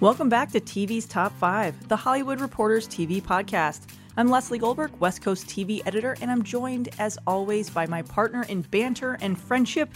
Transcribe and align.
Welcome 0.00 0.30
back 0.30 0.50
to 0.52 0.60
TV's 0.60 1.04
Top 1.04 1.30
5, 1.32 1.88
the 1.88 1.96
Hollywood 1.96 2.40
Reporters 2.40 2.88
TV 2.88 3.20
podcast. 3.20 3.82
I'm 4.16 4.30
Lesley 4.30 4.56
Goldberg, 4.56 4.98
West 4.98 5.20
Coast 5.20 5.46
TV 5.46 5.82
editor, 5.84 6.16
and 6.22 6.30
I'm 6.30 6.42
joined, 6.42 6.88
as 6.98 7.18
always, 7.26 7.68
by 7.68 7.84
my 7.84 8.00
partner 8.00 8.46
in 8.48 8.62
banter 8.62 9.18
and 9.20 9.38
friendship, 9.38 9.90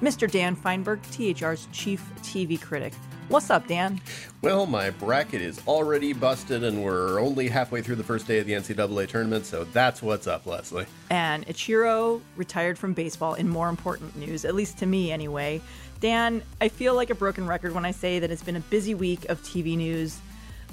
Mr. 0.00 0.30
Dan 0.30 0.54
Fienberg, 0.54 1.02
THR's 1.10 1.66
chief 1.72 2.08
TV 2.22 2.60
critic. 2.60 2.92
What's 3.26 3.50
up, 3.50 3.66
Dan? 3.66 4.00
Well, 4.42 4.64
my 4.64 4.90
bracket 4.90 5.42
is 5.42 5.60
already 5.66 6.12
busted, 6.12 6.62
and 6.62 6.84
we're 6.84 7.20
only 7.20 7.48
halfway 7.48 7.82
through 7.82 7.96
the 7.96 8.04
first 8.04 8.28
day 8.28 8.38
of 8.38 8.46
the 8.46 8.52
NCAA 8.52 9.08
tournament, 9.08 9.44
so 9.44 9.64
that's 9.64 10.00
what's 10.00 10.28
up, 10.28 10.46
Leslie. 10.46 10.86
And 11.10 11.44
Ichiro 11.48 12.22
retired 12.36 12.78
from 12.78 12.92
baseball 12.92 13.34
in 13.34 13.48
more 13.48 13.68
important 13.68 14.14
news, 14.14 14.44
at 14.44 14.54
least 14.54 14.78
to 14.78 14.86
me 14.86 15.10
anyway. 15.10 15.60
Dan, 16.00 16.42
I 16.60 16.68
feel 16.68 16.94
like 16.94 17.10
a 17.10 17.14
broken 17.14 17.46
record 17.46 17.74
when 17.74 17.84
I 17.84 17.90
say 17.90 18.20
that 18.20 18.30
it's 18.30 18.42
been 18.42 18.56
a 18.56 18.60
busy 18.60 18.94
week 18.94 19.24
of 19.28 19.42
TV 19.42 19.76
news. 19.76 20.18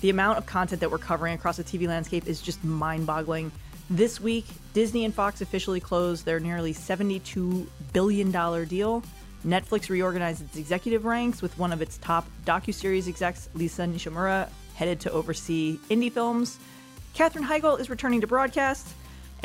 The 0.01 0.09
amount 0.09 0.37
of 0.37 0.45
content 0.45 0.81
that 0.81 0.91
we're 0.91 0.99
covering 0.99 1.33
across 1.33 1.57
the 1.57 1.63
TV 1.63 1.87
landscape 1.87 2.27
is 2.27 2.41
just 2.41 2.63
mind 2.63 3.07
boggling. 3.07 3.51
This 3.89 4.19
week, 4.19 4.45
Disney 4.73 5.03
and 5.05 5.13
Fox 5.13 5.41
officially 5.41 5.79
closed 5.79 6.25
their 6.25 6.39
nearly 6.39 6.73
$72 6.73 7.67
billion 7.93 8.31
deal. 8.67 9.03
Netflix 9.45 9.89
reorganized 9.89 10.41
its 10.43 10.57
executive 10.57 11.05
ranks 11.05 11.41
with 11.41 11.57
one 11.57 11.71
of 11.71 11.81
its 11.81 11.97
top 11.99 12.27
docuseries 12.45 13.07
execs, 13.07 13.49
Lisa 13.53 13.83
Nishimura, 13.83 14.49
headed 14.75 14.99
to 15.01 15.11
oversee 15.11 15.79
indie 15.89 16.11
films. 16.11 16.59
Katherine 17.13 17.45
Heigl 17.45 17.79
is 17.79 17.89
returning 17.89 18.21
to 18.21 18.27
broadcast. 18.27 18.87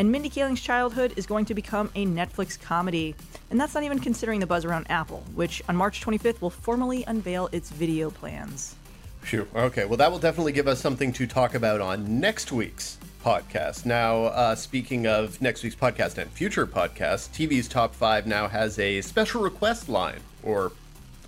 And 0.00 0.10
Mindy 0.10 0.30
Kaling's 0.30 0.62
childhood 0.62 1.12
is 1.16 1.26
going 1.26 1.44
to 1.44 1.52
become 1.52 1.90
a 1.94 2.06
Netflix 2.06 2.58
comedy. 2.58 3.14
And 3.50 3.60
that's 3.60 3.74
not 3.74 3.82
even 3.82 3.98
considering 3.98 4.40
the 4.40 4.46
buzz 4.46 4.64
around 4.64 4.86
Apple, 4.88 5.22
which 5.34 5.62
on 5.68 5.76
March 5.76 6.00
25th 6.00 6.40
will 6.40 6.48
formally 6.48 7.04
unveil 7.06 7.50
its 7.52 7.68
video 7.68 8.08
plans. 8.08 8.76
Phew. 9.20 9.46
Okay, 9.54 9.84
well, 9.84 9.98
that 9.98 10.10
will 10.10 10.18
definitely 10.18 10.52
give 10.52 10.66
us 10.66 10.80
something 10.80 11.12
to 11.12 11.26
talk 11.26 11.54
about 11.54 11.82
on 11.82 12.18
next 12.18 12.50
week's 12.50 12.96
podcast. 13.22 13.84
Now, 13.84 14.22
uh, 14.22 14.54
speaking 14.54 15.06
of 15.06 15.38
next 15.42 15.62
week's 15.62 15.76
podcast 15.76 16.16
and 16.16 16.30
future 16.30 16.66
podcasts, 16.66 17.28
TV's 17.28 17.68
Top 17.68 17.94
5 17.94 18.26
now 18.26 18.48
has 18.48 18.78
a 18.78 19.02
special 19.02 19.42
request 19.42 19.90
line 19.90 20.20
or 20.42 20.72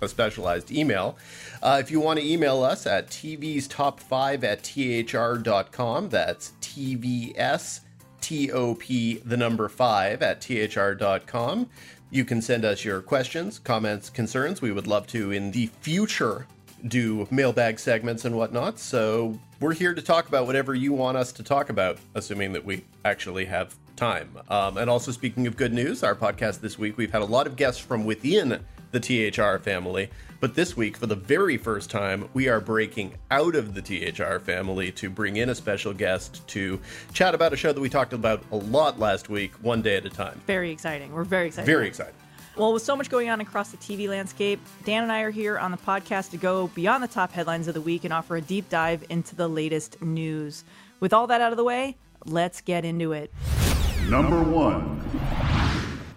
a 0.01 0.07
specialized 0.07 0.71
email. 0.71 1.15
Uh, 1.61 1.77
if 1.79 1.91
you 1.91 1.99
want 1.99 2.19
to 2.19 2.25
email 2.25 2.63
us 2.63 2.87
at 2.87 3.09
TV's 3.09 3.67
Top 3.67 3.99
5 3.99 4.43
at 4.43 4.63
THR.com, 4.63 6.09
that's 6.09 6.53
TVS 6.59 7.81
TOP, 8.33 8.83
the 9.25 9.37
number 9.37 9.69
5 9.69 10.21
at 10.21 10.41
THR.com. 10.41 11.69
You 12.09 12.25
can 12.25 12.41
send 12.41 12.65
us 12.65 12.83
your 12.83 13.01
questions, 13.01 13.59
comments, 13.59 14.09
concerns. 14.09 14.61
We 14.61 14.71
would 14.71 14.87
love 14.87 15.07
to 15.07 15.31
in 15.31 15.51
the 15.51 15.67
future 15.81 16.47
do 16.87 17.27
mailbag 17.31 17.79
segments 17.79 18.25
and 18.25 18.35
whatnot. 18.35 18.77
So 18.79 19.39
we're 19.59 19.73
here 19.73 19.93
to 19.93 20.01
talk 20.01 20.27
about 20.27 20.45
whatever 20.47 20.75
you 20.75 20.93
want 20.93 21.17
us 21.17 21.31
to 21.33 21.43
talk 21.43 21.69
about, 21.69 21.97
assuming 22.15 22.53
that 22.53 22.65
we 22.65 22.83
actually 23.05 23.45
have 23.45 23.75
time. 23.95 24.37
Um, 24.49 24.77
and 24.77 24.89
also, 24.89 25.11
speaking 25.11 25.47
of 25.47 25.55
good 25.55 25.73
news, 25.73 26.03
our 26.03 26.15
podcast 26.15 26.59
this 26.59 26.77
week, 26.77 26.97
we've 26.97 27.11
had 27.11 27.21
a 27.21 27.25
lot 27.25 27.47
of 27.47 27.55
guests 27.55 27.79
from 27.79 28.03
within 28.03 28.59
the 28.93 29.31
THR 29.31 29.57
family. 29.61 30.09
But 30.39 30.55
this 30.55 30.77
week, 30.77 30.97
for 30.97 31.07
the 31.07 31.15
very 31.15 31.57
first 31.57 31.89
time, 31.89 32.29
we 32.33 32.47
are 32.47 32.59
breaking 32.59 33.15
out 33.31 33.55
of 33.55 33.73
the 33.73 33.81
THR 33.81 34.39
family 34.39 34.91
to 34.93 35.09
bring 35.09 35.37
in 35.37 35.49
a 35.49 35.55
special 35.55 35.93
guest 35.93 36.45
to 36.49 36.79
chat 37.13 37.33
about 37.33 37.53
a 37.53 37.57
show 37.57 37.73
that 37.73 37.81
we 37.81 37.89
talked 37.89 38.13
about 38.13 38.43
a 38.51 38.57
lot 38.57 38.99
last 38.99 39.29
week, 39.29 39.53
one 39.61 39.81
day 39.81 39.97
at 39.97 40.05
a 40.05 40.09
time. 40.09 40.41
Very 40.45 40.71
exciting. 40.71 41.11
We're 41.11 41.23
very 41.23 41.47
excited. 41.47 41.65
Very 41.65 41.87
excited. 41.87 42.13
Well, 42.55 42.71
with 42.71 42.83
so 42.83 42.95
much 42.95 43.09
going 43.09 43.29
on 43.29 43.41
across 43.41 43.71
the 43.71 43.77
TV 43.77 44.07
landscape, 44.07 44.59
Dan 44.83 45.01
and 45.01 45.11
I 45.11 45.21
are 45.21 45.31
here 45.31 45.57
on 45.57 45.71
the 45.71 45.77
podcast 45.77 46.29
to 46.31 46.37
go 46.37 46.67
beyond 46.67 47.01
the 47.01 47.07
top 47.07 47.31
headlines 47.31 47.67
of 47.67 47.73
the 47.73 47.81
week 47.81 48.03
and 48.03 48.13
offer 48.13 48.35
a 48.35 48.41
deep 48.41 48.69
dive 48.69 49.03
into 49.09 49.35
the 49.35 49.47
latest 49.47 50.01
news. 50.01 50.63
With 50.99 51.13
all 51.13 51.25
that 51.27 51.41
out 51.41 51.51
of 51.51 51.57
the 51.57 51.63
way, 51.63 51.97
let's 52.25 52.61
get 52.61 52.85
into 52.85 53.11
it. 53.13 53.33
Number 54.07 54.43
one. 54.43 55.52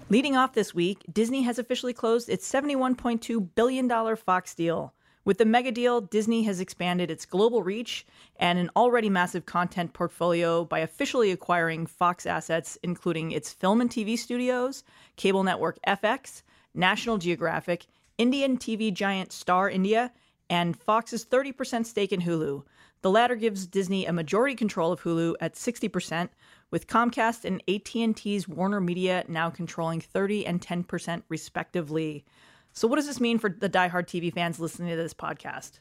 Leading 0.08 0.36
off 0.36 0.52
this 0.52 0.72
week, 0.72 1.04
Disney 1.12 1.42
has 1.42 1.58
officially 1.58 1.92
closed 1.92 2.28
its 2.28 2.48
$71.2 2.48 3.48
billion 3.56 4.16
Fox 4.16 4.54
deal. 4.54 4.94
With 5.24 5.38
the 5.38 5.44
mega 5.44 5.72
deal, 5.72 6.00
Disney 6.00 6.44
has 6.44 6.60
expanded 6.60 7.10
its 7.10 7.26
global 7.26 7.64
reach 7.64 8.06
and 8.36 8.56
an 8.56 8.70
already 8.76 9.10
massive 9.10 9.46
content 9.46 9.94
portfolio 9.94 10.64
by 10.64 10.78
officially 10.78 11.32
acquiring 11.32 11.86
Fox 11.86 12.24
assets, 12.24 12.78
including 12.84 13.32
its 13.32 13.52
film 13.52 13.80
and 13.80 13.90
TV 13.90 14.16
studios, 14.16 14.84
cable 15.16 15.42
network 15.42 15.76
FX, 15.84 16.42
National 16.72 17.18
Geographic, 17.18 17.86
Indian 18.16 18.58
TV 18.58 18.94
giant 18.94 19.32
Star 19.32 19.68
India, 19.68 20.12
and 20.48 20.78
Fox's 20.78 21.24
30% 21.24 21.84
stake 21.84 22.12
in 22.12 22.22
Hulu. 22.22 22.62
The 23.02 23.10
latter 23.10 23.34
gives 23.34 23.66
Disney 23.66 24.06
a 24.06 24.12
majority 24.12 24.54
control 24.54 24.92
of 24.92 25.02
Hulu 25.02 25.34
at 25.40 25.54
60%, 25.54 26.28
with 26.70 26.86
Comcast 26.86 27.44
and 27.44 27.62
AT&T's 27.68 28.48
Warner 28.48 28.80
Media 28.80 29.24
now 29.28 29.50
controlling 29.50 30.00
30 30.00 30.46
and 30.46 30.60
10% 30.60 31.22
respectively. 31.28 32.24
So 32.72 32.88
what 32.88 32.96
does 32.96 33.06
this 33.06 33.20
mean 33.20 33.38
for 33.38 33.48
the 33.48 33.70
diehard 33.70 34.06
TV 34.06 34.32
fans 34.32 34.60
listening 34.60 34.90
to 34.90 34.96
this 34.96 35.14
podcast? 35.14 35.78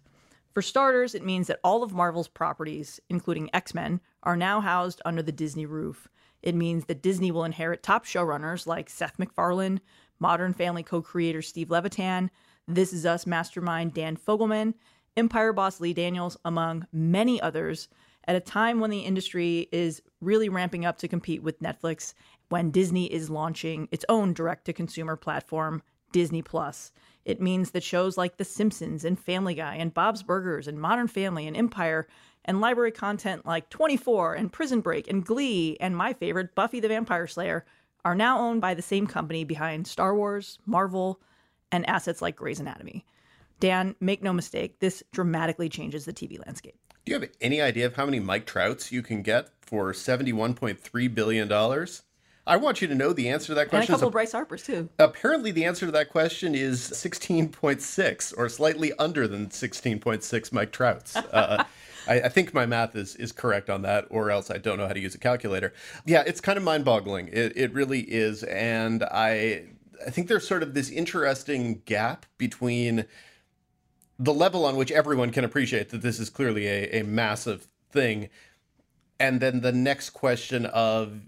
For 0.54 0.62
starters, 0.62 1.14
it 1.16 1.26
means 1.26 1.48
that 1.48 1.60
all 1.64 1.84
of 1.84 1.94
Marvel's 1.94 2.30
properties, 2.30 3.02
including 3.10 3.50
X-Men, 3.54 4.00
are 4.24 4.38
now 4.38 4.62
housed 4.62 5.02
under 5.04 5.22
the 5.22 5.34
Disney 5.34 5.66
roof. 5.66 6.08
It 6.42 6.56
means 6.56 6.86
that 6.86 7.02
Disney 7.02 7.32
will 7.32 7.44
inherit 7.44 7.84
top 7.84 8.06
showrunners 8.06 8.66
like 8.66 8.90
Seth 8.90 9.20
MacFarlane, 9.20 9.82
Modern 10.20 10.54
Family 10.54 10.84
co-creator 10.84 11.42
Steve 11.42 11.72
Levitan, 11.72 12.32
This 12.68 12.94
Is 12.94 13.06
Us 13.06 13.28
mastermind 13.28 13.94
Dan 13.94 14.16
Fogelman, 14.16 14.76
Empire 15.18 15.52
boss 15.52 15.82
Lee 15.82 15.94
Daniels, 15.94 16.38
among 16.46 16.88
many 16.94 17.42
others, 17.42 17.90
at 18.28 18.36
a 18.36 18.40
time 18.40 18.80
when 18.80 18.90
the 18.90 19.00
industry 19.00 19.68
is 19.72 20.02
really 20.22 20.50
ramping 20.50 20.86
up 20.86 20.98
to 21.00 21.08
compete 21.08 21.44
with 21.44 21.62
Netflix, 21.62 22.14
when 22.50 22.72
Disney 22.72 23.12
is 23.12 23.30
launching 23.30 23.88
its 23.92 24.06
own 24.10 24.34
direct 24.34 24.66
to 24.66 24.74
consumer 24.74 25.16
platform, 25.16 25.82
Disney 26.12 26.42
Plus. 26.42 26.92
It 27.26 27.42
means 27.42 27.72
that 27.72 27.84
shows 27.84 28.18
like 28.18 28.38
The 28.38 28.46
Simpsons 28.46 29.04
and 29.04 29.20
Family 29.20 29.56
Guy 29.56 29.76
and 29.76 29.94
Bob's 29.94 30.24
Burgers 30.24 30.68
and 30.68 30.80
Modern 30.80 31.08
Family 31.08 31.48
and 31.48 31.58
Empire 31.58 32.08
and 32.46 32.62
library 32.62 32.92
content 32.92 33.46
like 33.46 33.70
24 33.70 34.36
and 34.36 34.54
Prison 34.54 34.80
Break 34.80 35.10
and 35.10 35.26
Glee 35.26 35.76
and 35.80 35.98
my 35.98 36.14
favorite, 36.14 36.56
Buffy 36.56 36.80
the 36.80 36.88
Vampire 36.88 37.28
Slayer, 37.28 37.66
are 38.06 38.16
now 38.16 38.40
owned 38.40 38.62
by 38.62 38.76
the 38.76 38.84
same 38.84 39.08
company 39.08 39.44
behind 39.44 39.88
Star 39.88 40.16
Wars, 40.16 40.60
Marvel, 40.66 41.20
and 41.72 41.88
assets 41.90 42.22
like 42.22 42.36
Grey's 42.36 42.60
Anatomy. 42.60 43.04
Dan, 43.60 43.96
make 44.00 44.22
no 44.22 44.32
mistake, 44.32 44.80
this 44.80 45.02
dramatically 45.12 45.70
changes 45.70 46.06
the 46.06 46.14
TV 46.14 46.38
landscape. 46.46 46.78
Do 47.06 47.14
you 47.14 47.20
have 47.20 47.30
any 47.40 47.62
idea 47.62 47.86
of 47.86 47.96
how 47.96 48.06
many 48.06 48.20
Mike 48.20 48.48
Trouts 48.48 48.92
you 48.92 49.04
can 49.04 49.22
get 49.22 49.50
for 49.62 49.94
$71.3 49.94 51.14
billion? 51.16 51.52
I 52.48 52.58
want 52.58 52.82
you 52.82 52.88
to 52.88 52.96
know 52.96 53.14
the 53.14 53.30
answer 53.30 53.48
to 53.48 53.54
that 53.54 53.70
question. 53.70 53.82
And 53.82 53.90
a 53.90 53.94
couple 53.94 54.08
is, 54.10 54.12
Bryce 54.12 54.32
Harper's 54.32 54.64
too. 54.64 54.90
Apparently, 54.98 55.52
the 55.52 55.66
answer 55.66 55.86
to 55.86 55.92
that 55.92 56.10
question 56.10 56.56
is 56.56 56.82
16.6 56.82 58.34
or 58.38 58.50
slightly 58.50 58.92
under 58.98 59.28
than 59.28 59.48
16.6 59.50 60.52
Mike 60.52 60.72
Trouts. 60.72 61.16
Uh, 61.32 61.64
I, 62.08 62.22
I, 62.22 62.30
think 62.30 62.54
my 62.54 62.66
math 62.66 62.96
is, 62.96 63.16
is 63.16 63.32
correct 63.32 63.70
on 63.70 63.82
that, 63.82 64.06
or 64.10 64.32
else 64.32 64.50
I 64.50 64.58
don't 64.58 64.78
know 64.78 64.88
how 64.88 64.94
to 64.94 65.00
use 65.00 65.16
a 65.16 65.18
calculator. 65.18 65.74
Yeah, 66.06 66.24
it's 66.26 66.40
kind 66.40 66.58
of 66.58 66.64
mind 66.64 66.86
boggling. 66.86 67.30
It, 67.30 67.58
it 67.58 67.74
really 67.74 68.02
is. 68.02 68.44
And 68.44 69.04
I, 69.04 69.66
I 70.06 70.12
think 70.12 70.28
there's 70.28 70.48
sort 70.48 70.64
of 70.64 70.76
this 70.76 70.90
interesting 70.90 71.82
gap 71.86 72.26
between 72.38 73.06
the 74.18 74.34
level 74.34 74.66
on 74.66 74.76
which 74.76 74.92
everyone 74.92 75.32
can 75.32 75.44
appreciate 75.44 75.90
that 75.90 76.02
this 76.02 76.20
is 76.20 76.30
clearly 76.30 76.68
a, 76.68 77.00
a 77.00 77.04
massive 77.04 77.68
thing. 77.92 78.30
And 79.20 79.40
then 79.40 79.62
the 79.62 79.72
next 79.72 80.12
question 80.12 80.66
of 80.68 81.22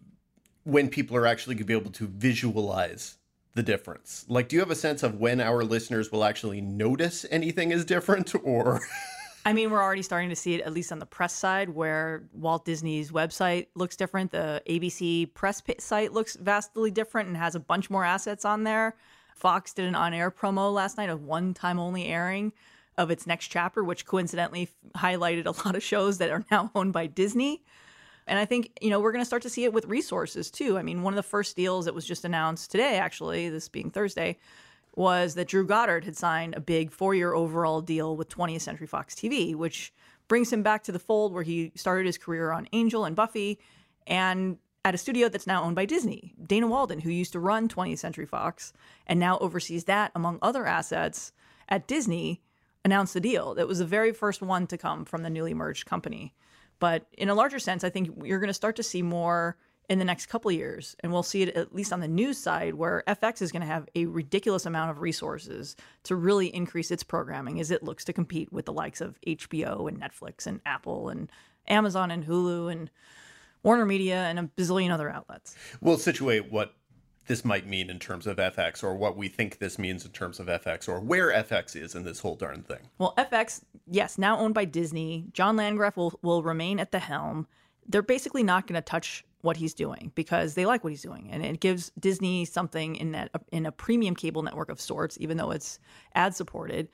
when 0.63 0.89
people 0.89 1.15
are 1.15 1.25
actually 1.25 1.55
going 1.55 1.63
to 1.63 1.65
be 1.65 1.73
able 1.73 1.91
to 1.91 2.07
visualize 2.07 3.17
the 3.55 3.63
difference. 3.63 4.25
Like, 4.27 4.49
do 4.49 4.55
you 4.55 4.59
have 4.59 4.71
a 4.71 4.75
sense 4.75 5.03
of 5.03 5.15
when 5.15 5.41
our 5.41 5.63
listeners 5.63 6.11
will 6.11 6.23
actually 6.23 6.61
notice 6.61 7.25
anything 7.31 7.71
is 7.71 7.85
different 7.85 8.33
or? 8.43 8.81
I 9.45 9.53
mean, 9.53 9.71
we're 9.71 9.81
already 9.81 10.01
starting 10.01 10.29
to 10.29 10.35
see 10.35 10.55
it, 10.55 10.61
at 10.61 10.73
least 10.73 10.91
on 10.91 10.99
the 10.99 11.05
press 11.05 11.33
side, 11.33 11.69
where 11.69 12.23
Walt 12.33 12.65
Disney's 12.65 13.11
website 13.11 13.67
looks 13.75 13.95
different. 13.95 14.31
The 14.31 14.61
ABC 14.67 15.33
press 15.33 15.61
site 15.79 16.11
looks 16.11 16.35
vastly 16.35 16.91
different 16.91 17.29
and 17.29 17.37
has 17.37 17.55
a 17.55 17.59
bunch 17.59 17.89
more 17.89 18.03
assets 18.03 18.43
on 18.43 18.63
there. 18.63 18.95
Fox 19.35 19.73
did 19.73 19.85
an 19.85 19.95
on 19.95 20.13
air 20.13 20.31
promo 20.31 20.73
last 20.73 20.97
night 20.97 21.09
of 21.09 21.23
one 21.23 21.53
time 21.53 21.79
only 21.79 22.07
airing 22.07 22.51
of 22.97 23.11
its 23.11 23.27
next 23.27 23.47
chapter, 23.47 23.83
which 23.83 24.05
coincidentally 24.05 24.69
highlighted 24.95 25.45
a 25.45 25.51
lot 25.65 25.75
of 25.75 25.83
shows 25.83 26.17
that 26.17 26.29
are 26.29 26.43
now 26.51 26.71
owned 26.75 26.93
by 26.93 27.07
Disney. 27.07 27.63
And 28.27 28.37
I 28.37 28.45
think, 28.45 28.77
you 28.81 28.89
know, 28.89 28.99
we're 28.99 29.13
going 29.13 29.21
to 29.21 29.25
start 29.25 29.43
to 29.43 29.49
see 29.49 29.63
it 29.63 29.71
with 29.71 29.85
resources 29.85 30.51
too. 30.51 30.77
I 30.77 30.83
mean, 30.83 31.01
one 31.01 31.13
of 31.13 31.15
the 31.15 31.23
first 31.23 31.55
deals 31.55 31.85
that 31.85 31.95
was 31.95 32.05
just 32.05 32.25
announced 32.25 32.71
today, 32.71 32.97
actually, 32.97 33.49
this 33.49 33.69
being 33.69 33.89
Thursday, 33.89 34.37
was 34.95 35.35
that 35.35 35.47
Drew 35.47 35.65
Goddard 35.65 36.03
had 36.03 36.17
signed 36.17 36.55
a 36.55 36.59
big 36.59 36.91
four 36.91 37.13
year 37.13 37.33
overall 37.33 37.81
deal 37.81 38.17
with 38.17 38.29
20th 38.29 38.61
Century 38.61 38.87
Fox 38.87 39.15
TV, 39.15 39.55
which 39.55 39.93
brings 40.27 40.51
him 40.51 40.63
back 40.63 40.83
to 40.83 40.91
the 40.91 40.99
fold 40.99 41.33
where 41.33 41.43
he 41.43 41.71
started 41.75 42.05
his 42.05 42.17
career 42.17 42.51
on 42.51 42.67
Angel 42.73 43.05
and 43.05 43.15
Buffy 43.15 43.59
and 44.05 44.57
at 44.83 44.95
a 44.95 44.97
studio 44.97 45.29
that's 45.29 45.47
now 45.47 45.63
owned 45.63 45.75
by 45.75 45.85
Disney. 45.85 46.33
Dana 46.45 46.67
Walden, 46.67 47.01
who 47.01 47.09
used 47.09 47.33
to 47.33 47.39
run 47.39 47.67
20th 47.67 47.99
Century 47.99 48.25
Fox 48.25 48.73
and 49.05 49.19
now 49.19 49.37
oversees 49.39 49.83
that 49.83 50.11
among 50.15 50.39
other 50.41 50.65
assets 50.65 51.31
at 51.69 51.87
Disney, 51.87 52.41
announced 52.87 53.13
the 53.13 53.19
deal. 53.19 53.53
It 53.59 53.67
was 53.67 53.79
the 53.79 53.85
very 53.85 54.13
first 54.13 54.41
one 54.41 54.65
to 54.67 54.77
come 54.77 55.03
from 55.03 55.21
the 55.21 55.29
newly 55.29 55.53
merged 55.53 55.85
company. 55.85 56.33
But 56.79 57.05
in 57.17 57.27
a 57.27 57.35
larger 57.35 57.59
sense, 57.59 57.83
I 57.83 57.89
think 57.89 58.09
you're 58.23 58.39
going 58.39 58.47
to 58.47 58.53
start 58.53 58.77
to 58.77 58.83
see 58.83 59.01
more 59.01 59.57
in 59.89 59.99
the 59.99 60.05
next 60.05 60.27
couple 60.27 60.49
years. 60.53 60.95
And 61.01 61.11
we'll 61.11 61.21
see 61.21 61.41
it 61.41 61.49
at 61.49 61.75
least 61.75 61.91
on 61.91 61.99
the 61.99 62.07
news 62.07 62.37
side 62.37 62.75
where 62.75 63.03
FX 63.05 63.41
is 63.41 63.51
going 63.51 63.61
to 63.61 63.67
have 63.67 63.89
a 63.93 64.05
ridiculous 64.05 64.65
amount 64.65 64.91
of 64.91 65.01
resources 65.01 65.75
to 66.03 66.15
really 66.15 66.47
increase 66.55 66.89
its 66.89 67.03
programming 67.03 67.59
as 67.59 67.71
it 67.71 67.83
looks 67.83 68.05
to 68.05 68.13
compete 68.13 68.53
with 68.53 68.63
the 68.63 68.73
likes 68.73 69.01
of 69.01 69.19
HBO 69.27 69.89
and 69.89 69.99
Netflix 69.99 70.47
and 70.47 70.61
Apple 70.65 71.09
and 71.09 71.29
Amazon 71.67 72.09
and 72.09 72.25
Hulu 72.25 72.71
and 72.71 72.89
Warner 73.63 73.85
Media 73.85 74.15
and 74.15 74.39
a 74.39 74.43
bazillion 74.43 74.91
other 74.91 75.09
outlets. 75.09 75.57
We'll 75.81 75.97
situate 75.97 76.49
what 76.49 76.73
this 77.27 77.45
might 77.45 77.67
mean 77.67 77.89
in 77.89 77.99
terms 77.99 78.25
of 78.25 78.37
FX 78.37 78.83
or 78.83 78.95
what 78.95 79.15
we 79.15 79.27
think 79.27 79.59
this 79.59 79.77
means 79.77 80.05
in 80.05 80.11
terms 80.11 80.39
of 80.39 80.47
FX 80.47 80.87
or 80.87 80.99
where 80.99 81.31
FX 81.31 81.75
is 81.79 81.93
in 81.93 82.03
this 82.03 82.19
whole 82.19 82.35
darn 82.35 82.63
thing. 82.63 82.89
Well, 82.97 83.13
FX, 83.17 83.61
yes, 83.85 84.17
now 84.17 84.39
owned 84.39 84.53
by 84.53 84.65
Disney. 84.65 85.25
John 85.33 85.55
Landgraf 85.57 85.97
will, 85.97 86.17
will 86.21 86.41
remain 86.41 86.79
at 86.79 86.91
the 86.91 86.99
helm. 86.99 87.47
They're 87.87 88.01
basically 88.01 88.43
not 88.43 88.65
going 88.65 88.75
to 88.75 88.81
touch 88.81 89.25
what 89.41 89.57
he's 89.57 89.73
doing 89.73 90.11
because 90.15 90.55
they 90.55 90.65
like 90.65 90.83
what 90.83 90.91
he's 90.91 91.01
doing 91.01 91.29
and 91.31 91.45
it 91.45 91.59
gives 91.59 91.91
Disney 91.99 92.43
something 92.43 92.95
in 92.95 93.11
that 93.11 93.29
in 93.51 93.65
a 93.65 93.71
premium 93.71 94.15
cable 94.15 94.41
network 94.41 94.69
of 94.69 94.81
sorts 94.81 95.17
even 95.21 95.37
though 95.37 95.51
it's 95.51 95.79
ad 96.15 96.35
supported 96.35 96.89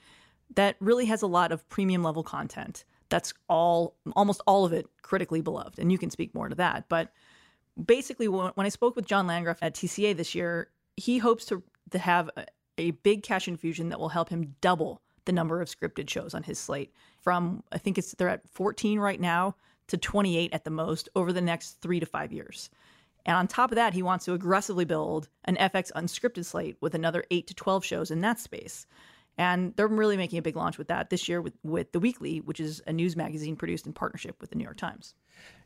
that 0.55 0.75
really 0.79 1.05
has 1.05 1.21
a 1.21 1.27
lot 1.27 1.51
of 1.51 1.67
premium 1.69 2.03
level 2.03 2.21
content 2.21 2.83
that's 3.07 3.33
all 3.47 3.95
almost 4.15 4.41
all 4.45 4.65
of 4.65 4.73
it 4.73 4.85
critically 5.01 5.41
beloved 5.41 5.79
and 5.79 5.91
you 5.91 5.97
can 5.97 6.09
speak 6.09 6.35
more 6.35 6.49
to 6.49 6.55
that 6.55 6.87
but 6.89 7.13
basically 7.83 8.27
when 8.27 8.51
I 8.57 8.69
spoke 8.69 8.95
with 8.95 9.05
John 9.05 9.27
Landgraf 9.27 9.59
at 9.61 9.73
TCA 9.73 10.15
this 10.15 10.35
year 10.35 10.69
he 10.97 11.17
hopes 11.17 11.45
to 11.45 11.63
to 11.91 11.97
have 11.99 12.29
a, 12.37 12.45
a 12.77 12.91
big 12.91 13.23
cash 13.23 13.47
infusion 13.47 13.89
that 13.89 13.99
will 13.99 14.09
help 14.09 14.29
him 14.29 14.55
double 14.61 15.01
the 15.25 15.31
number 15.31 15.61
of 15.61 15.69
scripted 15.69 16.09
shows 16.09 16.33
on 16.33 16.43
his 16.43 16.59
slate 16.59 16.93
from 17.19 17.63
I 17.71 17.77
think 17.77 17.97
it's 17.97 18.13
they're 18.13 18.29
at 18.29 18.47
14 18.49 18.99
right 18.99 19.19
now 19.19 19.55
to 19.87 19.97
28 19.97 20.53
at 20.53 20.63
the 20.63 20.69
most 20.69 21.09
over 21.15 21.33
the 21.33 21.41
next 21.41 21.81
three 21.81 21.99
to 21.99 22.05
five 22.05 22.31
years. 22.31 22.69
And 23.25 23.37
on 23.37 23.47
top 23.47 23.71
of 23.71 23.75
that, 23.75 23.93
he 23.93 24.03
wants 24.03 24.25
to 24.25 24.33
aggressively 24.33 24.85
build 24.85 25.29
an 25.45 25.55
FX 25.55 25.91
unscripted 25.93 26.45
slate 26.45 26.77
with 26.81 26.93
another 26.93 27.23
8 27.31 27.47
to 27.47 27.53
12 27.53 27.85
shows 27.85 28.11
in 28.11 28.21
that 28.21 28.39
space. 28.39 28.85
And 29.37 29.75
they're 29.75 29.87
really 29.87 30.17
making 30.17 30.39
a 30.39 30.41
big 30.41 30.55
launch 30.55 30.77
with 30.77 30.87
that 30.89 31.09
this 31.09 31.27
year 31.27 31.41
with, 31.41 31.53
with 31.63 31.91
The 31.91 31.99
Weekly, 31.99 32.39
which 32.39 32.59
is 32.59 32.81
a 32.85 32.93
news 32.93 33.15
magazine 33.15 33.55
produced 33.55 33.87
in 33.87 33.93
partnership 33.93 34.35
with 34.39 34.51
the 34.51 34.55
New 34.55 34.63
York 34.63 34.77
Times. 34.77 35.15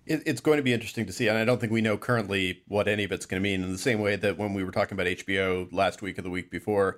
It's 0.06 0.40
going 0.40 0.56
to 0.56 0.64
be 0.64 0.72
interesting 0.72 1.06
to 1.06 1.12
see. 1.12 1.28
And 1.28 1.38
I 1.38 1.44
don't 1.44 1.60
think 1.60 1.74
we 1.74 1.82
know 1.82 1.98
currently 1.98 2.64
what 2.70 2.88
any 2.88 3.04
of 3.04 3.12
it's 3.12 3.26
going 3.26 3.42
to 3.42 3.44
mean 3.44 3.62
in 3.62 3.72
the 3.74 3.78
same 3.78 4.00
way 4.00 4.16
that 4.16 4.38
when 4.38 4.54
we 4.54 4.64
were 4.64 4.72
talking 4.72 4.98
about 4.98 5.08
HBO 5.08 5.68
last 5.74 6.02
week 6.02 6.18
or 6.18 6.22
the 6.22 6.30
week 6.30 6.50
before, 6.50 6.98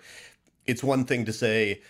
it's 0.67 0.83
one 0.83 1.05
thing 1.05 1.25
to 1.25 1.33
say 1.33 1.81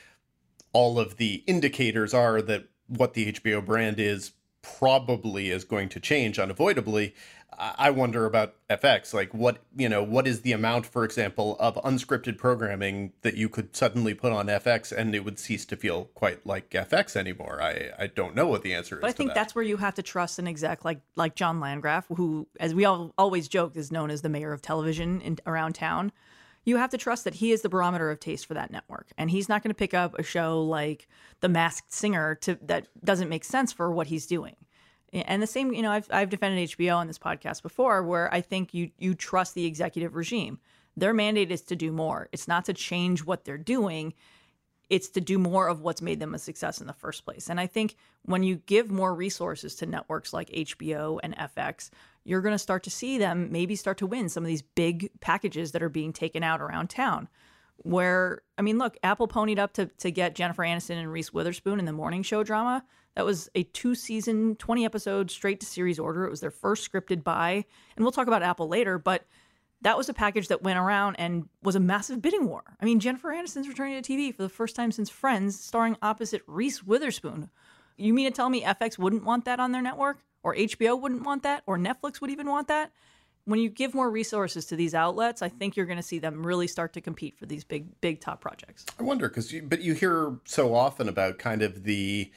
all 0.72 0.98
of 0.98 1.18
the 1.18 1.44
indicators 1.46 2.14
are 2.14 2.42
that 2.44 2.70
what 2.88 3.16
the 3.16 3.34
HBO 3.34 3.66
brand 3.66 4.00
is 4.00 4.32
probably 4.78 5.50
is 5.50 5.64
going 5.64 5.90
to 5.90 6.00
change 6.00 6.40
unavoidably. 6.40 7.16
I 7.62 7.90
wonder 7.90 8.26
about 8.26 8.54
FX. 8.70 9.14
Like, 9.14 9.34
what 9.34 9.58
you 9.76 9.90
know, 9.90 10.02
what 10.02 10.28
is 10.28 10.42
the 10.42 10.54
amount, 10.54 10.86
for 10.86 11.04
example, 11.04 11.58
of 11.60 11.76
unscripted 11.76 12.38
programming 12.38 13.12
that 13.22 13.36
you 13.36 13.50
could 13.50 13.76
suddenly 13.76 14.14
put 14.14 14.32
on 14.32 14.48
FX 14.48 14.96
and 14.96 15.14
it 15.14 15.26
would 15.26 15.38
cease 15.38 15.66
to 15.66 15.76
feel 15.76 16.06
quite 16.14 16.46
like 16.46 16.70
FX 16.70 17.18
anymore? 17.18 17.60
I 17.62 17.90
I 18.00 18.08
don't 18.08 18.34
know 18.34 18.48
what 18.48 18.62
the 18.62 18.74
answer 18.74 18.96
is. 18.96 19.02
But 19.02 19.10
I 19.10 19.12
think 19.12 19.32
that. 19.32 19.36
that's 19.36 19.56
where 19.56 19.64
you 19.64 19.76
have 19.78 19.96
to 19.96 20.04
trust 20.04 20.40
an 20.40 20.48
exec 20.48 20.86
like 20.86 21.02
like 21.18 21.36
John 21.36 21.60
Landgraf, 21.60 22.06
who, 22.16 22.48
as 22.62 22.74
we 22.74 22.86
all 22.86 23.14
always 23.18 23.50
joke, 23.50 23.76
is 23.76 23.92
known 23.92 24.10
as 24.10 24.22
the 24.22 24.30
mayor 24.30 24.54
of 24.54 24.62
television 24.62 25.20
in, 25.20 25.38
around 25.46 25.74
town. 25.74 26.14
You 26.66 26.78
have 26.78 26.90
to 26.92 26.98
trust 26.98 27.24
that 27.24 27.36
he 27.36 27.52
is 27.52 27.62
the 27.62 27.70
barometer 27.70 28.12
of 28.12 28.20
taste 28.20 28.46
for 28.46 28.54
that 28.54 28.72
network, 28.72 29.08
and 29.18 29.32
he's 29.32 29.50
not 29.50 29.64
going 29.64 29.72
to 29.72 29.76
pick 29.76 29.94
up 29.94 30.18
a 30.18 30.24
show 30.24 30.62
like 30.62 31.08
The 31.40 31.50
Masked 31.50 31.92
Singer 31.92 32.36
to 32.42 32.58
that 32.64 32.88
doesn't 33.04 33.30
make 33.30 33.44
sense 33.44 33.72
for 33.72 33.92
what 33.92 34.08
he's 34.08 34.28
doing. 34.28 34.56
And 35.12 35.42
the 35.42 35.48
same, 35.48 35.74
you 35.74 35.82
know, 35.82 35.92
I've, 35.92 36.08
I've 36.12 36.30
defended 36.30 36.70
HBO 36.70 36.96
on 36.98 37.08
this 37.08 37.18
podcast 37.18 37.64
before, 37.64 38.04
where 38.04 38.32
I 38.34 38.42
think 38.42 38.74
you 38.74 38.92
you 39.00 39.16
trust 39.16 39.56
the 39.56 39.66
executive 39.66 40.16
regime. 40.16 40.60
Their 40.96 41.14
mandate 41.14 41.52
is 41.52 41.62
to 41.64 41.76
do 41.76 41.92
more. 41.92 42.30
It's 42.32 42.48
not 42.48 42.66
to 42.66 42.74
change 42.74 43.24
what 43.24 43.46
they're 43.46 43.58
doing. 43.58 44.14
It's 44.90 45.10
to 45.10 45.22
do 45.22 45.38
more 45.38 45.68
of 45.68 45.82
what's 45.82 46.02
made 46.02 46.20
them 46.20 46.34
a 46.34 46.40
success 46.40 46.82
in 46.82 46.88
the 46.88 46.94
first 46.94 47.26
place. 47.26 47.50
And 47.50 47.60
I 47.60 47.68
think 47.68 47.96
when 48.26 48.44
you 48.44 48.56
give 48.66 48.90
more 48.90 49.14
resources 49.14 49.76
to 49.76 49.86
networks 49.86 50.34
like 50.34 50.50
HBO 50.50 51.20
and 51.22 51.36
FX, 51.38 51.90
you're 52.24 52.42
going 52.42 52.56
to 52.56 52.60
start 52.60 52.84
to 52.84 52.90
see 52.90 53.18
them 53.18 53.52
maybe 53.52 53.76
start 53.76 53.98
to 54.00 54.08
win 54.08 54.30
some 54.30 54.44
of 54.44 54.48
these 54.48 54.62
big 54.62 55.10
packages 55.20 55.72
that 55.72 55.84
are 55.84 55.90
being 55.90 56.14
taken 56.14 56.44
out 56.44 56.62
around 56.62 56.90
town. 56.90 57.28
Where, 57.78 58.42
I 58.58 58.62
mean, 58.62 58.78
look, 58.78 58.98
Apple 59.04 59.28
ponied 59.28 59.58
up 59.58 59.74
to, 59.74 59.86
to 59.86 60.12
get 60.12 60.36
Jennifer 60.36 60.64
Aniston 60.64 60.98
and 60.98 61.12
Reese 61.12 61.32
Witherspoon 61.32 61.80
in 61.80 61.86
the 61.86 61.94
morning 61.94 62.24
show 62.24 62.44
drama. 62.44 62.84
That 63.16 63.26
was 63.26 63.50
a 63.56 63.64
two 63.64 63.96
season, 63.96 64.56
20 64.58 64.86
episode 64.86 65.32
straight 65.32 65.60
to 65.62 65.66
series 65.66 66.00
order. 66.00 66.26
It 66.26 66.30
was 66.30 66.42
their 66.42 66.52
first 66.52 66.90
scripted 66.92 67.24
buy. 67.24 67.66
And 67.96 68.04
we'll 68.04 68.12
talk 68.12 68.28
about 68.28 68.44
Apple 68.44 68.68
later, 68.68 68.98
but 68.98 69.26
that 69.82 69.98
was 69.98 70.10
a 70.10 70.14
package 70.14 70.50
that 70.50 70.62
went 70.62 70.78
around 70.78 71.16
and 71.16 71.48
was 71.64 71.76
a 71.76 71.80
massive 71.80 72.22
bidding 72.22 72.48
war. 72.48 72.64
I 72.80 72.86
mean, 72.86 73.00
Jennifer 73.00 73.30
Aniston's 73.30 73.68
returning 73.68 74.02
to 74.02 74.12
TV 74.12 74.34
for 74.36 74.44
the 74.44 74.50
first 74.50 74.76
time 74.76 74.92
since 74.92 75.10
Friends, 75.10 75.60
starring 75.60 75.96
opposite 76.02 76.42
Reese 76.48 76.84
Witherspoon. 76.84 77.50
You 77.98 78.14
mean 78.14 78.26
to 78.26 78.36
tell 78.36 78.50
me 78.50 78.64
FX 78.64 78.98
wouldn't 78.98 79.24
want 79.24 79.46
that 79.46 79.60
on 79.60 79.72
their 79.72 79.82
network? 79.82 80.20
Or 80.42 80.56
HBO 80.56 81.00
wouldn't 81.00 81.24
want 81.24 81.44
that? 81.44 81.64
Or 81.66 81.78
Netflix 81.78 82.22
would 82.22 82.30
even 82.30 82.48
want 82.48 82.70
that? 82.70 82.92
When 83.46 83.60
you 83.60 83.70
give 83.70 83.94
more 83.94 84.10
resources 84.10 84.66
to 84.68 84.76
these 84.76 84.94
outlets, 84.94 85.42
I 85.42 85.50
think 85.50 85.76
you're 85.76 85.86
going 85.86 85.98
to 85.98 86.04
see 86.04 86.20
them 86.20 86.46
really 86.46 86.68
start 86.68 86.94
to 86.94 87.02
compete 87.02 87.38
for 87.38 87.46
these 87.46 87.64
big, 87.64 88.00
big 88.00 88.22
top 88.22 88.42
projects. 88.42 88.86
I 89.00 89.04
wonder 89.04 89.28
because, 89.28 89.54
but 89.64 89.82
you 89.82 89.94
hear 89.94 90.38
so 90.46 90.76
often 90.76 91.10
about 91.10 91.40
kind 91.40 91.62
of 91.62 91.84
the 91.84 92.32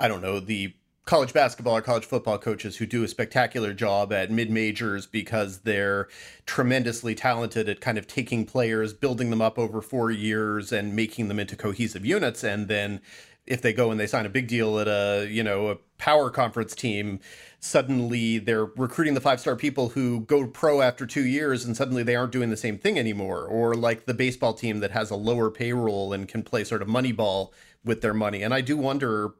I 0.00 0.08
don't 0.08 0.22
know, 0.22 0.40
the 0.40 0.74
college 1.10 1.32
basketball 1.32 1.76
or 1.76 1.82
college 1.82 2.04
football 2.04 2.38
coaches 2.38 2.76
who 2.76 2.86
do 2.86 3.02
a 3.02 3.08
spectacular 3.08 3.74
job 3.74 4.12
at 4.12 4.30
mid 4.30 4.48
majors 4.48 5.06
because 5.08 5.62
they're 5.62 6.06
tremendously 6.46 7.16
talented 7.16 7.68
at 7.68 7.80
kind 7.80 7.98
of 7.98 8.06
taking 8.06 8.46
players, 8.46 8.92
building 8.92 9.28
them 9.30 9.42
up 9.42 9.58
over 9.58 9.82
four 9.82 10.12
years, 10.12 10.70
and 10.70 10.94
making 10.94 11.26
them 11.26 11.40
into 11.40 11.56
cohesive 11.56 12.06
units. 12.06 12.44
And 12.44 12.68
then 12.68 13.00
if 13.44 13.60
they 13.60 13.72
go 13.72 13.90
and 13.90 13.98
they 13.98 14.06
sign 14.06 14.24
a 14.24 14.28
big 14.28 14.46
deal 14.46 14.78
at 14.78 14.86
a 14.86 15.26
you 15.28 15.42
know 15.42 15.70
a 15.70 15.76
power 15.98 16.30
conference 16.30 16.76
team 16.76 17.18
suddenly 17.58 18.38
they're 18.38 18.66
recruiting 18.66 19.14
the 19.14 19.20
five 19.20 19.40
star 19.40 19.56
people 19.56 19.88
who 19.88 20.20
go 20.20 20.46
pro 20.46 20.80
after 20.80 21.06
two 21.06 21.26
years 21.26 21.64
and 21.64 21.76
suddenly 21.76 22.04
they 22.04 22.14
aren't 22.14 22.30
doing 22.30 22.50
the 22.50 22.56
same 22.56 22.78
thing 22.78 22.96
anymore 22.96 23.44
or 23.46 23.74
like 23.74 24.06
the 24.06 24.14
baseball 24.14 24.54
team 24.54 24.78
that 24.78 24.92
has 24.92 25.10
a 25.10 25.16
lower 25.16 25.50
payroll 25.50 26.12
and 26.12 26.28
can 26.28 26.44
play 26.44 26.62
sort 26.62 26.80
of 26.80 26.86
money 26.86 27.10
ball 27.10 27.52
with 27.84 28.00
their 28.00 28.14
money 28.14 28.42
and 28.42 28.54
i 28.54 28.60
do 28.60 28.76
wonder 28.76 29.34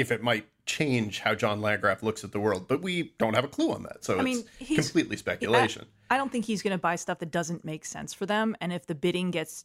if 0.00 0.10
it 0.12 0.22
might 0.22 0.46
change 0.66 1.20
how 1.20 1.34
John 1.34 1.60
Landgraf 1.60 2.02
looks 2.02 2.24
at 2.24 2.32
the 2.32 2.40
world, 2.40 2.68
but 2.68 2.82
we 2.82 3.14
don't 3.18 3.34
have 3.34 3.44
a 3.44 3.48
clue 3.48 3.72
on 3.72 3.82
that. 3.84 4.04
So 4.04 4.18
I 4.18 4.22
mean, 4.22 4.44
it's 4.60 4.74
completely 4.74 5.16
speculation. 5.16 5.86
I, 6.10 6.14
I 6.14 6.18
don't 6.18 6.30
think 6.30 6.44
he's 6.44 6.62
going 6.62 6.72
to 6.72 6.78
buy 6.78 6.96
stuff 6.96 7.18
that 7.20 7.30
doesn't 7.30 7.64
make 7.64 7.84
sense 7.84 8.12
for 8.12 8.26
them. 8.26 8.56
And 8.60 8.72
if 8.72 8.86
the 8.86 8.94
bidding 8.94 9.30
gets 9.30 9.64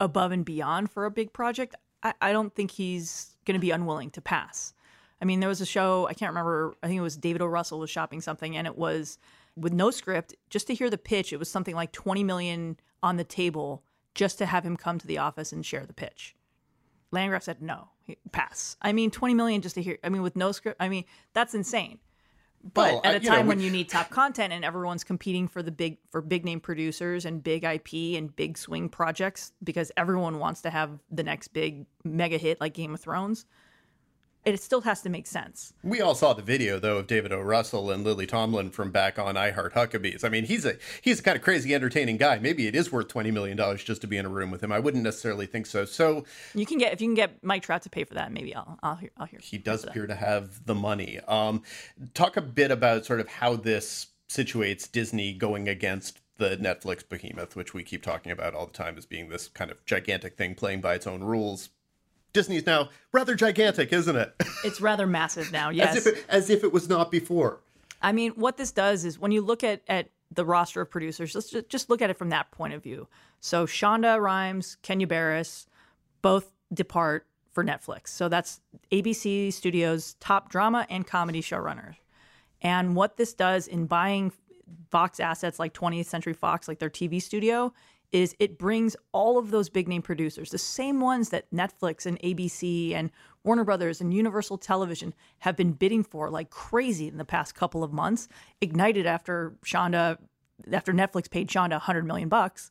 above 0.00 0.32
and 0.32 0.44
beyond 0.44 0.90
for 0.90 1.04
a 1.04 1.10
big 1.10 1.32
project, 1.32 1.74
I, 2.02 2.14
I 2.20 2.32
don't 2.32 2.54
think 2.54 2.70
he's 2.70 3.36
going 3.44 3.54
to 3.54 3.60
be 3.60 3.70
unwilling 3.70 4.10
to 4.12 4.20
pass. 4.20 4.72
I 5.20 5.26
mean, 5.26 5.40
there 5.40 5.48
was 5.48 5.60
a 5.60 5.66
show, 5.66 6.08
I 6.08 6.14
can't 6.14 6.30
remember, 6.30 6.74
I 6.82 6.86
think 6.86 6.98
it 6.98 7.02
was 7.02 7.16
David 7.16 7.42
O. 7.42 7.46
Russell 7.46 7.78
was 7.78 7.90
shopping 7.90 8.22
something, 8.22 8.56
and 8.56 8.66
it 8.66 8.78
was 8.78 9.18
with 9.56 9.72
no 9.72 9.90
script, 9.90 10.34
just 10.48 10.66
to 10.68 10.74
hear 10.74 10.88
the 10.88 10.96
pitch, 10.96 11.32
it 11.32 11.38
was 11.38 11.50
something 11.50 11.74
like 11.74 11.92
20 11.92 12.24
million 12.24 12.78
on 13.02 13.16
the 13.16 13.24
table 13.24 13.84
just 14.14 14.38
to 14.38 14.46
have 14.46 14.64
him 14.64 14.76
come 14.76 14.98
to 14.98 15.06
the 15.06 15.18
office 15.18 15.52
and 15.52 15.64
share 15.64 15.84
the 15.84 15.92
pitch. 15.92 16.34
Landgraf 17.12 17.42
said 17.42 17.60
no, 17.62 17.88
pass. 18.32 18.76
I 18.80 18.92
mean, 18.92 19.10
20 19.10 19.34
million 19.34 19.62
just 19.62 19.74
to 19.74 19.82
hear. 19.82 19.98
I 20.04 20.08
mean, 20.08 20.22
with 20.22 20.36
no 20.36 20.52
script. 20.52 20.76
I 20.80 20.88
mean, 20.88 21.04
that's 21.34 21.54
insane. 21.54 21.98
But 22.62 22.92
well, 22.92 23.00
at 23.04 23.14
a 23.14 23.20
time 23.20 23.36
know, 23.36 23.42
we, 23.42 23.48
when 23.48 23.60
you 23.60 23.70
need 23.70 23.88
top 23.88 24.10
content 24.10 24.52
and 24.52 24.64
everyone's 24.64 25.02
competing 25.02 25.48
for 25.48 25.62
the 25.62 25.70
big 25.70 25.96
for 26.10 26.20
big 26.20 26.44
name 26.44 26.60
producers 26.60 27.24
and 27.24 27.42
big 27.42 27.64
IP 27.64 28.18
and 28.18 28.34
big 28.36 28.58
swing 28.58 28.90
projects 28.90 29.52
because 29.64 29.90
everyone 29.96 30.38
wants 30.38 30.60
to 30.62 30.70
have 30.70 30.98
the 31.10 31.22
next 31.22 31.48
big 31.48 31.86
mega 32.04 32.36
hit 32.36 32.60
like 32.60 32.74
Game 32.74 32.92
of 32.92 33.00
Thrones, 33.00 33.46
it 34.44 34.60
still 34.60 34.80
has 34.82 35.02
to 35.02 35.10
make 35.10 35.26
sense. 35.26 35.72
We 35.82 36.00
all 36.00 36.14
saw 36.14 36.32
the 36.32 36.42
video 36.42 36.78
though 36.78 36.98
of 36.98 37.06
David 37.06 37.32
O. 37.32 37.40
Russell 37.40 37.90
and 37.90 38.04
Lily 38.04 38.26
Tomlin 38.26 38.70
from 38.70 38.90
back 38.90 39.18
on 39.18 39.36
I 39.36 39.50
Heart 39.50 39.74
Huckabees. 39.74 40.24
I 40.24 40.28
mean, 40.28 40.44
he's 40.44 40.64
a 40.64 40.76
he's 41.02 41.20
a 41.20 41.22
kind 41.22 41.36
of 41.36 41.42
crazy, 41.42 41.74
entertaining 41.74 42.16
guy. 42.16 42.38
Maybe 42.38 42.66
it 42.66 42.74
is 42.74 42.90
worth 42.90 43.08
twenty 43.08 43.30
million 43.30 43.56
dollars 43.56 43.84
just 43.84 44.00
to 44.02 44.06
be 44.06 44.16
in 44.16 44.26
a 44.26 44.30
room 44.30 44.50
with 44.50 44.62
him. 44.62 44.72
I 44.72 44.78
wouldn't 44.78 45.04
necessarily 45.04 45.46
think 45.46 45.66
so. 45.66 45.84
So 45.84 46.24
you 46.54 46.66
can 46.66 46.78
get 46.78 46.92
if 46.92 47.00
you 47.00 47.08
can 47.08 47.14
get 47.14 47.42
Mike 47.44 47.62
Trout 47.62 47.82
to 47.82 47.90
pay 47.90 48.04
for 48.04 48.14
that, 48.14 48.32
maybe 48.32 48.54
I'll 48.54 48.78
I'll 48.82 48.96
hear 48.96 49.10
I'll 49.16 49.26
hear. 49.26 49.40
He 49.42 49.58
does 49.58 49.84
appear 49.84 50.06
to 50.06 50.14
have 50.14 50.64
the 50.66 50.74
money. 50.74 51.20
Um, 51.28 51.62
talk 52.14 52.36
a 52.36 52.42
bit 52.42 52.70
about 52.70 53.04
sort 53.04 53.20
of 53.20 53.28
how 53.28 53.56
this 53.56 54.08
situates 54.28 54.90
Disney 54.90 55.32
going 55.32 55.68
against 55.68 56.20
the 56.38 56.56
Netflix 56.56 57.06
behemoth, 57.06 57.54
which 57.54 57.74
we 57.74 57.82
keep 57.82 58.02
talking 58.02 58.32
about 58.32 58.54
all 58.54 58.66
the 58.66 58.72
time 58.72 58.96
as 58.96 59.04
being 59.04 59.28
this 59.28 59.48
kind 59.48 59.70
of 59.70 59.84
gigantic 59.84 60.38
thing 60.38 60.54
playing 60.54 60.80
by 60.80 60.94
its 60.94 61.06
own 61.06 61.22
rules 61.22 61.68
Disney's 62.32 62.66
now 62.66 62.90
rather 63.12 63.34
gigantic, 63.34 63.92
isn't 63.92 64.16
it? 64.16 64.34
It's 64.64 64.80
rather 64.80 65.06
massive 65.06 65.52
now. 65.52 65.70
Yes, 65.70 65.96
as 65.96 66.06
if 66.06 66.14
it, 66.14 66.24
as 66.28 66.50
if 66.50 66.64
it 66.64 66.72
was 66.72 66.86
not 66.88 67.10
before. 67.10 67.60
I 68.02 68.12
mean, 68.12 68.32
what 68.32 68.58
this 68.58 68.72
does 68.72 69.06
is 69.06 69.18
when 69.18 69.32
you 69.32 69.40
look 69.40 69.64
at 69.64 69.82
at 69.88 70.10
the 70.30 70.44
roster 70.44 70.82
of 70.82 70.90
producers, 70.90 71.34
let's 71.34 71.50
just, 71.50 71.68
just 71.68 71.90
look 71.90 72.02
at 72.02 72.10
it 72.10 72.18
from 72.18 72.28
that 72.28 72.50
point 72.50 72.74
of 72.74 72.82
view. 72.82 73.08
So 73.40 73.66
Shonda 73.66 74.20
Rhimes, 74.20 74.76
Kenya 74.82 75.06
Barris, 75.06 75.66
both 76.22 76.52
depart 76.72 77.26
for 77.52 77.64
Netflix. 77.64 78.08
So 78.08 78.28
that's 78.28 78.60
ABC 78.92 79.52
Studios' 79.52 80.14
top 80.20 80.50
drama 80.50 80.86
and 80.88 81.06
comedy 81.06 81.42
showrunners. 81.42 81.96
And 82.62 82.94
what 82.94 83.16
this 83.16 83.32
does 83.32 83.66
in 83.66 83.86
buying 83.86 84.32
Fox 84.90 85.18
assets 85.18 85.58
like 85.58 85.74
20th 85.74 86.06
Century 86.06 86.32
Fox, 86.32 86.68
like 86.68 86.78
their 86.78 86.90
TV 86.90 87.20
studio, 87.20 87.72
is 88.12 88.34
it 88.38 88.58
brings 88.58 88.96
all 89.12 89.38
of 89.38 89.50
those 89.50 89.68
big 89.68 89.88
name 89.88 90.02
producers, 90.02 90.50
the 90.50 90.58
same 90.58 91.00
ones 91.00 91.28
that 91.30 91.50
Netflix 91.52 92.06
and 92.06 92.18
ABC 92.20 92.92
and 92.92 93.10
Warner 93.44 93.64
Brothers 93.64 94.00
and 94.00 94.12
Universal 94.12 94.58
Television 94.58 95.14
have 95.40 95.56
been 95.56 95.72
bidding 95.72 96.02
for 96.02 96.28
like 96.28 96.50
crazy 96.50 97.08
in 97.08 97.18
the 97.18 97.24
past 97.24 97.54
couple 97.54 97.84
of 97.84 97.92
months, 97.92 98.28
ignited 98.60 99.06
after 99.06 99.56
Shonda 99.64 100.18
after 100.72 100.92
Netflix 100.92 101.30
paid 101.30 101.48
Shonda 101.48 101.72
100 101.72 102.04
million 102.04 102.28
bucks. 102.28 102.70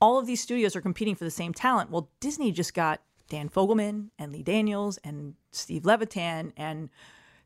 All 0.00 0.18
of 0.18 0.26
these 0.26 0.40
studios 0.40 0.74
are 0.74 0.80
competing 0.80 1.14
for 1.14 1.24
the 1.24 1.30
same 1.30 1.54
talent. 1.54 1.90
Well, 1.90 2.10
Disney 2.20 2.50
just 2.50 2.74
got 2.74 3.00
Dan 3.28 3.48
Fogelman 3.48 4.10
and 4.18 4.32
Lee 4.32 4.42
Daniels 4.42 4.98
and 5.04 5.34
Steve 5.52 5.84
Levitan 5.84 6.52
and 6.56 6.90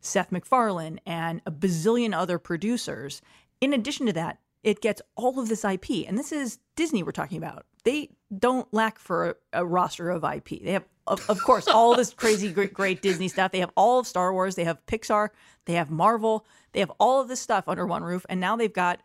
Seth 0.00 0.32
MacFarlane 0.32 1.00
and 1.06 1.42
a 1.44 1.50
bazillion 1.50 2.16
other 2.16 2.38
producers. 2.38 3.20
In 3.61 3.73
addition 3.73 4.06
to 4.06 4.12
that, 4.14 4.38
it 4.62 4.81
gets 4.81 5.00
all 5.17 5.38
of 5.38 5.49
this 5.49 5.65
IP. 5.65 6.07
And 6.07 6.19
this 6.19 6.33
is 6.33 6.59
Disney 6.77 7.03
we're 7.03 7.12
talking 7.12 7.38
about. 7.38 7.65
They 7.85 8.11
don't 8.37 8.73
lack 8.73 8.99
for 8.99 9.31
a, 9.31 9.61
a 9.61 9.67
roster 9.67 10.11
of 10.11 10.25
IP. 10.25 10.62
They 10.62 10.73
have, 10.73 10.85
of, 11.07 11.29
of 11.31 11.43
course, 11.43 11.69
all 11.69 11.95
this 11.95 12.12
crazy, 12.12 12.53
great, 12.53 12.75
great 12.75 13.03
Disney 13.03 13.29
stuff. 13.29 13.53
They 13.53 13.61
have 13.61 13.71
all 13.77 13.99
of 13.99 14.07
Star 14.07 14.33
Wars. 14.33 14.57
They 14.57 14.65
have 14.65 14.85
Pixar. 14.87 15.31
They 15.65 15.75
have 15.75 15.91
Marvel. 15.91 16.45
They 16.73 16.81
have 16.81 16.93
all 16.99 17.21
of 17.21 17.29
this 17.29 17.41
stuff 17.41 17.69
under 17.69 17.87
one 17.87 18.03
roof. 18.03 18.27
And 18.29 18.41
now 18.41 18.57
they've 18.57 18.73
got 18.73 19.00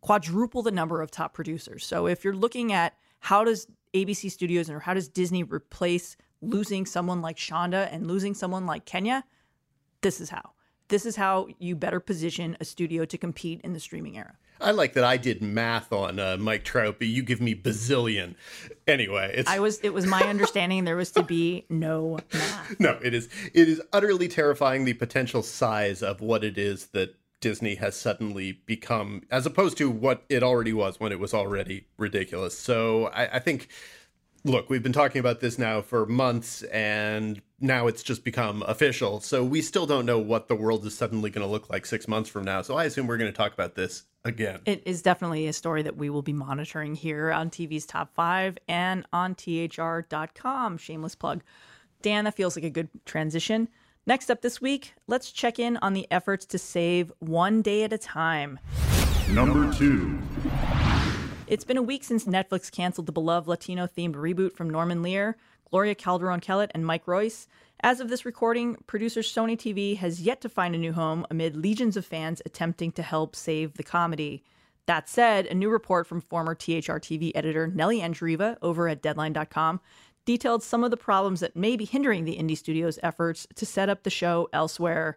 quadruple 0.00 0.62
the 0.62 0.70
number 0.70 1.02
of 1.02 1.10
top 1.10 1.34
producers. 1.34 1.84
So 1.84 2.06
if 2.06 2.24
you're 2.24 2.36
looking 2.36 2.72
at 2.72 2.94
how 3.20 3.44
does 3.44 3.66
ABC 3.94 4.30
Studios 4.30 4.70
or 4.70 4.80
how 4.80 4.94
does 4.94 5.08
Disney 5.08 5.42
replace 5.42 6.16
losing 6.40 6.86
someone 6.86 7.20
like 7.20 7.36
Shonda 7.36 7.88
and 7.92 8.06
losing 8.06 8.34
someone 8.34 8.66
like 8.66 8.84
Kenya, 8.84 9.24
this 10.02 10.20
is 10.20 10.30
how. 10.30 10.52
This 10.88 11.04
is 11.04 11.16
how 11.16 11.48
you 11.58 11.76
better 11.76 12.00
position 12.00 12.56
a 12.60 12.64
studio 12.64 13.04
to 13.04 13.18
compete 13.18 13.60
in 13.62 13.72
the 13.72 13.80
streaming 13.80 14.16
era. 14.16 14.36
I 14.60 14.72
like 14.72 14.94
that 14.94 15.04
I 15.04 15.16
did 15.16 15.42
math 15.42 15.92
on 15.92 16.18
uh, 16.18 16.36
Mike 16.38 16.64
Trout, 16.64 16.96
but 16.98 17.08
you 17.08 17.22
give 17.22 17.40
me 17.40 17.54
bazillion. 17.54 18.34
Anyway, 18.86 19.32
it's 19.34 19.48
I 19.48 19.58
was 19.58 19.80
it 19.80 19.92
was 19.94 20.06
my 20.06 20.22
understanding 20.22 20.84
there 20.84 20.96
was 20.96 21.10
to 21.12 21.22
be 21.22 21.64
no 21.68 22.18
math. 22.32 22.76
no, 22.80 22.98
it 23.02 23.14
is 23.14 23.28
it 23.54 23.68
is 23.68 23.80
utterly 23.92 24.28
terrifying 24.28 24.84
the 24.84 24.94
potential 24.94 25.42
size 25.42 26.02
of 26.02 26.20
what 26.20 26.44
it 26.44 26.58
is 26.58 26.86
that 26.88 27.14
Disney 27.40 27.76
has 27.76 27.94
suddenly 27.94 28.60
become, 28.66 29.22
as 29.30 29.46
opposed 29.46 29.78
to 29.78 29.90
what 29.90 30.24
it 30.28 30.42
already 30.42 30.72
was 30.72 30.98
when 30.98 31.12
it 31.12 31.20
was 31.20 31.32
already 31.32 31.86
ridiculous. 31.96 32.58
So 32.58 33.06
I, 33.06 33.36
I 33.36 33.38
think 33.38 33.68
look, 34.44 34.70
we've 34.70 34.82
been 34.82 34.92
talking 34.92 35.20
about 35.20 35.40
this 35.40 35.58
now 35.58 35.80
for 35.80 36.06
months 36.06 36.62
and 36.64 37.42
now 37.60 37.86
it's 37.86 38.02
just 38.02 38.24
become 38.24 38.62
official. 38.62 39.20
So 39.20 39.44
we 39.44 39.62
still 39.62 39.86
don't 39.86 40.06
know 40.06 40.18
what 40.18 40.48
the 40.48 40.54
world 40.54 40.84
is 40.86 40.96
suddenly 40.96 41.30
going 41.30 41.46
to 41.46 41.50
look 41.50 41.68
like 41.70 41.86
six 41.86 42.06
months 42.06 42.30
from 42.30 42.44
now. 42.44 42.62
So 42.62 42.76
I 42.76 42.84
assume 42.84 43.06
we're 43.06 43.16
going 43.16 43.32
to 43.32 43.36
talk 43.36 43.52
about 43.52 43.74
this 43.74 44.04
again. 44.24 44.60
It 44.64 44.82
is 44.86 45.02
definitely 45.02 45.46
a 45.48 45.52
story 45.52 45.82
that 45.82 45.96
we 45.96 46.10
will 46.10 46.22
be 46.22 46.32
monitoring 46.32 46.94
here 46.94 47.32
on 47.32 47.50
TV's 47.50 47.86
Top 47.86 48.14
5 48.14 48.58
and 48.68 49.06
on 49.12 49.34
THR.com. 49.34 50.78
Shameless 50.78 51.14
plug. 51.14 51.42
Dan, 52.02 52.24
that 52.24 52.34
feels 52.34 52.56
like 52.56 52.64
a 52.64 52.70
good 52.70 52.88
transition. 53.04 53.68
Next 54.06 54.30
up 54.30 54.40
this 54.40 54.60
week, 54.60 54.94
let's 55.06 55.32
check 55.32 55.58
in 55.58 55.76
on 55.78 55.92
the 55.92 56.06
efforts 56.10 56.46
to 56.46 56.58
save 56.58 57.12
one 57.18 57.60
day 57.60 57.82
at 57.82 57.92
a 57.92 57.98
time. 57.98 58.58
Number 59.30 59.70
two. 59.74 60.18
It's 61.48 61.64
been 61.64 61.78
a 61.78 61.82
week 61.82 62.04
since 62.04 62.26
Netflix 62.26 62.70
canceled 62.70 63.06
the 63.06 63.12
beloved 63.12 63.48
Latino 63.48 63.86
themed 63.86 64.16
reboot 64.16 64.52
from 64.52 64.68
Norman 64.68 65.02
Lear, 65.02 65.38
Gloria 65.70 65.94
Calderon 65.94 66.40
Kellett, 66.40 66.70
and 66.74 66.84
Mike 66.84 67.08
Royce. 67.08 67.48
As 67.80 68.00
of 68.00 68.10
this 68.10 68.26
recording, 68.26 68.76
producer 68.86 69.20
Sony 69.20 69.56
TV 69.56 69.96
has 69.96 70.20
yet 70.20 70.42
to 70.42 70.50
find 70.50 70.74
a 70.74 70.78
new 70.78 70.92
home 70.92 71.26
amid 71.30 71.56
legions 71.56 71.96
of 71.96 72.04
fans 72.04 72.42
attempting 72.44 72.92
to 72.92 73.02
help 73.02 73.34
save 73.34 73.78
the 73.78 73.82
comedy. 73.82 74.44
That 74.84 75.08
said, 75.08 75.46
a 75.46 75.54
new 75.54 75.70
report 75.70 76.06
from 76.06 76.20
former 76.20 76.54
THR 76.54 76.98
TV 77.00 77.32
editor 77.34 77.66
Nellie 77.66 78.00
Andreeva 78.00 78.58
over 78.60 78.86
at 78.86 79.00
Deadline.com 79.00 79.80
detailed 80.26 80.62
some 80.62 80.84
of 80.84 80.90
the 80.90 80.98
problems 80.98 81.40
that 81.40 81.56
may 81.56 81.78
be 81.78 81.86
hindering 81.86 82.26
the 82.26 82.36
indie 82.36 82.58
studio's 82.58 82.98
efforts 83.02 83.46
to 83.54 83.64
set 83.64 83.88
up 83.88 84.02
the 84.02 84.10
show 84.10 84.50
elsewhere. 84.52 85.16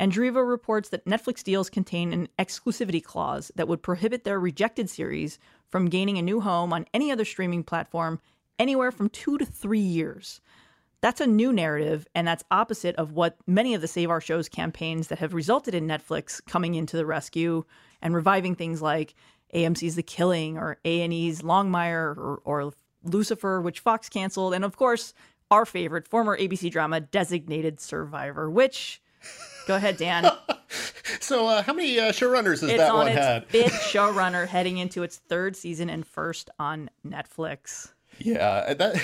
Andreeva 0.00 0.46
reports 0.46 0.88
that 0.88 1.04
Netflix 1.04 1.42
deals 1.42 1.70
contain 1.70 2.12
an 2.12 2.28
exclusivity 2.38 3.02
clause 3.02 3.52
that 3.54 3.68
would 3.68 3.82
prohibit 3.82 4.24
their 4.24 4.40
rejected 4.40 4.90
series 4.90 5.38
from 5.68 5.88
gaining 5.88 6.18
a 6.18 6.22
new 6.22 6.40
home 6.40 6.72
on 6.72 6.86
any 6.92 7.12
other 7.12 7.24
streaming 7.24 7.62
platform 7.62 8.20
anywhere 8.58 8.90
from 8.90 9.08
two 9.08 9.38
to 9.38 9.44
three 9.44 9.78
years. 9.78 10.40
That's 11.00 11.20
a 11.20 11.26
new 11.26 11.52
narrative, 11.52 12.08
and 12.14 12.26
that's 12.26 12.44
opposite 12.50 12.96
of 12.96 13.12
what 13.12 13.36
many 13.46 13.74
of 13.74 13.82
the 13.82 13.88
Save 13.88 14.10
Our 14.10 14.20
Shows 14.22 14.48
campaigns 14.48 15.08
that 15.08 15.18
have 15.18 15.34
resulted 15.34 15.74
in 15.74 15.86
Netflix 15.86 16.40
coming 16.46 16.74
into 16.74 16.96
the 16.96 17.06
rescue 17.06 17.64
and 18.00 18.14
reviving 18.14 18.54
things 18.54 18.80
like 18.80 19.14
AMC's 19.54 19.96
The 19.96 20.02
Killing 20.02 20.56
or 20.56 20.78
A&E's 20.84 21.42
Longmire 21.42 22.16
or, 22.16 22.40
or 22.44 22.72
Lucifer, 23.04 23.60
which 23.60 23.80
Fox 23.80 24.08
canceled, 24.08 24.54
and 24.54 24.64
of 24.64 24.76
course, 24.76 25.12
our 25.50 25.66
favorite 25.66 26.08
former 26.08 26.38
ABC 26.38 26.70
drama, 26.70 27.00
Designated 27.00 27.80
Survivor, 27.80 28.50
which 28.50 29.02
Go 29.66 29.76
ahead, 29.76 29.96
Dan. 29.96 30.30
so, 31.20 31.46
uh, 31.46 31.62
how 31.62 31.72
many 31.72 31.98
uh, 31.98 32.12
showrunners 32.12 32.60
has 32.60 32.64
it's 32.64 32.78
that 32.78 32.90
on 32.90 32.96
one 32.98 33.08
its 33.08 33.18
had? 33.18 33.46
fifth 33.46 33.72
showrunner, 33.92 34.46
heading 34.46 34.78
into 34.78 35.02
its 35.02 35.16
third 35.16 35.56
season 35.56 35.88
and 35.88 36.06
first 36.06 36.50
on 36.58 36.90
Netflix. 37.06 37.92
Yeah, 38.18 38.74
that 38.74 39.02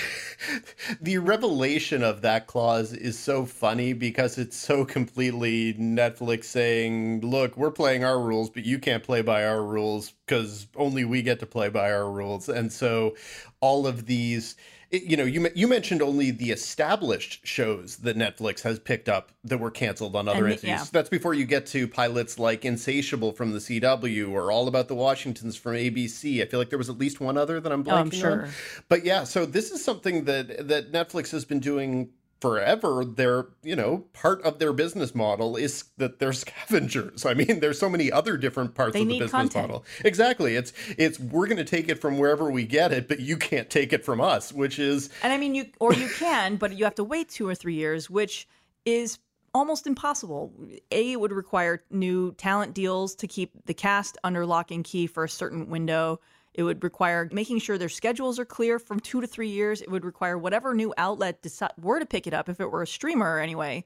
the 1.00 1.18
revelation 1.18 2.02
of 2.02 2.22
that 2.22 2.46
clause 2.46 2.92
is 2.92 3.18
so 3.18 3.44
funny 3.44 3.92
because 3.92 4.38
it's 4.38 4.56
so 4.56 4.84
completely 4.84 5.74
Netflix 5.74 6.44
saying, 6.44 7.20
"Look, 7.22 7.56
we're 7.56 7.70
playing 7.70 8.04
our 8.04 8.20
rules, 8.20 8.50
but 8.50 8.64
you 8.64 8.78
can't 8.78 9.02
play 9.02 9.22
by 9.22 9.44
our 9.44 9.62
rules 9.64 10.12
because 10.26 10.68
only 10.76 11.04
we 11.04 11.22
get 11.22 11.40
to 11.40 11.46
play 11.46 11.68
by 11.70 11.92
our 11.92 12.10
rules." 12.10 12.48
And 12.48 12.72
so 12.72 13.16
all 13.60 13.86
of 13.86 14.06
these 14.06 14.56
it, 14.90 15.04
you 15.04 15.16
know, 15.16 15.24
you 15.24 15.48
you 15.54 15.68
mentioned 15.68 16.02
only 16.02 16.30
the 16.30 16.50
established 16.50 17.46
shows 17.46 17.96
that 17.98 18.16
Netflix 18.16 18.62
has 18.62 18.78
picked 18.78 19.08
up 19.08 19.30
that 19.44 19.58
were 19.58 19.70
canceled 19.70 20.16
on 20.16 20.28
other 20.28 20.38
And 20.44 20.48
entities. 20.54 20.68
yeah. 20.68 20.84
That's 20.90 21.08
before 21.08 21.32
you 21.34 21.44
get 21.44 21.66
to 21.66 21.86
pilots 21.86 22.38
like 22.38 22.64
Insatiable 22.64 23.32
from 23.32 23.52
the 23.52 23.58
CW 23.58 24.30
or 24.30 24.50
All 24.50 24.66
About 24.68 24.88
the 24.88 24.94
Washingtons 24.94 25.56
from 25.56 25.74
ABC. 25.74 26.42
I 26.42 26.46
feel 26.46 26.58
like 26.60 26.70
there 26.70 26.78
was 26.78 26.90
at 26.90 26.98
least 26.98 27.20
one 27.20 27.36
other 27.36 27.60
that 27.60 27.70
I'm 27.72 27.84
blanking 27.84 27.92
Oh, 27.92 27.96
I'm 27.96 28.10
sure. 28.10 28.42
on. 28.44 28.50
But 28.88 29.04
yeah, 29.04 29.24
so 29.24 29.46
this 29.46 29.70
is 29.70 29.84
something 29.84 30.24
that 30.24 30.68
that 30.68 30.92
Netflix 30.92 31.30
has 31.30 31.44
been 31.44 31.60
doing 31.60 32.10
forever 32.40 33.04
their 33.04 33.46
you 33.62 33.76
know 33.76 34.04
part 34.12 34.40
of 34.42 34.58
their 34.58 34.72
business 34.72 35.14
model 35.14 35.56
is 35.56 35.84
that 35.98 36.18
they're 36.18 36.32
scavengers 36.44 37.26
i 37.26 37.34
mean 37.34 37.60
there's 37.60 37.78
so 37.78 37.88
many 37.88 38.10
other 38.10 38.36
different 38.36 38.74
parts 38.74 38.94
They 38.94 39.02
of 39.02 39.08
the 39.08 39.14
business 39.18 39.30
content. 39.30 39.68
model 39.68 39.84
exactly 40.04 40.56
it's 40.56 40.72
it's 40.96 41.18
we're 41.20 41.46
going 41.46 41.58
to 41.58 41.64
take 41.64 41.88
it 41.88 42.00
from 42.00 42.18
wherever 42.18 42.50
we 42.50 42.64
get 42.64 42.92
it 42.92 43.08
but 43.08 43.20
you 43.20 43.36
can't 43.36 43.68
take 43.68 43.92
it 43.92 44.04
from 44.04 44.20
us 44.20 44.52
which 44.52 44.78
is 44.78 45.10
And 45.22 45.32
I 45.32 45.38
mean, 45.38 45.54
you 45.54 45.66
or 45.80 45.92
you 45.94 46.08
can, 46.08 46.56
but 46.56 46.76
you 46.76 46.84
have 46.84 46.94
to 46.96 47.04
wait 47.04 47.28
two 47.28 47.48
or 47.48 47.54
three 47.54 47.74
years, 47.74 48.08
which 48.10 48.48
is 48.84 49.18
almost 49.54 49.86
impossible. 49.86 50.52
A 50.90 51.12
it 51.12 51.20
would 51.20 51.32
require 51.32 51.82
new 51.90 52.32
talent 52.34 52.74
deals 52.74 53.14
to 53.16 53.26
keep 53.26 53.52
the 53.66 53.74
cast 53.74 54.16
under 54.24 54.46
lock 54.46 54.70
and 54.70 54.84
key 54.84 55.06
for 55.06 55.24
a 55.24 55.28
certain 55.28 55.68
window. 55.68 56.20
It 56.54 56.62
would 56.64 56.82
require 56.82 57.28
making 57.32 57.60
sure 57.60 57.78
their 57.78 57.88
schedules 57.88 58.38
are 58.38 58.44
clear 58.44 58.78
from 58.78 59.00
two 59.00 59.20
to 59.20 59.26
three 59.26 59.48
years. 59.48 59.80
It 59.80 59.90
would 59.90 60.04
require 60.04 60.36
whatever 60.36 60.74
new 60.74 60.92
outlet 60.98 61.42
decide, 61.42 61.72
were 61.80 62.00
to 62.00 62.06
pick 62.06 62.26
it 62.26 62.34
up, 62.34 62.48
if 62.48 62.60
it 62.60 62.70
were 62.70 62.82
a 62.82 62.86
streamer 62.86 63.38
anyway, 63.38 63.84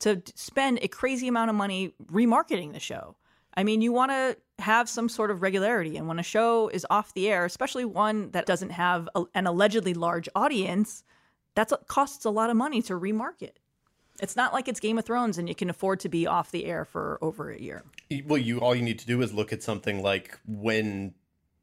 to 0.00 0.22
spend 0.34 0.78
a 0.82 0.88
crazy 0.88 1.28
amount 1.28 1.50
of 1.50 1.56
money 1.56 1.92
remarketing 2.06 2.72
the 2.72 2.80
show. 2.80 3.16
I 3.54 3.64
mean, 3.64 3.82
you 3.82 3.92
want 3.92 4.12
to 4.12 4.36
have 4.60 4.88
some 4.88 5.08
sort 5.08 5.30
of 5.30 5.42
regularity. 5.42 5.96
And 5.96 6.08
when 6.08 6.18
a 6.18 6.22
show 6.22 6.68
is 6.68 6.86
off 6.90 7.14
the 7.14 7.28
air, 7.28 7.44
especially 7.44 7.84
one 7.84 8.30
that 8.30 8.46
doesn't 8.46 8.70
have 8.70 9.08
a, 9.14 9.24
an 9.34 9.46
allegedly 9.46 9.94
large 9.94 10.28
audience, 10.34 11.02
that's 11.54 11.72
costs 11.88 12.24
a 12.24 12.30
lot 12.30 12.50
of 12.50 12.56
money 12.56 12.80
to 12.82 12.94
remarket. 12.94 13.52
It's 14.20 14.36
not 14.36 14.52
like 14.52 14.68
it's 14.68 14.80
Game 14.80 14.98
of 14.98 15.04
Thrones 15.04 15.38
and 15.38 15.48
you 15.48 15.54
can 15.54 15.70
afford 15.70 16.00
to 16.00 16.08
be 16.08 16.26
off 16.26 16.50
the 16.50 16.66
air 16.66 16.84
for 16.84 17.18
over 17.20 17.50
a 17.50 17.60
year. 17.60 17.84
well 18.26 18.38
you 18.38 18.60
all 18.60 18.74
you 18.74 18.82
need 18.82 18.98
to 19.00 19.06
do 19.06 19.22
is 19.22 19.32
look 19.32 19.52
at 19.52 19.62
something 19.62 20.02
like 20.02 20.38
when 20.46 21.14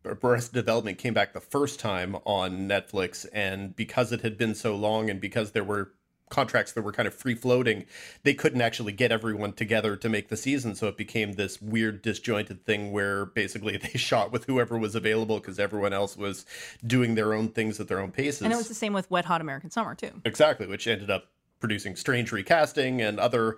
Arrested 0.05 0.53
Development 0.53 0.97
came 0.97 1.13
back 1.13 1.33
the 1.33 1.39
first 1.39 1.79
time 1.79 2.15
on 2.25 2.67
Netflix 2.67 3.25
and 3.33 3.75
because 3.75 4.11
it 4.11 4.21
had 4.21 4.37
been 4.37 4.55
so 4.55 4.75
long 4.75 5.09
and 5.09 5.19
because 5.19 5.51
there 5.51 5.63
were 5.63 5.91
contracts 6.29 6.71
that 6.71 6.81
were 6.81 6.91
kind 6.91 7.07
of 7.07 7.13
free 7.13 7.35
floating 7.35 7.85
they 8.23 8.33
couldn't 8.33 8.59
actually 8.59 8.91
get 8.91 9.11
everyone 9.11 9.53
together 9.53 9.95
to 9.95 10.09
make 10.09 10.27
the 10.29 10.35
season 10.35 10.73
so 10.73 10.87
it 10.87 10.97
became 10.97 11.33
this 11.33 11.61
weird 11.61 12.01
disjointed 12.01 12.65
thing 12.65 12.91
where 12.91 13.27
basically 13.27 13.77
they 13.77 13.89
shot 13.89 14.31
with 14.31 14.45
whoever 14.45 14.77
was 14.77 14.95
available 14.95 15.39
because 15.39 15.59
everyone 15.59 15.93
else 15.93 16.17
was 16.17 16.43
doing 16.85 17.13
their 17.13 17.33
own 17.33 17.47
things 17.47 17.79
at 17.79 17.87
their 17.87 17.99
own 17.99 18.11
paces 18.11 18.41
And 18.41 18.51
it 18.51 18.57
was 18.57 18.67
the 18.67 18.73
same 18.73 18.91
with 18.91 19.09
Wet 19.11 19.25
Hot 19.25 19.39
American 19.39 19.69
Summer, 19.69 19.93
too. 19.93 20.11
Exactly, 20.25 20.65
which 20.65 20.87
ended 20.87 21.11
up 21.11 21.29
producing 21.59 21.95
strange 21.95 22.31
recasting 22.31 23.01
and 23.01 23.19
other 23.19 23.57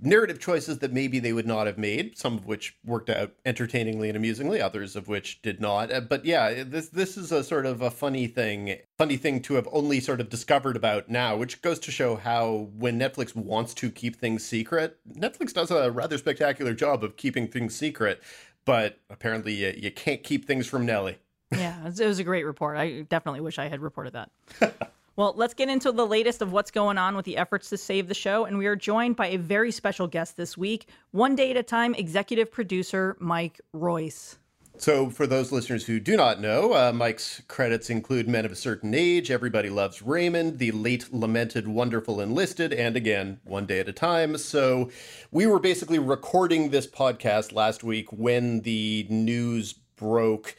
narrative 0.00 0.38
choices 0.38 0.78
that 0.78 0.92
maybe 0.92 1.18
they 1.18 1.32
would 1.32 1.46
not 1.46 1.66
have 1.66 1.78
made, 1.78 2.16
some 2.16 2.34
of 2.34 2.46
which 2.46 2.76
worked 2.84 3.08
out 3.08 3.32
entertainingly 3.44 4.08
and 4.08 4.16
amusingly, 4.16 4.60
others 4.60 4.96
of 4.96 5.08
which 5.08 5.40
did 5.42 5.60
not. 5.60 5.92
Uh, 5.92 6.00
but 6.00 6.24
yeah, 6.24 6.62
this 6.64 6.88
this 6.88 7.16
is 7.16 7.32
a 7.32 7.42
sort 7.42 7.66
of 7.66 7.82
a 7.82 7.90
funny 7.90 8.26
thing, 8.26 8.76
funny 8.98 9.16
thing 9.16 9.40
to 9.42 9.54
have 9.54 9.68
only 9.72 10.00
sort 10.00 10.20
of 10.20 10.28
discovered 10.28 10.76
about 10.76 11.08
now, 11.08 11.36
which 11.36 11.62
goes 11.62 11.78
to 11.80 11.90
show 11.90 12.16
how 12.16 12.68
when 12.76 12.98
Netflix 12.98 13.34
wants 13.34 13.74
to 13.74 13.90
keep 13.90 14.16
things 14.16 14.44
secret, 14.44 14.98
Netflix 15.10 15.52
does 15.52 15.70
a 15.70 15.90
rather 15.90 16.18
spectacular 16.18 16.74
job 16.74 17.02
of 17.02 17.16
keeping 17.16 17.48
things 17.48 17.74
secret. 17.74 18.22
But 18.64 18.98
apparently, 19.08 19.54
you, 19.54 19.74
you 19.76 19.90
can't 19.92 20.22
keep 20.22 20.44
things 20.44 20.66
from 20.66 20.84
Nellie. 20.84 21.18
Yeah, 21.52 21.86
it 21.86 22.04
was 22.04 22.18
a 22.18 22.24
great 22.24 22.44
report. 22.44 22.76
I 22.76 23.02
definitely 23.02 23.40
wish 23.40 23.58
I 23.58 23.68
had 23.68 23.80
reported 23.80 24.14
that. 24.14 24.90
Well, 25.16 25.32
let's 25.34 25.54
get 25.54 25.70
into 25.70 25.92
the 25.92 26.06
latest 26.06 26.42
of 26.42 26.52
what's 26.52 26.70
going 26.70 26.98
on 26.98 27.16
with 27.16 27.24
the 27.24 27.38
efforts 27.38 27.70
to 27.70 27.78
save 27.78 28.06
the 28.06 28.14
show. 28.14 28.44
And 28.44 28.58
we 28.58 28.66
are 28.66 28.76
joined 28.76 29.16
by 29.16 29.28
a 29.28 29.38
very 29.38 29.72
special 29.72 30.06
guest 30.06 30.36
this 30.36 30.58
week, 30.58 30.88
One 31.12 31.34
Day 31.34 31.50
at 31.50 31.56
a 31.56 31.62
Time 31.62 31.94
executive 31.94 32.52
producer 32.52 33.16
Mike 33.18 33.58
Royce. 33.72 34.36
So, 34.76 35.08
for 35.08 35.26
those 35.26 35.52
listeners 35.52 35.86
who 35.86 35.98
do 35.98 36.18
not 36.18 36.38
know, 36.38 36.74
uh, 36.74 36.92
Mike's 36.92 37.40
credits 37.48 37.88
include 37.88 38.28
Men 38.28 38.44
of 38.44 38.52
a 38.52 38.56
Certain 38.56 38.92
Age, 38.92 39.30
Everybody 39.30 39.70
Loves 39.70 40.02
Raymond, 40.02 40.58
the 40.58 40.70
late 40.72 41.10
lamented 41.14 41.66
Wonderful 41.66 42.20
Enlisted, 42.20 42.74
and 42.74 42.94
again, 42.94 43.40
One 43.44 43.64
Day 43.64 43.80
at 43.80 43.88
a 43.88 43.94
Time. 43.94 44.36
So, 44.36 44.90
we 45.30 45.46
were 45.46 45.58
basically 45.58 45.98
recording 45.98 46.68
this 46.68 46.86
podcast 46.86 47.54
last 47.54 47.82
week 47.84 48.12
when 48.12 48.60
the 48.60 49.06
news 49.08 49.72
broke 49.72 50.54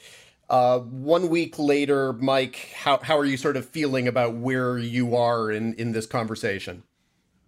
uh, 0.49 0.79
one 0.79 1.29
week 1.29 1.59
later, 1.59 2.13
Mike, 2.13 2.71
how, 2.75 2.99
how 2.99 3.17
are 3.17 3.25
you 3.25 3.37
sort 3.37 3.57
of 3.57 3.65
feeling 3.65 4.07
about 4.07 4.35
where 4.35 4.77
you 4.77 5.15
are 5.15 5.51
in, 5.51 5.73
in 5.73 5.91
this 5.91 6.05
conversation? 6.05 6.83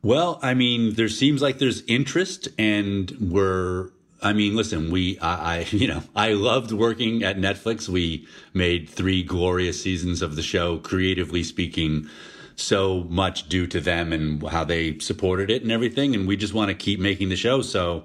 Well, 0.01 0.39
I 0.41 0.53
mean, 0.53 0.96
there 0.96 1.10
seems 1.10 1.41
like 1.41 1.60
there's 1.60 1.82
interest, 1.88 2.48
and 2.58 3.12
we're. 3.20 3.89
I 4.22 4.34
mean, 4.34 4.53
listen, 4.53 4.91
we, 4.91 5.18
I, 5.20 5.60
I, 5.60 5.60
you 5.72 5.88
know, 5.88 6.03
I 6.15 6.34
loved 6.34 6.72
working 6.72 7.24
at 7.24 7.38
Netflix. 7.38 7.88
We 7.88 8.27
made 8.53 8.89
three 8.89 9.24
glorious 9.24 9.82
seasons 9.82 10.22
of 10.22 10.36
the 10.36 10.41
show, 10.41 10.77
creatively 10.77 11.44
speaking, 11.44 12.10
so 12.56 13.06
much 13.10 13.48
due 13.48 13.68
to 13.68 13.79
them 13.79 14.12
and 14.12 14.46
how 14.50 14.65
they 14.65 15.00
supported 15.00 15.50
it 15.50 15.63
and 15.63 15.72
everything. 15.72 16.15
And 16.15 16.27
we 16.27 16.36
just 16.36 16.53
want 16.53 16.70
to 16.70 16.75
keep 16.75 17.00
making 17.00 17.29
the 17.29 17.38
show. 17.38 17.62
So, 17.62 18.03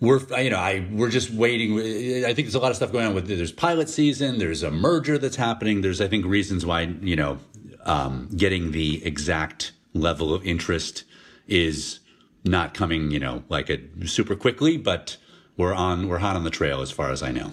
we're 0.00 0.20
you 0.40 0.50
know 0.50 0.58
I 0.58 0.86
we're 0.90 1.10
just 1.10 1.30
waiting. 1.30 1.78
I 2.24 2.32
think 2.34 2.46
there's 2.46 2.54
a 2.54 2.60
lot 2.60 2.70
of 2.70 2.76
stuff 2.76 2.92
going 2.92 3.06
on 3.06 3.14
with 3.14 3.28
there's 3.28 3.52
pilot 3.52 3.88
season. 3.88 4.38
There's 4.38 4.62
a 4.62 4.70
merger 4.70 5.18
that's 5.18 5.36
happening. 5.36 5.82
There's 5.82 6.00
I 6.00 6.08
think 6.08 6.24
reasons 6.24 6.64
why 6.64 6.82
you 6.82 7.16
know 7.16 7.38
um, 7.84 8.28
getting 8.34 8.72
the 8.72 9.04
exact 9.04 9.72
level 9.92 10.32
of 10.34 10.46
interest 10.46 11.04
is 11.46 12.00
not 12.44 12.74
coming 12.74 13.10
you 13.10 13.20
know 13.20 13.44
like 13.48 13.68
a 13.68 13.78
super 14.06 14.34
quickly, 14.34 14.76
but 14.76 15.16
we're 15.56 15.74
on 15.74 16.08
we're 16.08 16.18
hot 16.18 16.36
on 16.36 16.44
the 16.44 16.50
trail 16.50 16.80
as 16.80 16.90
far 16.90 17.10
as 17.10 17.22
I 17.22 17.30
know. 17.30 17.52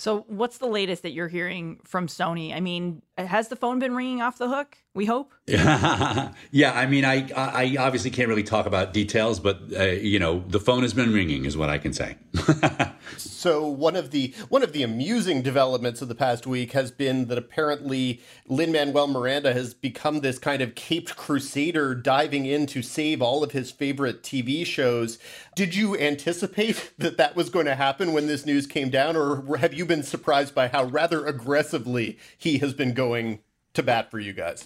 So, 0.00 0.24
what's 0.28 0.56
the 0.56 0.66
latest 0.66 1.02
that 1.02 1.12
you're 1.12 1.28
hearing 1.28 1.78
from 1.84 2.06
Sony? 2.06 2.54
I 2.54 2.60
mean, 2.60 3.02
has 3.20 3.48
the 3.48 3.56
phone 3.56 3.78
been 3.78 3.94
ringing 3.94 4.22
off 4.22 4.38
the 4.38 4.48
hook? 4.48 4.78
We 4.92 5.06
hope. 5.06 5.32
yeah, 5.46 6.32
I 6.74 6.86
mean, 6.86 7.04
I 7.04 7.28
I 7.36 7.76
obviously 7.78 8.10
can't 8.10 8.28
really 8.28 8.42
talk 8.42 8.66
about 8.66 8.92
details, 8.92 9.38
but 9.38 9.60
uh, 9.76 9.84
you 9.84 10.18
know, 10.18 10.44
the 10.48 10.58
phone 10.58 10.82
has 10.82 10.94
been 10.94 11.12
ringing, 11.12 11.44
is 11.44 11.56
what 11.56 11.68
I 11.68 11.78
can 11.78 11.92
say. 11.92 12.16
so 13.16 13.66
one 13.68 13.94
of 13.94 14.10
the 14.10 14.34
one 14.48 14.62
of 14.62 14.72
the 14.72 14.82
amusing 14.82 15.42
developments 15.42 16.02
of 16.02 16.08
the 16.08 16.14
past 16.14 16.46
week 16.46 16.72
has 16.72 16.90
been 16.90 17.26
that 17.26 17.38
apparently 17.38 18.20
Lin 18.46 18.72
Manuel 18.72 19.06
Miranda 19.06 19.52
has 19.52 19.74
become 19.74 20.20
this 20.20 20.38
kind 20.38 20.60
of 20.60 20.74
caped 20.74 21.16
crusader, 21.16 21.94
diving 21.94 22.46
in 22.46 22.66
to 22.66 22.82
save 22.82 23.22
all 23.22 23.44
of 23.44 23.52
his 23.52 23.70
favorite 23.70 24.22
TV 24.22 24.66
shows. 24.66 25.18
Did 25.54 25.74
you 25.74 25.96
anticipate 25.96 26.92
that 26.98 27.16
that 27.16 27.36
was 27.36 27.48
going 27.48 27.66
to 27.66 27.74
happen 27.74 28.12
when 28.12 28.26
this 28.26 28.44
news 28.46 28.66
came 28.66 28.90
down, 28.90 29.16
or 29.16 29.56
have 29.58 29.74
you 29.74 29.84
been 29.84 30.02
surprised 30.02 30.54
by 30.54 30.68
how 30.68 30.84
rather 30.84 31.26
aggressively 31.26 32.18
he 32.36 32.58
has 32.58 32.72
been 32.72 32.92
going 32.92 33.09
to 33.74 33.82
bat 33.82 34.10
for 34.10 34.18
you 34.18 34.32
guys? 34.32 34.64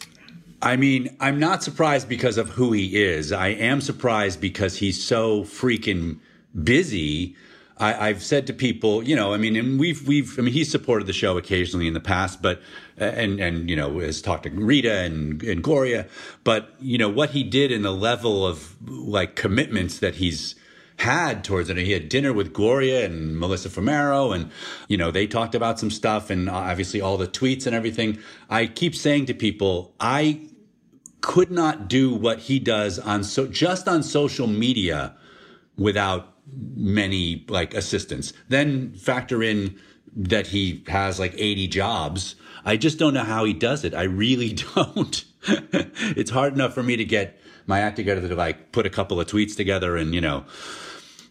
I 0.63 0.77
mean, 0.77 1.15
I'm 1.21 1.39
not 1.39 1.63
surprised 1.63 2.09
because 2.09 2.39
of 2.39 2.49
who 2.49 2.73
he 2.73 3.03
is. 3.03 3.33
I 3.33 3.49
am 3.49 3.81
surprised 3.81 4.41
because 4.41 4.77
he's 4.79 5.03
so 5.03 5.43
freaking 5.43 6.21
busy. 6.63 7.37
I, 7.77 8.09
have 8.09 8.23
said 8.23 8.47
to 8.47 8.53
people, 8.53 9.03
you 9.03 9.17
know, 9.17 9.35
I 9.35 9.37
mean, 9.37 9.57
and 9.57 9.81
we've 9.81 10.07
we've, 10.07 10.39
I 10.39 10.43
mean, 10.43 10.55
he's 10.55 10.71
supported 10.71 11.07
the 11.07 11.13
show 11.13 11.37
occasionally 11.37 11.89
in 11.89 11.93
the 11.93 12.01
past, 12.01 12.41
but 12.41 12.63
and 12.97 13.41
and 13.41 13.69
you 13.69 13.77
know 13.77 13.99
has 13.99 14.23
talked 14.23 14.45
to 14.45 14.51
Rita 14.51 15.01
and 15.01 15.43
and 15.43 15.63
Gloria, 15.63 16.07
but 16.45 16.71
you 16.81 16.99
know 16.99 17.09
what 17.09 17.31
he 17.31 17.43
did 17.43 17.73
in 17.73 17.83
the 17.83 17.93
level 17.93 18.47
of 18.47 18.77
like 18.89 19.35
commitments 19.35 19.99
that 19.99 20.15
he's 20.15 20.55
had 20.99 21.45
towards 21.45 21.69
it. 21.69 21.77
He 21.77 21.93
had 21.93 22.09
dinner 22.09 22.33
with 22.33 22.53
Gloria 22.53 23.05
and 23.05 23.39
Melissa 23.39 23.69
Fumero, 23.69 24.35
and 24.35 24.51
you 24.89 24.97
know 24.97 25.11
they 25.11 25.27
talked 25.27 25.55
about 25.55 25.79
some 25.79 25.91
stuff, 25.91 26.31
and 26.31 26.49
uh, 26.49 26.55
obviously 26.55 27.01
all 27.01 27.17
the 27.17 27.29
tweets 27.29 27.67
and 27.67 27.75
everything. 27.75 28.19
I 28.49 28.67
keep 28.67 28.95
saying 28.95 29.27
to 29.27 29.35
people, 29.35 29.95
I 29.99 30.49
could 31.21 31.51
not 31.51 31.89
do 31.89 32.15
what 32.15 32.39
he 32.41 32.59
does 32.59 32.99
on 32.99 33.25
so 33.25 33.47
just 33.47 33.89
on 33.89 34.03
social 34.03 34.47
media 34.47 35.17
without 35.77 36.35
many 36.77 37.45
like 37.49 37.75
assistants. 37.75 38.33
Then 38.49 38.93
factor 38.95 39.43
in 39.43 39.81
that 40.17 40.49
he 40.49 40.85
has 40.87 41.19
like 41.19 41.35
80 41.37 41.69
jobs. 41.69 42.37
I 42.65 42.77
just 42.77 42.99
don't 42.99 43.15
know 43.15 43.25
how 43.25 43.45
he 43.45 43.53
does 43.53 43.85
it. 43.85 43.95
I 43.95 44.05
really 44.05 44.53
don't. 44.75 45.25
it's 45.47 46.31
hard 46.31 46.55
enough 46.55 46.75
for 46.75 46.83
me 46.83 46.97
to 46.97 47.05
get 47.05 47.39
my 47.67 47.81
act 47.81 47.97
together 47.97 48.27
to 48.29 48.35
like 48.35 48.73
put 48.73 48.87
a 48.87 48.91
couple 48.91 49.21
of 49.21 49.27
tweets 49.27 49.57
together 49.57 49.97
and, 49.97 50.15
you 50.15 50.21
know, 50.21 50.45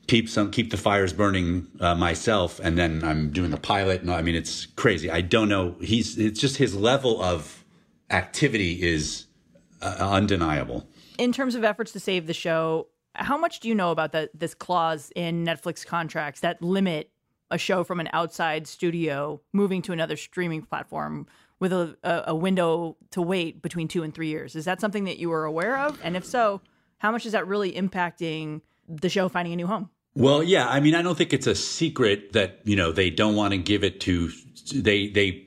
keep 0.08 0.28
some 0.28 0.52
keep 0.52 0.69
the 0.69 0.78
fires 0.78 1.13
burning 1.13 1.65
uh, 1.80 1.96
myself 1.96 2.60
and 2.60 2.78
then 2.78 3.02
i'm 3.06 3.32
doing 3.32 3.52
the 3.52 3.58
pilot 3.58 4.04
no 4.04 4.13
i 4.13 4.22
mean 4.22 4.36
it's 4.36 4.65
crazy. 4.76 5.10
I 5.10 5.22
don't 5.22 5.48
know. 5.48 5.78
He's 5.80 6.17
it's 6.17 6.41
just 6.41 6.58
his 6.58 6.76
level 6.76 7.22
of 7.22 7.63
activity 8.10 8.84
is 8.84 9.28
uh, 9.82 9.96
undeniable. 10.00 10.86
In 11.17 11.32
terms 11.32 11.56
of 11.56 11.63
efforts 11.63 11.93
to 11.93 12.02
save 12.02 12.28
the 12.28 12.34
show 12.34 12.88
how 13.15 13.38
much 13.38 13.60
do 13.60 13.67
you 13.67 13.76
know 13.76 13.91
about 13.91 14.12
that 14.12 14.30
this 14.34 14.54
clause 14.54 15.12
in 15.15 15.46
netflix 15.46 15.86
contracts 15.86 16.39
that 16.41 16.62
limit 16.62 17.10
a 17.52 17.58
show 17.58 17.84
from 17.84 18.00
an 18.00 18.10
outside 18.13 18.65
studio 18.67 19.39
moving 19.54 19.82
to 19.84 19.93
another 19.93 20.17
streaming 20.17 20.62
platform 20.62 21.28
with 21.63 21.71
a, 21.73 22.23
a 22.28 22.36
window 22.36 22.97
to 23.12 23.21
wait 23.21 23.62
between 23.62 23.88
two 23.88 24.04
and 24.04 24.13
three 24.13 24.28
years 24.28 24.56
is 24.56 24.65
that 24.65 24.82
something 24.82 25.06
that 25.06 25.17
you 25.17 25.30
were 25.30 25.45
aware 25.45 25.78
of 25.78 25.97
and 26.04 26.17
if 26.17 26.26
so 26.26 26.62
how 26.97 27.12
much 27.12 27.26
is 27.26 27.32
that 27.32 27.47
really 27.47 27.71
impacting 27.71 28.62
the 28.88 29.10
show 29.10 29.30
finding 29.30 29.54
a 29.54 29.56
new 29.56 29.67
home. 29.67 29.89
Well, 30.15 30.43
yeah, 30.43 30.67
I 30.67 30.80
mean, 30.80 30.93
I 30.95 31.02
don't 31.02 31.17
think 31.17 31.34
it's 31.34 31.47
a 31.47 31.56
secret 31.56 32.34
that 32.34 32.60
you 32.63 32.76
know 32.76 32.91
they 32.91 33.10
don't 33.10 33.36
want 33.36 33.52
to 33.52 33.58
give 33.58 33.84
it 33.84 33.99
to 34.02 34.30
they 34.73 35.08
they. 35.08 35.45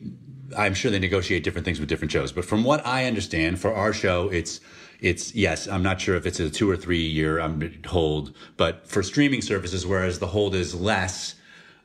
I'm 0.57 0.74
sure 0.74 0.90
they 0.90 0.98
negotiate 0.98 1.44
different 1.44 1.64
things 1.64 1.81
with 1.81 1.88
different 1.88 2.12
shows, 2.12 2.33
but 2.33 2.44
from 2.44 2.62
what 2.64 2.85
I 2.87 3.07
understand, 3.07 3.61
for 3.61 3.74
our 3.74 3.92
show, 3.92 4.29
it's 4.29 4.61
it's 5.00 5.35
yes. 5.35 5.68
I'm 5.68 5.83
not 5.83 6.00
sure 6.00 6.16
if 6.16 6.26
it's 6.26 6.40
a 6.40 6.50
two 6.50 6.68
or 6.68 6.76
three 6.76 7.07
year 7.07 7.40
um, 7.40 7.62
hold, 7.87 8.35
but 8.57 8.88
for 8.88 9.02
streaming 9.02 9.42
services, 9.42 9.87
whereas 9.87 10.18
the 10.18 10.29
hold 10.29 10.55
is 10.55 10.74
less, 10.74 11.37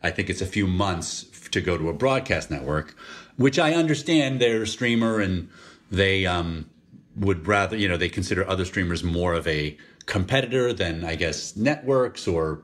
I 0.02 0.10
think 0.10 0.30
it's 0.30 0.42
a 0.42 0.46
few 0.48 0.66
months 0.66 1.26
to 1.52 1.62
go 1.62 1.78
to 1.78 1.90
a 1.90 1.94
broadcast 1.94 2.50
network, 2.50 2.96
which 3.42 3.60
I 3.60 3.74
understand 3.74 4.40
they're 4.40 4.64
a 4.64 4.68
streamer 4.68 5.20
and 5.20 5.50
they 5.92 6.26
um, 6.26 6.70
would 7.16 7.48
rather 7.48 7.76
you 7.76 7.88
know 7.88 7.98
they 7.98 8.10
consider 8.10 8.48
other 8.48 8.66
streamers 8.66 9.04
more 9.04 9.34
of 9.34 9.48
a 9.48 9.78
competitor 10.06 10.74
than 10.74 11.04
I 11.04 11.16
guess 11.16 11.56
networks 11.56 12.28
or 12.28 12.64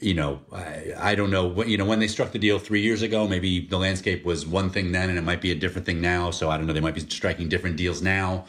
you 0.00 0.14
know 0.14 0.40
I, 0.52 0.92
I 0.98 1.14
don't 1.14 1.30
know 1.30 1.62
you 1.64 1.76
know 1.76 1.84
when 1.84 1.98
they 1.98 2.08
struck 2.08 2.32
the 2.32 2.38
deal 2.38 2.58
three 2.58 2.80
years 2.80 3.02
ago 3.02 3.28
maybe 3.28 3.66
the 3.66 3.78
landscape 3.78 4.24
was 4.24 4.46
one 4.46 4.70
thing 4.70 4.92
then 4.92 5.10
and 5.10 5.18
it 5.18 5.22
might 5.22 5.40
be 5.40 5.50
a 5.50 5.54
different 5.54 5.86
thing 5.86 6.00
now 6.00 6.30
so 6.30 6.50
I 6.50 6.56
don't 6.56 6.66
know 6.66 6.72
they 6.72 6.80
might 6.80 6.94
be 6.94 7.00
striking 7.00 7.48
different 7.48 7.76
deals 7.76 8.02
now. 8.02 8.46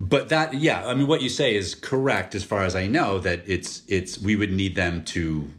But 0.00 0.30
that 0.30 0.54
yeah 0.54 0.86
I 0.86 0.94
mean 0.94 1.06
what 1.06 1.22
you 1.22 1.28
say 1.28 1.54
is 1.54 1.74
correct 1.74 2.34
as 2.34 2.44
far 2.44 2.64
as 2.64 2.74
I 2.74 2.86
know 2.86 3.18
that 3.18 3.42
it's 3.46 3.82
it's 3.88 4.18
we 4.18 4.36
would 4.36 4.52
need 4.52 4.74
them 4.74 5.04
to 5.06 5.50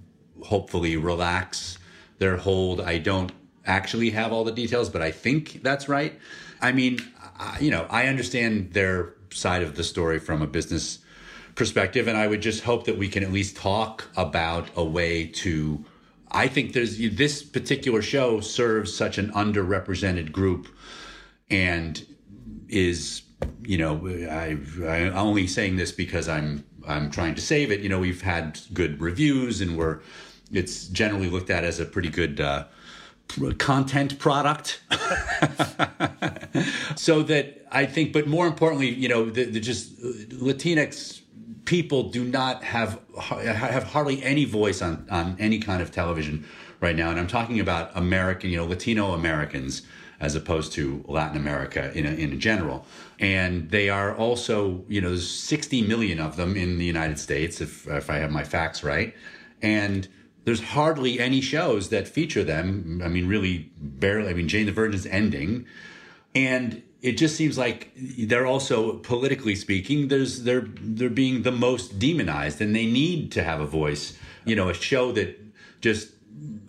hopefully 0.44 0.98
relax 0.98 1.78
their 2.18 2.38
hold. 2.38 2.82
I 2.82 2.98
don't 2.98 3.32
actually 3.65 4.10
have 4.10 4.32
all 4.32 4.43
the 4.43 4.52
details 4.52 4.89
but 4.89 5.02
I 5.02 5.12
think 5.12 5.62
that's 5.63 5.88
right 5.88 6.19
I 6.62 6.71
mean 6.71 6.99
I, 7.39 7.60
you 7.60 7.71
know 7.71 7.88
I 7.89 8.08
understand 8.08 8.73
their 8.73 9.13
side 9.32 9.63
of 9.63 9.76
the 9.76 9.84
story 9.84 10.19
from 10.19 10.41
a 10.41 10.47
business 10.47 10.99
perspective. 11.56 12.08
And 12.08 12.17
I 12.17 12.28
would 12.28 12.41
just 12.41 12.63
hope 12.63 12.86
that 12.86 12.97
we 12.97 13.08
can 13.08 13.23
at 13.23 13.32
least 13.32 13.56
talk 13.56 14.10
about 14.15 14.69
a 14.76 14.84
way 14.84 15.28
to. 15.28 15.84
I 16.32 16.47
think 16.47 16.73
there's 16.73 16.97
this 16.97 17.43
particular 17.43 18.02
show 18.02 18.39
serves 18.39 18.95
such 18.95 19.19
an 19.19 19.32
underrepresented 19.34 20.32
group 20.32 20.67
and 21.52 22.04
is, 22.69 23.21
you 23.62 23.78
know, 23.78 24.08
I, 24.08 24.58
I'm 24.88 25.15
only 25.15 25.45
saying 25.45 25.76
this 25.76 25.91
because 25.91 26.28
I'm 26.28 26.63
I'm 26.88 27.12
trying 27.12 27.36
to 27.36 27.41
save 27.41 27.71
it. 27.71 27.82
You 27.82 27.89
know, 27.89 27.99
we've 27.99 28.23
had 28.23 28.60
good 28.73 28.99
reviews 28.99 29.62
and 29.62 29.78
we're 29.78 29.99
it's 30.52 30.88
generally 30.88 31.30
looked 31.30 31.49
at 31.49 31.63
as 31.63 31.80
a 31.80 31.86
pretty 31.86 32.10
good 32.10 32.41
uh, 32.41 32.65
content 33.58 34.20
product. 34.20 34.82
so 36.96 37.24
that 37.24 37.66
I 37.72 37.86
think, 37.86 38.14
but 38.14 38.28
more 38.28 38.48
importantly, 38.48 38.90
you 38.90 39.10
know, 39.10 39.30
the, 39.30 39.46
the 39.46 39.60
just 39.60 40.00
uh, 40.00 40.08
Latinx 40.36 41.22
people 41.66 42.10
do 42.10 42.24
not 42.24 42.64
have 42.64 43.00
have 43.30 43.84
hardly 43.84 44.22
any 44.24 44.46
voice 44.46 44.82
on 44.82 45.08
on 45.10 45.36
any 45.40 45.60
kind 45.60 45.82
of 45.82 45.92
television 45.92 46.46
right 46.80 46.96
now, 46.96 47.10
and 47.10 47.20
I'm 47.20 47.28
talking 47.28 47.60
about 47.60 47.92
American, 47.96 48.50
you 48.50 48.58
know, 48.58 48.66
Latino 48.66 49.14
Americans 49.14 49.84
as 50.20 50.36
opposed 50.36 50.72
to 50.72 51.04
Latin 51.08 51.36
America 51.36 51.92
in 51.94 52.06
a, 52.06 52.12
in 52.12 52.40
general. 52.40 52.86
And 53.20 53.70
they 53.70 53.90
are 53.90 54.16
also, 54.16 54.86
you 54.88 55.02
know, 55.02 55.10
there's 55.10 55.30
60 55.30 55.82
million 55.82 56.20
of 56.20 56.38
them 56.38 56.56
in 56.56 56.78
the 56.78 56.86
United 56.86 57.20
States, 57.20 57.60
if 57.60 57.88
if 57.88 58.10
I 58.10 58.18
have 58.18 58.32
my 58.32 58.44
facts 58.44 58.84
right, 58.84 59.14
and 59.62 60.08
there's 60.46 60.62
hardly 60.62 61.20
any 61.20 61.42
shows 61.42 61.90
that 61.90 62.08
feature 62.08 62.44
them. 62.44 63.02
I 63.04 63.08
mean, 63.08 63.28
really, 63.28 63.72
barely. 63.78 64.30
I 64.30 64.34
mean, 64.34 64.48
Jane 64.48 64.66
the 64.66 64.72
Virgin's 64.72 65.06
ending, 65.06 65.66
and 66.36 66.84
it 67.02 67.18
just 67.18 67.36
seems 67.36 67.58
like 67.58 67.92
they're 67.96 68.46
also 68.46 68.94
politically 69.00 69.56
speaking 69.56 70.08
there's 70.08 70.44
they're 70.44 70.66
they're 70.80 71.10
being 71.10 71.44
the 71.44 71.52
most 71.52 72.00
demonized 72.00 72.62
and 72.62 72.74
they 72.74 72.86
need 72.86 73.32
to 73.34 73.44
have 73.44 73.60
a 73.60 73.68
voice 73.68 74.18
you 74.46 74.56
know 74.56 74.70
a 74.70 74.74
show 74.74 75.12
that 75.12 75.38
just 75.82 76.14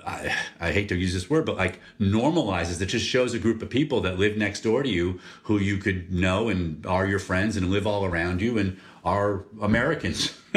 I, 0.06 0.36
I 0.60 0.72
hate 0.72 0.88
to 0.90 0.96
use 0.96 1.14
this 1.14 1.30
word, 1.30 1.46
but 1.46 1.56
like 1.56 1.80
normalizes 1.98 2.78
that 2.78 2.86
just 2.86 3.06
shows 3.06 3.34
a 3.34 3.38
group 3.38 3.62
of 3.62 3.70
people 3.70 4.02
that 4.02 4.18
live 4.18 4.36
next 4.36 4.60
door 4.60 4.82
to 4.82 4.88
you 4.88 5.20
who 5.44 5.58
you 5.58 5.78
could 5.78 6.12
know 6.12 6.48
and 6.48 6.84
are 6.86 7.06
your 7.06 7.18
friends 7.18 7.56
and 7.56 7.70
live 7.70 7.86
all 7.86 8.04
around 8.04 8.42
you 8.42 8.58
and 8.58 8.78
are 9.04 9.44
Americans 9.60 10.32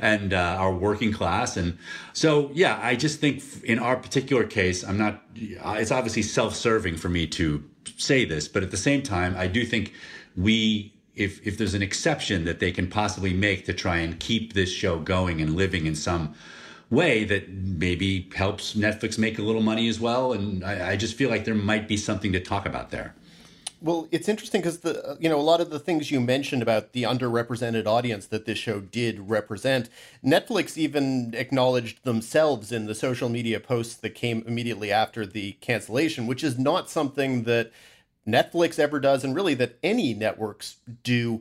and 0.00 0.32
uh, 0.32 0.56
are 0.58 0.72
working 0.72 1.12
class. 1.12 1.56
And 1.56 1.76
so, 2.12 2.50
yeah, 2.54 2.78
I 2.82 2.94
just 2.94 3.20
think 3.20 3.42
in 3.64 3.78
our 3.78 3.96
particular 3.96 4.44
case, 4.44 4.84
I'm 4.84 4.98
not, 4.98 5.22
it's 5.34 5.90
obviously 5.90 6.22
self 6.22 6.54
serving 6.54 6.96
for 6.96 7.08
me 7.08 7.26
to 7.28 7.64
say 7.96 8.24
this, 8.24 8.48
but 8.48 8.62
at 8.62 8.70
the 8.70 8.76
same 8.76 9.02
time, 9.02 9.34
I 9.36 9.48
do 9.48 9.64
think 9.64 9.92
we 10.36 10.94
if 11.16 11.44
if 11.44 11.58
there's 11.58 11.74
an 11.74 11.82
exception 11.82 12.44
that 12.44 12.60
they 12.60 12.70
can 12.70 12.86
possibly 12.86 13.34
make 13.34 13.64
to 13.66 13.72
try 13.72 13.96
and 13.96 14.20
keep 14.20 14.52
this 14.52 14.70
show 14.70 15.00
going 15.00 15.40
and 15.40 15.56
living 15.56 15.86
in 15.86 15.96
some 15.96 16.34
way 16.90 17.24
that 17.24 17.48
maybe 17.50 18.30
helps 18.34 18.74
Netflix 18.74 19.18
make 19.18 19.38
a 19.38 19.42
little 19.42 19.62
money 19.62 19.88
as 19.88 20.00
well. 20.00 20.32
And 20.32 20.64
I, 20.64 20.92
I 20.92 20.96
just 20.96 21.16
feel 21.16 21.28
like 21.28 21.44
there 21.44 21.54
might 21.54 21.86
be 21.86 21.96
something 21.96 22.32
to 22.32 22.40
talk 22.40 22.64
about 22.64 22.90
there. 22.90 23.14
Well, 23.80 24.08
it's 24.10 24.28
interesting 24.28 24.60
because 24.60 24.80
the 24.80 25.04
uh, 25.06 25.16
you 25.20 25.28
know 25.28 25.38
a 25.38 25.42
lot 25.42 25.60
of 25.60 25.70
the 25.70 25.78
things 25.78 26.10
you 26.10 26.20
mentioned 26.20 26.62
about 26.62 26.92
the 26.92 27.04
underrepresented 27.04 27.86
audience 27.86 28.26
that 28.26 28.44
this 28.44 28.58
show 28.58 28.80
did 28.80 29.28
represent, 29.28 29.88
Netflix 30.24 30.76
even 30.76 31.32
acknowledged 31.34 32.02
themselves 32.02 32.72
in 32.72 32.86
the 32.86 32.94
social 32.94 33.28
media 33.28 33.60
posts 33.60 33.94
that 33.94 34.10
came 34.10 34.42
immediately 34.46 34.90
after 34.90 35.24
the 35.24 35.52
cancellation, 35.60 36.26
which 36.26 36.42
is 36.42 36.58
not 36.58 36.90
something 36.90 37.44
that 37.44 37.70
Netflix 38.26 38.78
ever 38.80 38.98
does, 38.98 39.22
and 39.22 39.34
really 39.34 39.54
that 39.54 39.78
any 39.82 40.12
networks 40.12 40.76
do. 41.04 41.40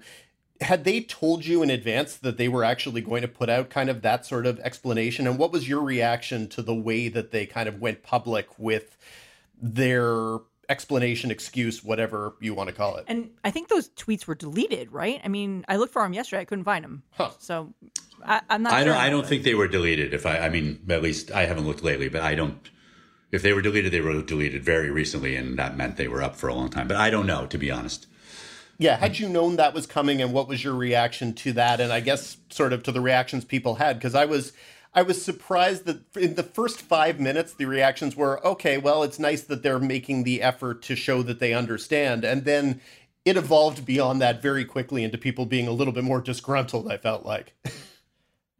Had 0.61 0.85
they 0.85 1.01
told 1.01 1.45
you 1.45 1.61
in 1.61 1.69
advance 1.69 2.15
that 2.15 2.37
they 2.37 2.47
were 2.47 2.63
actually 2.63 3.01
going 3.01 3.21
to 3.21 3.27
put 3.27 3.49
out 3.49 3.69
kind 3.69 3.89
of 3.89 4.01
that 4.01 4.25
sort 4.25 4.45
of 4.45 4.59
explanation, 4.59 5.27
and 5.27 5.39
what 5.39 5.51
was 5.51 5.67
your 5.69 5.81
reaction 5.81 6.47
to 6.49 6.61
the 6.61 6.73
way 6.75 7.09
that 7.09 7.31
they 7.31 7.45
kind 7.45 7.67
of 7.69 7.81
went 7.81 8.03
public 8.03 8.47
with 8.59 8.97
their 9.61 10.39
explanation, 10.69 11.31
excuse, 11.31 11.83
whatever 11.83 12.35
you 12.41 12.53
want 12.53 12.69
to 12.69 12.75
call 12.75 12.97
it. 12.97 13.05
And 13.07 13.29
I 13.43 13.51
think 13.51 13.69
those 13.69 13.89
tweets 13.89 14.27
were 14.27 14.35
deleted, 14.35 14.91
right? 14.91 15.21
I 15.23 15.27
mean, 15.27 15.65
I 15.67 15.77
looked 15.77 15.93
for 15.93 16.01
them 16.01 16.13
yesterday, 16.13 16.41
I 16.41 16.45
couldn't 16.45 16.65
find 16.65 16.83
them. 16.83 17.03
Huh. 17.11 17.31
So 17.39 17.73
I, 18.23 18.41
am 18.49 18.63
not. 18.63 18.73
I 18.73 18.83
sure 18.83 18.93
don't. 18.93 18.97
I 18.97 19.09
don't 19.09 19.25
think 19.25 19.43
they 19.43 19.55
were 19.55 19.67
deleted. 19.67 20.13
If 20.13 20.25
I, 20.25 20.39
I 20.39 20.49
mean, 20.49 20.83
at 20.89 21.01
least 21.01 21.31
I 21.31 21.45
haven't 21.45 21.65
looked 21.65 21.83
lately, 21.83 22.09
but 22.09 22.21
I 22.21 22.35
don't. 22.35 22.69
If 23.31 23.41
they 23.41 23.53
were 23.53 23.61
deleted, 23.61 23.91
they 23.91 24.01
were 24.01 24.21
deleted 24.21 24.63
very 24.63 24.89
recently, 24.89 25.35
and 25.35 25.59
that 25.59 25.75
meant 25.75 25.97
they 25.97 26.07
were 26.07 26.23
up 26.23 26.35
for 26.35 26.47
a 26.47 26.53
long 26.53 26.69
time. 26.69 26.87
But 26.87 26.97
I 26.97 27.09
don't 27.09 27.27
know, 27.27 27.45
to 27.47 27.57
be 27.57 27.69
honest. 27.69 28.07
Yeah, 28.79 28.95
had 28.95 29.17
you 29.17 29.27
known 29.27 29.55
that 29.55 29.73
was 29.73 29.87
coming, 29.87 30.21
and 30.21 30.31
what 30.31 30.47
was 30.47 30.63
your 30.63 30.75
reaction 30.75 31.33
to 31.33 31.53
that? 31.53 31.81
And 31.81 31.91
I 31.91 31.99
guess 31.99 32.37
sort 32.49 32.73
of 32.73 32.83
to 32.83 32.91
the 32.91 33.01
reactions 33.01 33.43
people 33.43 33.75
had, 33.75 33.97
because 33.97 34.15
I 34.15 34.25
was 34.25 34.53
I 34.93 35.01
was 35.01 35.23
surprised 35.23 35.85
that 35.85 36.15
in 36.15 36.35
the 36.35 36.43
first 36.43 36.81
five 36.81 37.19
minutes, 37.19 37.53
the 37.53 37.65
reactions 37.65 38.15
were 38.15 38.45
okay, 38.45 38.77
well, 38.77 39.03
it's 39.03 39.19
nice 39.19 39.43
that 39.43 39.63
they're 39.63 39.79
making 39.79 40.23
the 40.23 40.41
effort 40.41 40.81
to 40.83 40.95
show 40.95 41.21
that 41.23 41.39
they 41.39 41.53
understand. 41.53 42.23
And 42.23 42.45
then 42.45 42.81
it 43.25 43.37
evolved 43.37 43.85
beyond 43.85 44.21
that 44.21 44.41
very 44.41 44.65
quickly 44.65 45.03
into 45.03 45.17
people 45.17 45.45
being 45.45 45.67
a 45.67 45.71
little 45.71 45.93
bit 45.93 46.03
more 46.03 46.21
disgruntled, 46.21 46.91
I 46.91 46.97
felt 46.97 47.25
like. 47.25 47.53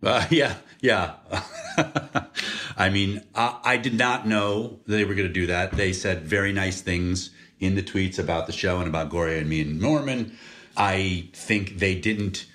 Uh, 0.04 0.28
yeah, 0.30 0.56
yeah. 0.80 1.16
I 2.78 2.90
mean, 2.90 3.24
I, 3.34 3.60
I, 3.64 3.78
did 3.78 3.96
not 3.96 4.28
know 4.28 4.80
they 4.86 5.06
were 5.06 5.16
going 5.16 5.28
to 5.28 5.34
do 5.34 5.48
that. 5.48 5.72
They 5.72 5.92
said 5.92 6.22
very 6.24 6.54
nice 6.54 6.82
things 6.82 7.32
in 7.60 7.76
the 7.76 7.82
tweets 7.82 8.20
about 8.20 8.46
the 8.46 8.54
show 8.54 8.78
and 8.78 8.88
about 8.88 9.10
Gloria 9.10 9.40
and 9.40 9.50
me 9.50 9.62
and 9.62 9.80
Norman. 9.82 10.38
I 10.76 11.30
think 11.34 11.80
they 11.80 11.96
didn't. 11.96 12.46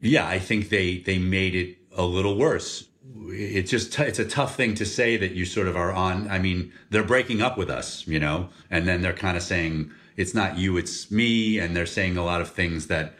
Yeah, 0.00 0.26
I 0.26 0.40
think 0.40 0.68
they 0.68 0.98
they 0.98 1.18
made 1.18 1.54
it 1.54 1.78
a 1.96 2.02
little 2.02 2.36
worse 2.36 2.88
it's 3.36 3.70
just 3.70 3.98
it's 3.98 4.18
a 4.18 4.24
tough 4.24 4.56
thing 4.56 4.74
to 4.74 4.84
say 4.84 5.16
that 5.16 5.32
you 5.32 5.44
sort 5.44 5.68
of 5.68 5.76
are 5.76 5.92
on 5.92 6.30
i 6.30 6.38
mean 6.38 6.72
they're 6.90 7.04
breaking 7.04 7.42
up 7.42 7.56
with 7.56 7.70
us 7.70 8.06
you 8.06 8.20
know 8.20 8.48
and 8.70 8.86
then 8.86 9.02
they're 9.02 9.12
kind 9.12 9.36
of 9.36 9.42
saying 9.42 9.90
it's 10.16 10.34
not 10.34 10.58
you 10.58 10.76
it's 10.76 11.10
me 11.10 11.58
and 11.58 11.76
they're 11.76 11.86
saying 11.86 12.16
a 12.16 12.24
lot 12.24 12.40
of 12.40 12.50
things 12.50 12.86
that 12.86 13.14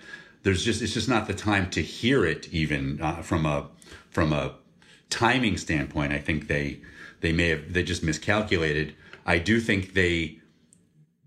there's 0.44 0.64
just 0.64 0.80
it's 0.82 0.94
just 0.94 1.08
not 1.08 1.26
the 1.26 1.34
time 1.34 1.68
to 1.70 1.82
hear 1.82 2.24
it 2.24 2.48
even 2.52 3.00
uh, 3.02 3.22
from 3.22 3.44
a 3.46 3.66
from 4.10 4.32
a 4.32 4.54
timing 5.10 5.56
standpoint. 5.56 6.12
I 6.12 6.18
think 6.18 6.46
they 6.46 6.80
they 7.20 7.32
may 7.32 7.48
have 7.48 7.72
they 7.72 7.82
just 7.82 8.02
miscalculated. 8.02 8.94
I 9.26 9.38
do 9.38 9.58
think 9.58 9.94
they 9.94 10.38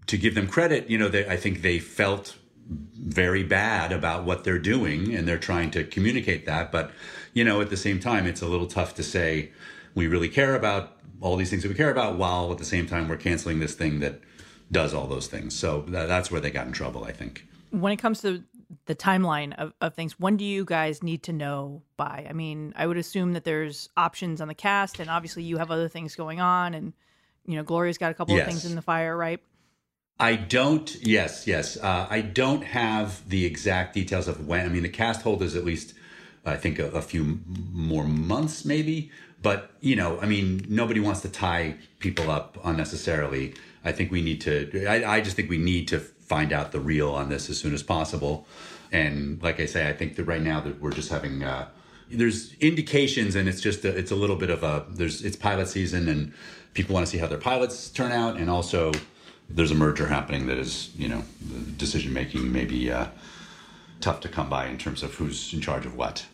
to 0.06 0.18
give 0.18 0.36
them 0.36 0.48
credit 0.48 0.90
you 0.90 0.98
know 0.98 1.10
they, 1.10 1.28
i 1.28 1.36
think 1.36 1.62
they 1.62 1.80
felt 1.80 2.38
very 2.70 3.44
bad 3.44 3.92
about 3.92 4.24
what 4.24 4.44
they're 4.44 4.60
doing 4.60 5.14
and 5.14 5.28
they're 5.28 5.38
trying 5.38 5.70
to 5.70 5.84
communicate 5.84 6.46
that 6.46 6.72
but 6.72 6.92
you 7.38 7.44
know, 7.44 7.62
at 7.62 7.70
the 7.70 7.78
same 7.78 8.00
time, 8.00 8.26
it's 8.26 8.42
a 8.42 8.48
little 8.48 8.66
tough 8.66 8.96
to 8.96 9.04
say 9.04 9.52
we 9.94 10.08
really 10.08 10.28
care 10.28 10.56
about 10.56 10.98
all 11.22 11.36
these 11.36 11.52
things 11.52 11.62
that 11.62 11.70
we 11.70 11.76
care 11.76 11.92
about 11.92 12.18
while 12.18 12.52
at 12.52 12.58
the 12.58 12.66
same 12.66 12.88
time 12.88 13.08
we're 13.08 13.16
canceling 13.16 13.60
this 13.60 13.76
thing 13.76 14.00
that 14.00 14.20
does 14.72 14.92
all 14.92 15.06
those 15.06 15.28
things. 15.28 15.58
So 15.58 15.84
that, 15.90 16.08
that's 16.08 16.32
where 16.32 16.42
they 16.42 16.50
got 16.50 16.66
in 16.66 16.74
trouble, 16.74 17.04
I 17.04 17.12
think. 17.12 17.46
When 17.70 17.94
it 17.94 17.98
comes 17.98 18.22
to 18.22 18.44
the 18.88 18.96
timeline 18.96 19.54
of, 19.60 19.72
of 19.82 19.94
things, 19.94 20.20
when 20.20 20.36
do 20.36 20.44
you 20.44 20.66
guys 20.66 21.04
need 21.04 21.22
to 21.24 21.34
know 21.34 21.84
by? 21.96 22.26
I 22.28 22.34
mean, 22.34 22.74
I 22.76 22.88
would 22.88 22.98
assume 22.98 23.34
that 23.34 23.44
there's 23.44 23.88
options 23.96 24.42
on 24.42 24.48
the 24.48 24.56
cast, 24.56 25.00
and 25.00 25.08
obviously 25.08 25.44
you 25.44 25.58
have 25.58 25.70
other 25.70 25.88
things 25.88 26.16
going 26.16 26.42
on, 26.42 26.74
and, 26.74 26.92
you 27.46 27.56
know, 27.56 27.64
Gloria's 27.64 28.00
got 28.00 28.10
a 28.10 28.16
couple 28.16 28.36
yes. 28.36 28.48
of 28.48 28.52
things 28.52 28.66
in 28.66 28.76
the 28.76 28.82
fire, 28.82 29.16
right? 29.16 29.40
I 30.20 30.38
don't. 30.38 30.96
Yes, 31.04 31.46
yes. 31.46 31.78
Uh, 31.78 32.08
I 32.10 32.22
don't 32.22 32.64
have 32.64 33.30
the 33.30 33.46
exact 33.46 33.94
details 33.94 34.28
of 34.28 34.48
when. 34.48 34.66
I 34.66 34.70
mean, 34.70 34.82
the 34.82 34.90
cast 34.90 35.22
hold 35.22 35.44
is 35.44 35.56
at 35.56 35.64
least 35.64 35.94
I 36.48 36.58
think 36.58 36.80
a, 36.80 36.88
a 36.92 37.02
few 37.02 37.40
more 37.72 38.04
months 38.04 38.66
maybe. 38.66 39.12
But 39.42 39.72
you 39.82 39.96
know, 39.96 40.20
I 40.20 40.26
mean, 40.26 40.66
nobody 40.68 41.00
wants 41.00 41.22
to 41.22 41.30
tie 41.30 41.76
people 42.00 42.32
up 42.32 42.58
unnecessarily. 42.64 43.54
I 43.86 43.92
think 43.92 44.12
we 44.12 44.22
need 44.22 44.42
to. 44.42 44.86
I, 44.88 45.18
I 45.18 45.22
just 45.22 45.36
think 45.36 45.50
we 45.50 45.58
need 45.58 45.88
to 45.90 46.00
find 46.00 46.52
out 46.52 46.72
the 46.72 46.80
real 46.80 47.12
on 47.12 47.30
this 47.30 47.50
as 47.50 47.58
soon 47.58 47.74
as 47.74 47.84
possible. 47.84 48.48
And 48.92 49.42
like 49.42 49.60
I 49.60 49.66
say, 49.66 49.88
I 49.88 49.94
think 49.94 50.16
that 50.16 50.24
right 50.24 50.42
now 50.42 50.60
that 50.62 50.82
we're 50.82 50.92
just 50.92 51.10
having 51.10 51.44
uh, 51.44 51.68
there's 52.10 52.54
indications, 52.56 53.36
and 53.36 53.48
it's 53.48 53.62
just 53.62 53.86
a, 53.86 53.96
it's 53.96 54.12
a 54.12 54.16
little 54.16 54.36
bit 54.36 54.50
of 54.50 54.64
a 54.64 54.86
there's 54.90 55.24
it's 55.24 55.36
pilot 55.36 55.68
season, 55.68 56.08
and 56.08 56.34
people 56.74 56.94
want 56.94 57.06
to 57.06 57.12
see 57.12 57.18
how 57.18 57.28
their 57.28 57.38
pilots 57.38 57.90
turn 57.90 58.12
out, 58.12 58.38
and 58.38 58.50
also 58.50 58.92
there's 59.50 59.72
a 59.72 59.76
merger 59.76 60.08
happening 60.08 60.48
that 60.48 60.58
is 60.58 60.90
you 60.98 61.08
know 61.08 61.24
decision 61.78 62.14
making 62.14 62.52
maybe 62.52 62.92
uh, 62.92 63.08
tough 64.02 64.20
to 64.22 64.30
come 64.30 64.50
by 64.50 64.68
in 64.68 64.78
terms 64.78 65.04
of 65.04 65.14
who's 65.16 65.54
in 65.54 65.62
charge 65.62 65.86
of 65.86 65.96
what. 65.96 66.26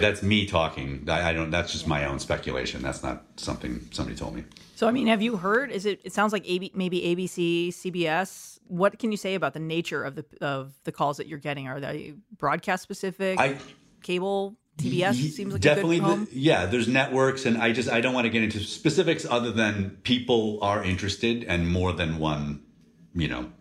That's 0.00 0.22
me 0.22 0.46
talking. 0.46 1.06
I, 1.08 1.30
I 1.30 1.32
don't. 1.32 1.50
That's 1.50 1.72
just 1.72 1.86
my 1.86 2.04
own 2.04 2.18
speculation. 2.18 2.82
That's 2.82 3.02
not 3.02 3.24
something 3.36 3.88
somebody 3.90 4.16
told 4.16 4.34
me. 4.34 4.44
So 4.76 4.88
I 4.88 4.90
mean, 4.90 5.06
have 5.06 5.22
you 5.22 5.36
heard? 5.36 5.70
Is 5.70 5.86
it? 5.86 6.00
It 6.04 6.12
sounds 6.12 6.32
like 6.32 6.48
AB, 6.48 6.72
maybe 6.74 7.00
ABC, 7.00 7.68
CBS. 7.68 8.58
What 8.66 8.98
can 8.98 9.10
you 9.10 9.16
say 9.16 9.34
about 9.34 9.54
the 9.54 9.60
nature 9.60 10.02
of 10.04 10.14
the 10.14 10.24
of 10.40 10.74
the 10.84 10.92
calls 10.92 11.16
that 11.18 11.26
you're 11.26 11.38
getting? 11.38 11.68
Are 11.68 11.80
they 11.80 12.14
broadcast 12.36 12.82
specific? 12.82 13.38
I, 13.38 13.58
cable, 14.02 14.56
TBS 14.78 15.14
seems 15.32 15.52
like 15.52 15.62
definitely. 15.62 16.00
The, 16.00 16.28
yeah, 16.32 16.66
there's 16.66 16.88
networks, 16.88 17.46
and 17.46 17.58
I 17.58 17.72
just 17.72 17.90
I 17.90 18.00
don't 18.00 18.14
want 18.14 18.24
to 18.24 18.30
get 18.30 18.42
into 18.42 18.60
specifics 18.60 19.26
other 19.28 19.52
than 19.52 19.98
people 20.02 20.58
are 20.62 20.82
interested, 20.82 21.44
and 21.44 21.68
more 21.70 21.92
than 21.92 22.18
one, 22.18 22.62
you 23.14 23.28
know, 23.28 23.52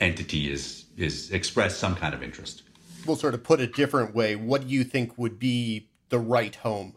entity 0.00 0.52
is 0.52 0.86
is 0.96 1.30
expressed 1.30 1.78
some 1.78 1.94
kind 1.94 2.14
of 2.14 2.22
interest 2.22 2.62
we'll 3.08 3.16
sort 3.16 3.34
of 3.34 3.42
put 3.42 3.60
a 3.60 3.66
different 3.66 4.14
way, 4.14 4.36
what 4.36 4.68
do 4.68 4.68
you 4.68 4.84
think 4.84 5.18
would 5.18 5.38
be 5.38 5.88
the 6.10 6.18
right 6.18 6.54
home 6.54 6.94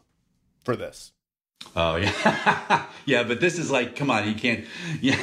for 0.63 0.75
this? 0.75 1.13
Oh 1.75 1.95
yeah, 1.95 2.85
yeah. 3.05 3.23
But 3.23 3.39
this 3.39 3.57
is 3.57 3.71
like, 3.71 3.95
come 3.95 4.09
on, 4.09 4.27
you 4.27 4.35
can't. 4.35 4.65
Yeah, 5.01 5.15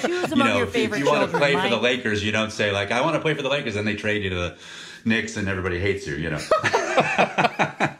choose 0.00 0.32
among 0.32 0.46
you 0.46 0.52
know, 0.52 0.58
your 0.58 0.66
favorite. 0.66 0.98
If 0.98 1.04
you 1.04 1.10
want 1.10 1.30
to 1.30 1.36
play 1.36 1.54
for 1.54 1.68
the 1.68 1.78
Lakers, 1.78 2.24
you 2.24 2.30
don't 2.30 2.52
say 2.52 2.70
like, 2.72 2.90
I 2.90 3.00
want 3.00 3.14
to 3.14 3.20
play 3.20 3.34
for 3.34 3.42
the 3.42 3.48
Lakers, 3.48 3.74
and 3.74 3.86
they 3.86 3.96
trade 3.96 4.22
you 4.22 4.30
to 4.30 4.36
the 4.36 4.58
Knicks, 5.04 5.36
and 5.36 5.48
everybody 5.48 5.80
hates 5.80 6.06
you. 6.06 6.14
You 6.16 6.30
know. 6.30 6.38
how, 6.62 7.96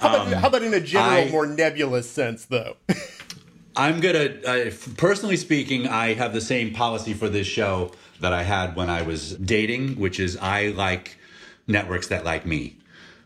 about, 0.00 0.26
um, 0.26 0.32
how, 0.32 0.48
about, 0.48 0.62
in 0.62 0.72
a 0.72 0.80
general, 0.80 1.28
I, 1.28 1.30
more 1.30 1.46
nebulous 1.46 2.08
sense, 2.08 2.46
though? 2.46 2.76
I'm 3.76 4.00
gonna, 4.00 4.40
uh, 4.46 4.70
personally 4.96 5.36
speaking, 5.36 5.88
I 5.88 6.14
have 6.14 6.32
the 6.32 6.40
same 6.40 6.72
policy 6.72 7.12
for 7.12 7.28
this 7.28 7.46
show 7.46 7.92
that 8.20 8.32
I 8.32 8.42
had 8.42 8.76
when 8.76 8.88
I 8.88 9.02
was 9.02 9.34
dating, 9.36 9.96
which 9.96 10.20
is 10.20 10.36
I 10.36 10.68
like 10.68 11.17
networks 11.68 12.08
that 12.08 12.24
like 12.24 12.44
me. 12.44 12.78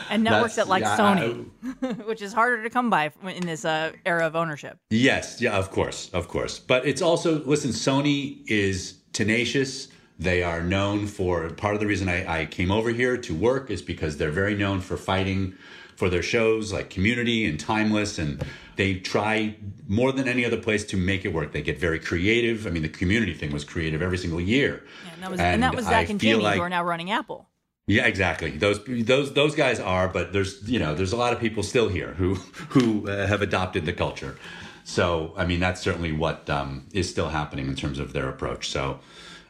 and 0.10 0.24
networks 0.24 0.56
That's- 0.56 0.56
that 0.56 0.68
like 0.68 0.84
yeah, 0.84 0.98
Sony, 0.98 2.06
which 2.06 2.22
is 2.22 2.32
harder 2.32 2.64
to 2.64 2.70
come 2.70 2.90
by 2.90 3.12
in 3.24 3.46
this 3.46 3.66
uh, 3.66 3.92
era 4.06 4.26
of 4.26 4.36
ownership. 4.36 4.78
Yes, 4.90 5.42
yeah, 5.42 5.58
of 5.58 5.72
course, 5.72 6.10
of 6.14 6.28
course. 6.28 6.60
But 6.60 6.86
it's 6.86 7.02
also 7.02 7.44
listen, 7.44 7.72
Sony 7.72 8.40
is 8.48 9.00
tenacious. 9.12 9.90
They 10.18 10.44
are 10.44 10.62
known 10.62 11.08
for 11.08 11.50
part 11.52 11.76
of 11.76 11.80
the 11.80 11.88
reason 11.88 12.10
I, 12.10 12.42
I 12.42 12.46
came 12.46 12.72
over 12.72 12.90
here 12.90 13.18
to 13.18 13.34
work 13.36 13.72
is 13.72 13.82
because 13.82 14.18
they're 14.18 14.32
very 14.32 14.56
known 14.56 14.82
for 14.82 14.98
fighting 14.98 15.56
for 16.00 16.10
their 16.10 16.24
shows 16.24 16.72
like 16.72 16.90
Community 16.90 17.46
and 17.46 17.60
Timeless, 17.60 18.18
and 18.18 18.42
they 18.78 18.96
try 18.96 19.56
more 19.88 20.14
than 20.14 20.30
any 20.30 20.46
other 20.46 20.56
place 20.58 20.86
to 20.86 20.98
make 20.98 21.26
it 21.26 21.34
work. 21.34 21.52
They 21.52 21.62
get 21.62 21.78
very 21.78 22.00
creative. 22.00 22.66
I 22.66 22.70
mean, 22.70 22.84
the 22.84 22.90
Community 22.90 23.34
thing 23.34 23.52
was 23.52 23.66
creative 23.66 24.02
every 24.02 24.18
single 24.18 24.40
year. 24.40 24.86
And 25.14 25.22
that 25.22 25.30
was 25.32 25.40
and, 25.42 25.62
that 25.62 25.76
was 25.76 25.86
Zach 25.86 26.08
I 26.08 26.12
and 26.12 26.20
Jimmy 26.20 26.42
like- 26.42 26.56
who 26.56 26.62
are 26.62 26.70
now 26.70 26.84
running 26.86 27.12
Apple. 27.12 27.50
yeah, 27.88 28.06
exactly. 28.06 28.52
Those 28.52 28.80
those 28.88 29.34
those 29.34 29.56
guys 29.56 29.80
are, 29.82 30.08
but 30.08 30.32
there's 30.32 30.68
you 30.70 30.80
know 30.80 30.96
there's 30.96 31.12
a 31.12 31.18
lot 31.18 31.34
of 31.34 31.40
people 31.42 31.64
still 31.64 31.90
here 31.90 32.14
who 32.14 32.36
who 32.74 33.10
uh, 33.10 33.28
have 33.28 33.42
adopted 33.42 33.86
the 33.86 33.94
culture. 33.94 34.38
So 34.86 35.34
I 35.36 35.46
mean 35.46 35.60
that's 35.60 35.82
certainly 35.82 36.14
what 36.14 36.50
um, 36.50 36.88
is 36.94 37.10
still 37.10 37.30
happening 37.30 37.68
in 37.68 37.76
terms 37.76 38.00
of 38.00 38.14
their 38.14 38.30
approach. 38.30 38.70
So 38.70 39.00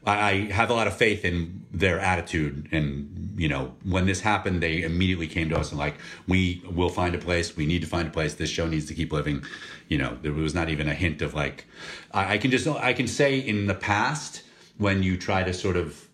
I, 0.10 0.30
I 0.30 0.52
have 0.52 0.69
a 0.69 0.74
lot 0.74 0.88
of 0.88 0.95
faith 0.95 1.24
in 1.24 1.65
their 1.72 2.00
attitude, 2.00 2.67
and 2.72 3.34
you 3.38 3.48
know 3.48 3.76
when 3.84 4.06
this 4.06 4.22
happened, 4.22 4.62
they 4.62 4.82
immediately 4.82 5.28
came 5.28 5.50
to 5.50 5.58
us 5.58 5.69
and 5.69 5.80
like 5.80 5.95
we 6.28 6.63
will 6.69 6.89
find 6.89 7.15
a 7.15 7.17
place. 7.17 7.56
We 7.56 7.65
need 7.65 7.82
to 7.82 7.88
find 7.88 8.08
a 8.08 8.12
place. 8.12 8.34
This 8.34 8.50
show 8.50 8.67
needs 8.67 8.86
to 8.88 8.93
keep 8.93 9.12
living. 9.12 9.43
You 9.88 9.98
know 10.00 10.17
there 10.22 10.34
was 10.34 10.54
not 10.54 10.69
even 10.69 10.88
a 10.88 10.93
hint 10.93 11.22
of 11.22 11.34
like 11.34 11.65
I, 12.12 12.34
I 12.34 12.38
can 12.38 12.52
just 12.52 12.67
I 12.67 12.93
can 12.93 13.08
say 13.08 13.38
in 13.39 13.67
the 13.67 13.76
past 13.76 14.43
when 14.78 15.04
you 15.04 15.17
try 15.17 15.43
to 15.43 15.54
sort 15.54 15.78
of 15.78 16.08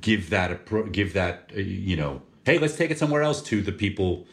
give 0.00 0.30
that 0.30 0.92
give 0.92 1.12
that 1.14 1.50
you 1.54 1.96
know 1.96 2.22
hey 2.44 2.58
let's 2.58 2.76
take 2.76 2.90
it 2.90 2.98
somewhere 2.98 3.22
else 3.22 3.42
to 3.42 3.60
the 3.60 3.72
people 3.72 4.26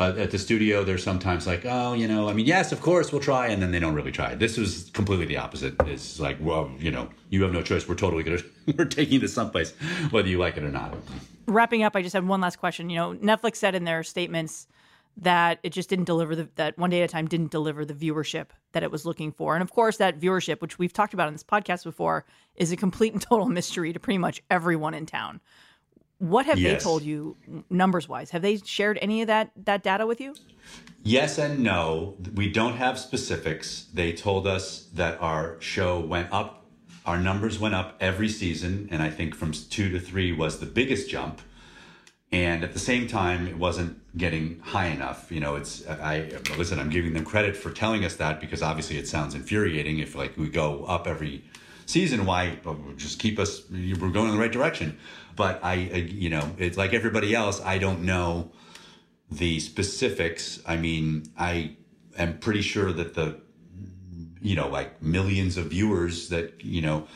uh, 0.00 0.14
at 0.16 0.30
the 0.30 0.38
studio 0.38 0.84
they're 0.84 0.98
sometimes 0.98 1.46
like 1.46 1.64
oh 1.64 1.92
you 1.92 2.06
know 2.06 2.28
i 2.28 2.32
mean 2.32 2.46
yes 2.46 2.70
of 2.72 2.80
course 2.80 3.10
we'll 3.12 3.20
try 3.20 3.48
and 3.48 3.60
then 3.60 3.72
they 3.72 3.80
don't 3.80 3.94
really 3.94 4.12
try 4.12 4.34
this 4.34 4.56
was 4.56 4.90
completely 4.90 5.26
the 5.26 5.36
opposite 5.36 5.74
it's 5.86 6.20
like 6.20 6.36
well 6.40 6.70
you 6.78 6.90
know 6.90 7.08
you 7.30 7.42
have 7.42 7.52
no 7.52 7.62
choice 7.62 7.88
we're 7.88 7.94
totally 7.94 8.22
gonna 8.22 8.38
we're 8.78 8.84
taking 8.84 9.20
this 9.20 9.34
someplace 9.34 9.72
whether 10.10 10.28
you 10.28 10.38
like 10.38 10.56
it 10.56 10.62
or 10.62 10.70
not 10.70 10.94
Wrapping 11.48 11.82
up, 11.82 11.96
I 11.96 12.02
just 12.02 12.12
have 12.12 12.26
one 12.26 12.42
last 12.42 12.58
question. 12.58 12.90
You 12.90 12.96
know, 12.96 13.14
Netflix 13.14 13.56
said 13.56 13.74
in 13.74 13.84
their 13.84 14.02
statements 14.02 14.66
that 15.16 15.58
it 15.62 15.70
just 15.70 15.88
didn't 15.88 16.04
deliver 16.04 16.36
the 16.36 16.48
that 16.56 16.76
one 16.76 16.90
day 16.90 17.00
at 17.00 17.06
a 17.06 17.08
time 17.08 17.26
didn't 17.26 17.50
deliver 17.50 17.86
the 17.86 17.94
viewership 17.94 18.48
that 18.72 18.82
it 18.82 18.90
was 18.90 19.06
looking 19.06 19.32
for. 19.32 19.54
And 19.54 19.62
of 19.62 19.72
course, 19.72 19.96
that 19.96 20.20
viewership, 20.20 20.60
which 20.60 20.78
we've 20.78 20.92
talked 20.92 21.14
about 21.14 21.26
in 21.26 21.32
this 21.32 21.42
podcast 21.42 21.84
before, 21.84 22.26
is 22.54 22.70
a 22.70 22.76
complete 22.76 23.14
and 23.14 23.22
total 23.22 23.48
mystery 23.58 23.94
to 23.94 23.98
pretty 23.98 24.18
much 24.18 24.42
everyone 24.50 24.92
in 24.92 25.06
town. 25.06 25.40
What 26.18 26.46
have 26.46 26.60
they 26.60 26.76
told 26.76 27.02
you 27.02 27.36
numbers 27.70 28.08
wise? 28.08 28.30
Have 28.30 28.42
they 28.42 28.56
shared 28.56 28.98
any 29.00 29.22
of 29.22 29.28
that 29.28 29.52
that 29.64 29.82
data 29.82 30.06
with 30.06 30.20
you? 30.20 30.34
Yes 31.04 31.38
and 31.38 31.60
no. 31.60 32.16
We 32.34 32.50
don't 32.50 32.74
have 32.74 32.98
specifics. 32.98 33.86
They 33.94 34.12
told 34.12 34.46
us 34.46 34.88
that 34.94 35.20
our 35.22 35.60
show 35.60 36.00
went 36.00 36.32
up, 36.32 36.66
our 37.06 37.18
numbers 37.18 37.58
went 37.58 37.74
up 37.74 37.96
every 38.00 38.28
season, 38.28 38.88
and 38.90 39.00
I 39.00 39.10
think 39.10 39.34
from 39.34 39.52
two 39.52 39.90
to 39.90 40.00
three 40.00 40.32
was 40.32 40.58
the 40.58 40.66
biggest 40.66 41.08
jump. 41.08 41.40
And 42.30 42.62
at 42.62 42.74
the 42.74 42.78
same 42.78 43.06
time, 43.06 43.46
it 43.46 43.56
wasn't 43.56 43.96
getting 44.18 44.58
high 44.58 44.88
enough. 44.88 45.30
You 45.30 45.40
know, 45.40 45.54
it's 45.54 45.86
I 45.86 46.30
listen. 46.56 46.80
I'm 46.80 46.90
giving 46.90 47.14
them 47.14 47.24
credit 47.24 47.56
for 47.56 47.70
telling 47.70 48.04
us 48.04 48.16
that 48.16 48.40
because 48.40 48.60
obviously 48.60 48.98
it 48.98 49.06
sounds 49.06 49.34
infuriating 49.36 50.00
if 50.00 50.16
like 50.16 50.36
we 50.36 50.48
go 50.48 50.84
up 50.84 51.06
every 51.06 51.44
season. 51.88 52.26
Why 52.26 52.58
just 52.96 53.18
keep 53.18 53.38
us? 53.38 53.62
We're 53.70 54.10
going 54.10 54.28
in 54.28 54.32
the 54.32 54.40
right 54.40 54.52
direction. 54.52 54.98
But 55.36 55.60
I, 55.62 55.74
you 55.74 56.30
know, 56.30 56.54
it's 56.58 56.76
like 56.76 56.92
everybody 56.92 57.34
else. 57.34 57.60
I 57.62 57.78
don't 57.78 58.02
know 58.02 58.50
the 59.30 59.60
specifics, 59.60 60.60
I 60.66 60.76
mean, 60.76 61.30
I 61.38 61.76
am 62.16 62.38
pretty 62.38 62.62
sure 62.62 62.92
that 62.92 63.14
the, 63.14 63.40
you 64.40 64.56
know, 64.56 64.68
like 64.68 65.02
millions 65.02 65.56
of 65.56 65.66
viewers 65.66 66.28
that, 66.30 66.64
you 66.64 66.80
know, 66.80 67.06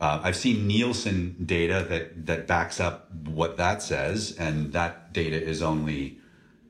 uh, 0.00 0.20
I've 0.22 0.36
seen 0.36 0.66
Nielsen 0.66 1.36
data 1.44 1.86
that, 1.88 2.26
that 2.26 2.46
backs 2.46 2.80
up 2.80 3.12
what 3.12 3.56
that 3.58 3.82
says, 3.82 4.34
and 4.38 4.72
that 4.72 5.12
data 5.12 5.40
is 5.40 5.62
only 5.62 6.18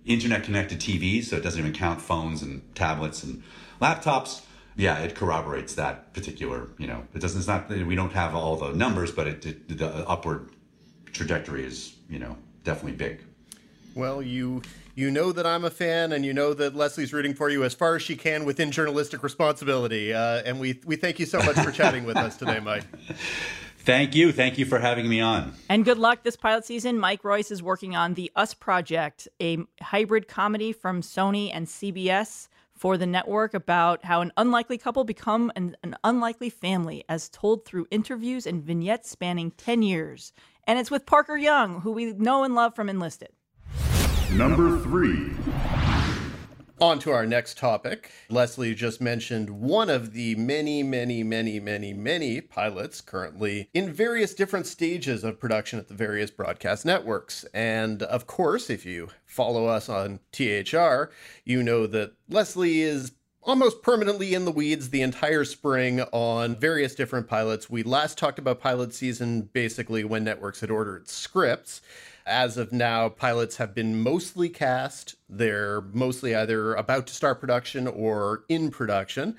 internet 0.05 0.43
connected 0.43 0.81
TVs, 0.81 1.25
so 1.27 1.37
it 1.37 1.43
doesn't 1.43 1.61
even 1.61 1.73
count 1.73 2.03
phones 2.03 2.43
and 2.43 2.63
tablets 2.75 3.23
and 3.23 3.43
laptops. 3.81 4.43
Yeah, 4.77 4.99
it 4.99 5.15
corroborates 5.15 5.75
that 5.75 6.15
particular, 6.15 6.69
you 6.79 6.87
know, 6.87 7.05
it 7.15 7.21
doesn't, 7.21 7.39
it's 7.39 7.49
not, 7.49 7.69
we 7.69 7.95
don't 7.95 8.13
have 8.13 8.35
all 8.35 8.57
the 8.57 8.73
numbers, 8.73 9.13
but 9.13 9.27
it, 9.27 9.47
it 9.47 9.79
the 9.79 10.09
upward 10.09 10.51
trajectory 11.13 11.65
is, 11.65 11.95
you 12.09 12.19
know, 12.19 12.37
definitely 12.65 12.97
big. 12.97 13.23
Well, 13.95 14.23
you 14.23 14.63
you 14.95 15.11
know 15.11 15.33
that 15.33 15.47
I'm 15.47 15.65
a 15.65 15.71
fan, 15.71 16.13
and 16.13 16.25
you 16.25 16.33
know 16.33 16.55
that 16.55 16.75
Lesley's 16.75 17.13
rooting 17.13 17.35
for 17.35 17.49
you 17.49 17.65
as 17.65 17.75
far 17.75 17.97
as 17.97 18.03
she 18.03 18.17
can 18.17 18.45
within 18.45 18.71
journalistic 18.71 19.23
responsibility. 19.23 20.13
Uh, 20.13 20.43
and 20.45 20.61
we 20.61 20.81
we 20.85 20.97
thank 20.97 21.19
you 21.19 21.27
so 21.27 21.43
much 21.43 21.57
for 21.57 21.73
chatting 21.73 22.05
with 22.05 22.17
us 22.17 22.37
today, 22.37 22.61
Mike. 22.61 22.85
Thank 23.85 24.15
you. 24.15 24.31
Thank 24.31 24.59
you 24.59 24.65
for 24.65 24.79
having 24.79 25.09
me 25.09 25.21
on. 25.21 25.55
And 25.69 25.85
good 25.85 25.99
luck 25.99 26.23
this 26.23 26.37
pilot 26.37 26.65
season. 26.65 27.01
Mike 27.01 27.25
Royce 27.25 27.51
is 27.51 27.65
working 27.65 27.97
on 27.97 28.15
the 28.15 28.31
Us 28.37 28.55
Project, 28.55 29.27
a 29.41 29.59
hybrid 29.81 30.29
comedy 30.29 30.73
from 30.73 31.03
Sony 31.03 31.51
and 31.53 31.67
CBS 31.67 32.47
for 32.83 32.99
the 32.99 33.07
network 33.07 33.55
about 33.55 34.05
how 34.05 34.23
an 34.23 34.33
unlikely 34.37 34.77
couple 34.77 35.05
become 35.05 35.53
an, 35.55 35.77
an 35.85 35.95
unlikely 36.03 36.51
family, 36.51 37.05
as 37.09 37.29
told 37.29 37.65
through 37.65 37.87
interviews 37.93 38.45
and 38.45 38.65
vignettes 38.65 39.09
spanning 39.09 39.53
10 39.53 39.83
years. 39.83 40.33
And 40.67 40.81
it's 40.81 40.91
with 40.91 41.07
Parker 41.07 41.37
Young, 41.37 41.83
who 41.83 41.93
we 41.93 42.13
know 42.15 42.43
and 42.43 42.57
love 42.57 42.75
from 42.75 42.89
Enlisted. 42.89 43.29
Number 44.33 44.81
three. 44.81 45.31
On 46.83 46.99
to 46.99 47.13
our 47.13 47.25
next 47.25 47.59
topic. 47.59 48.11
Lesley 48.29 48.75
just 48.75 49.01
mentioned 49.01 49.49
one 49.51 49.89
of 49.89 50.15
the 50.15 50.35
many, 50.35 50.83
many, 50.83 51.23
many, 51.23 51.61
many, 51.61 51.93
many 51.93 52.41
pilots 52.41 53.01
currently 53.01 53.69
in 53.73 53.93
various 53.93 54.35
different 54.35 54.67
stages 54.67 55.23
of 55.23 55.39
production 55.39 55.79
at 55.79 55.87
the 55.87 55.95
various 55.95 56.33
broadcast 56.33 56.85
networks. 56.85 57.45
And 57.55 58.03
of 58.03 58.27
course, 58.27 58.69
if 58.69 58.85
you 58.85 59.11
follow 59.25 59.67
us 59.67 59.89
on 59.89 60.19
THR, 60.33 61.13
you 61.45 61.63
know 61.63 61.87
that 61.87 62.15
Lesley 62.29 62.81
is 62.81 63.13
almost 63.45 63.83
permanently 63.83 64.35
in 64.35 64.45
the 64.45 64.51
weeds 64.51 64.91
the 64.91 65.03
entire 65.03 65.45
spring 65.45 66.01
on 66.11 66.57
various 66.57 66.97
different 66.97 67.29
pilots. 67.29 67.71
We 67.71 67.85
last 67.85 68.19
talked 68.19 68.41
about 68.41 68.61
pilot 68.61 68.93
season 68.93 69.43
basically 69.53 70.03
when 70.03 70.25
networks 70.25 70.61
had 70.61 70.71
ordered 70.73 71.09
scripts. 71.09 71.81
As 72.27 72.57
of 72.57 72.73
now, 72.73 73.09
pilots 73.09 73.57
have 73.57 73.75
been 73.75 74.03
mostly 74.03 74.49
cast. 74.49 75.17
They're 75.29 75.81
mostly 75.81 76.35
either 76.35 76.75
about 76.75 77.07
to 77.09 77.15
start 77.15 77.41
production 77.41 77.87
or 77.87 78.45
in 78.49 78.71
production. 78.71 79.39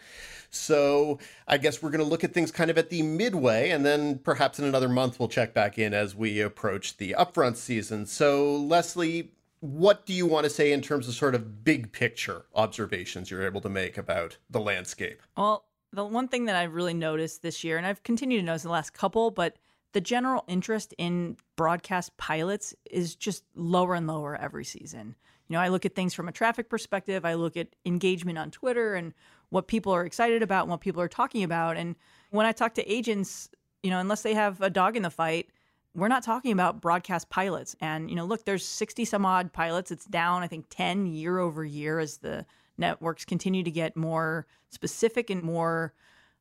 So 0.50 1.20
I 1.48 1.58
guess 1.58 1.82
we're 1.82 1.90
going 1.90 2.04
to 2.04 2.10
look 2.10 2.24
at 2.24 2.34
things 2.34 2.52
kind 2.52 2.70
of 2.70 2.78
at 2.78 2.90
the 2.90 3.02
midway, 3.02 3.72
and 3.72 3.86
then 3.86 4.20
perhaps 4.20 4.60
in 4.60 4.66
another 4.66 4.90
month 4.90 5.20
we'll 5.20 5.30
check 5.30 5.54
back 5.54 5.80
in 5.80 5.94
as 5.94 6.16
we 6.16 6.42
approach 6.42 6.98
the 6.98 7.16
upfront 7.18 7.56
season. 7.56 8.06
So, 8.06 8.56
Lesley, 8.56 9.32
what 9.62 10.06
do 10.06 10.14
you 10.14 10.26
want 10.26 10.44
to 10.44 10.50
say 10.50 10.72
in 10.72 10.82
terms 10.82 11.08
of 11.08 11.16
sort 11.16 11.34
of 11.34 11.64
big 11.64 11.92
picture 11.92 12.46
observations 12.54 13.32
you're 13.32 13.46
able 13.46 13.62
to 13.62 13.70
make 13.70 13.98
about 13.98 14.38
the 14.50 14.60
landscape? 14.60 15.24
Well, 15.38 15.66
the 15.94 16.04
one 16.04 16.28
thing 16.28 16.46
that 16.46 16.56
I've 16.56 16.74
really 16.74 16.94
noticed 16.94 17.42
this 17.42 17.64
year, 17.64 17.78
and 17.78 17.88
I've 17.88 18.04
continued 18.04 18.42
to 18.42 18.46
notice 18.46 18.64
the 18.64 18.70
last 18.70 18.94
couple, 18.94 19.32
but 19.32 19.56
the 19.94 20.02
general 20.02 20.44
interest 20.48 20.94
in 20.98 21.38
broadcast 21.56 22.16
pilots 22.18 22.74
is 22.90 23.16
just 23.16 23.44
lower 23.56 23.96
and 23.96 24.08
lower 24.08 24.36
every 24.36 24.66
season. 24.66 25.16
You 25.48 25.56
know, 25.56 25.62
I 25.62 25.70
look 25.70 25.86
at 25.86 25.96
things 25.96 26.14
from 26.14 26.28
a 26.28 26.32
traffic 26.32 26.70
perspective, 26.70 27.26
I 27.26 27.36
look 27.36 27.56
at 27.56 27.68
engagement 27.86 28.38
on 28.38 28.52
Twitter 28.52 28.96
and 28.96 29.14
what 29.50 29.68
people 29.68 29.94
are 29.94 30.06
excited 30.06 30.42
about 30.42 30.64
and 30.64 30.72
what 30.72 30.82
people 30.82 31.02
are 31.02 31.08
talking 31.08 31.44
about. 31.44 31.78
And 31.78 31.96
when 32.32 32.46
I 32.46 32.52
talk 32.52 32.74
to 32.76 32.92
agents, 32.92 33.50
you 33.84 33.92
know, 33.92 34.00
unless 34.00 34.24
they 34.24 34.34
have 34.34 34.62
a 34.62 34.70
dog 34.70 34.98
in 34.98 35.04
the 35.04 35.12
fight, 35.12 35.50
we're 35.96 36.08
not 36.08 36.24
talking 36.24 36.52
about 36.52 36.82
broadcast 36.82 37.30
pilots. 37.30 37.76
And, 37.80 38.10
you 38.10 38.16
know, 38.16 38.26
look, 38.26 38.46
there's 38.46 38.66
60 38.66 39.06
some 39.06 39.26
odd 39.26 39.54
pilots. 39.54 39.92
It's 39.92 40.06
down, 40.06 40.42
I 40.42 40.48
think, 40.48 40.66
10 40.70 41.06
year 41.06 41.38
over 41.38 41.64
year 41.64 42.00
as 42.00 42.18
the 42.18 42.48
networks 42.78 43.26
continue 43.26 43.62
to 43.62 43.70
get 43.70 43.96
more 43.96 44.48
specific 44.70 45.30
and 45.30 45.44
more 45.44 45.94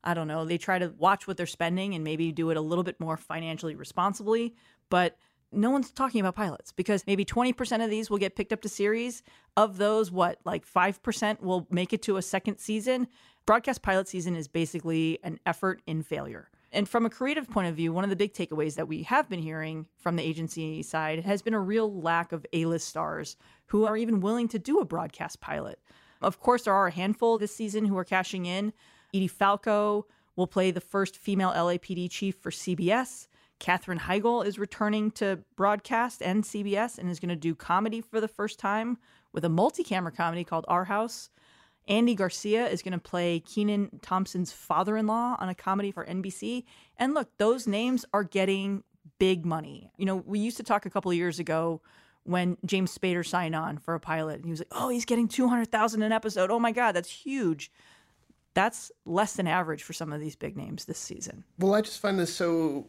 I 0.04 0.14
don't 0.14 0.28
know, 0.28 0.44
they 0.44 0.58
try 0.58 0.78
to 0.78 0.92
watch 0.98 1.26
what 1.26 1.36
they're 1.36 1.46
spending 1.46 1.94
and 1.94 2.02
maybe 2.02 2.32
do 2.32 2.50
it 2.50 2.56
a 2.56 2.60
little 2.60 2.84
bit 2.84 2.98
more 2.98 3.16
financially 3.16 3.74
responsibly. 3.74 4.54
But 4.90 5.16
no 5.52 5.70
one's 5.70 5.90
talking 5.90 6.20
about 6.20 6.34
pilots 6.34 6.72
because 6.72 7.06
maybe 7.06 7.24
20% 7.24 7.84
of 7.84 7.90
these 7.90 8.10
will 8.10 8.18
get 8.18 8.36
picked 8.36 8.52
up 8.52 8.62
to 8.62 8.68
series. 8.68 9.22
Of 9.56 9.76
those, 9.76 10.10
what, 10.10 10.38
like 10.44 10.66
5% 10.66 11.40
will 11.40 11.66
make 11.70 11.92
it 11.92 12.02
to 12.02 12.16
a 12.16 12.22
second 12.22 12.58
season? 12.58 13.06
Broadcast 13.44 13.82
pilot 13.82 14.08
season 14.08 14.34
is 14.34 14.48
basically 14.48 15.18
an 15.22 15.38
effort 15.44 15.82
in 15.86 16.02
failure. 16.02 16.48
And 16.74 16.88
from 16.88 17.04
a 17.04 17.10
creative 17.10 17.50
point 17.50 17.68
of 17.68 17.76
view, 17.76 17.92
one 17.92 18.04
of 18.04 18.10
the 18.10 18.16
big 18.16 18.32
takeaways 18.32 18.76
that 18.76 18.88
we 18.88 19.02
have 19.02 19.28
been 19.28 19.42
hearing 19.42 19.86
from 19.98 20.16
the 20.16 20.22
agency 20.22 20.82
side 20.82 21.20
has 21.20 21.42
been 21.42 21.52
a 21.52 21.60
real 21.60 22.00
lack 22.00 22.32
of 22.32 22.46
A 22.54 22.64
list 22.64 22.88
stars 22.88 23.36
who 23.66 23.84
are 23.84 23.96
even 23.96 24.20
willing 24.20 24.48
to 24.48 24.58
do 24.58 24.78
a 24.78 24.84
broadcast 24.86 25.40
pilot. 25.40 25.78
Of 26.22 26.40
course, 26.40 26.62
there 26.62 26.74
are 26.74 26.86
a 26.86 26.92
handful 26.92 27.36
this 27.36 27.54
season 27.54 27.84
who 27.84 27.98
are 27.98 28.04
cashing 28.04 28.46
in. 28.46 28.72
Edie 29.14 29.28
Falco 29.28 30.06
will 30.36 30.46
play 30.46 30.70
the 30.70 30.80
first 30.80 31.16
female 31.16 31.52
LAPD 31.52 32.10
chief 32.10 32.36
for 32.36 32.50
CBS. 32.50 33.28
Katherine 33.58 34.00
Heigl 34.00 34.44
is 34.44 34.58
returning 34.58 35.10
to 35.12 35.38
broadcast 35.56 36.22
and 36.22 36.42
CBS 36.42 36.98
and 36.98 37.08
is 37.08 37.20
going 37.20 37.28
to 37.28 37.36
do 37.36 37.54
comedy 37.54 38.00
for 38.00 38.20
the 38.20 38.28
first 38.28 38.58
time 38.58 38.98
with 39.32 39.44
a 39.44 39.48
multi 39.48 39.84
camera 39.84 40.10
comedy 40.10 40.42
called 40.42 40.64
Our 40.68 40.84
House. 40.84 41.30
Andy 41.88 42.14
Garcia 42.14 42.66
is 42.68 42.82
going 42.82 42.92
to 42.92 42.98
play 42.98 43.40
Kenan 43.40 44.00
Thompson's 44.02 44.52
father 44.52 44.96
in 44.96 45.06
law 45.06 45.36
on 45.38 45.48
a 45.48 45.54
comedy 45.54 45.90
for 45.90 46.04
NBC. 46.06 46.64
And 46.96 47.12
look, 47.14 47.28
those 47.38 47.66
names 47.66 48.04
are 48.12 48.24
getting 48.24 48.84
big 49.18 49.44
money. 49.44 49.90
You 49.96 50.06
know, 50.06 50.16
we 50.16 50.38
used 50.38 50.56
to 50.56 50.62
talk 50.62 50.86
a 50.86 50.90
couple 50.90 51.10
of 51.10 51.16
years 51.16 51.38
ago 51.38 51.80
when 52.24 52.56
James 52.64 52.96
Spader 52.96 53.26
signed 53.26 53.54
on 53.54 53.78
for 53.78 53.94
a 53.94 54.00
pilot 54.00 54.36
and 54.36 54.44
he 54.44 54.50
was 54.50 54.60
like, 54.60 54.68
"Oh, 54.72 54.88
he's 54.88 55.04
getting 55.04 55.28
200,000 55.28 56.02
an 56.02 56.12
episode. 56.12 56.50
Oh 56.50 56.60
my 56.60 56.72
god, 56.72 56.92
that's 56.92 57.10
huge." 57.10 57.70
That's 58.54 58.92
less 59.04 59.34
than 59.34 59.46
average 59.46 59.82
for 59.82 59.92
some 59.92 60.12
of 60.12 60.20
these 60.20 60.36
big 60.36 60.56
names 60.56 60.84
this 60.84 60.98
season. 60.98 61.44
Well, 61.58 61.74
I 61.74 61.80
just 61.80 62.00
find 62.00 62.18
this 62.18 62.34
so 62.34 62.86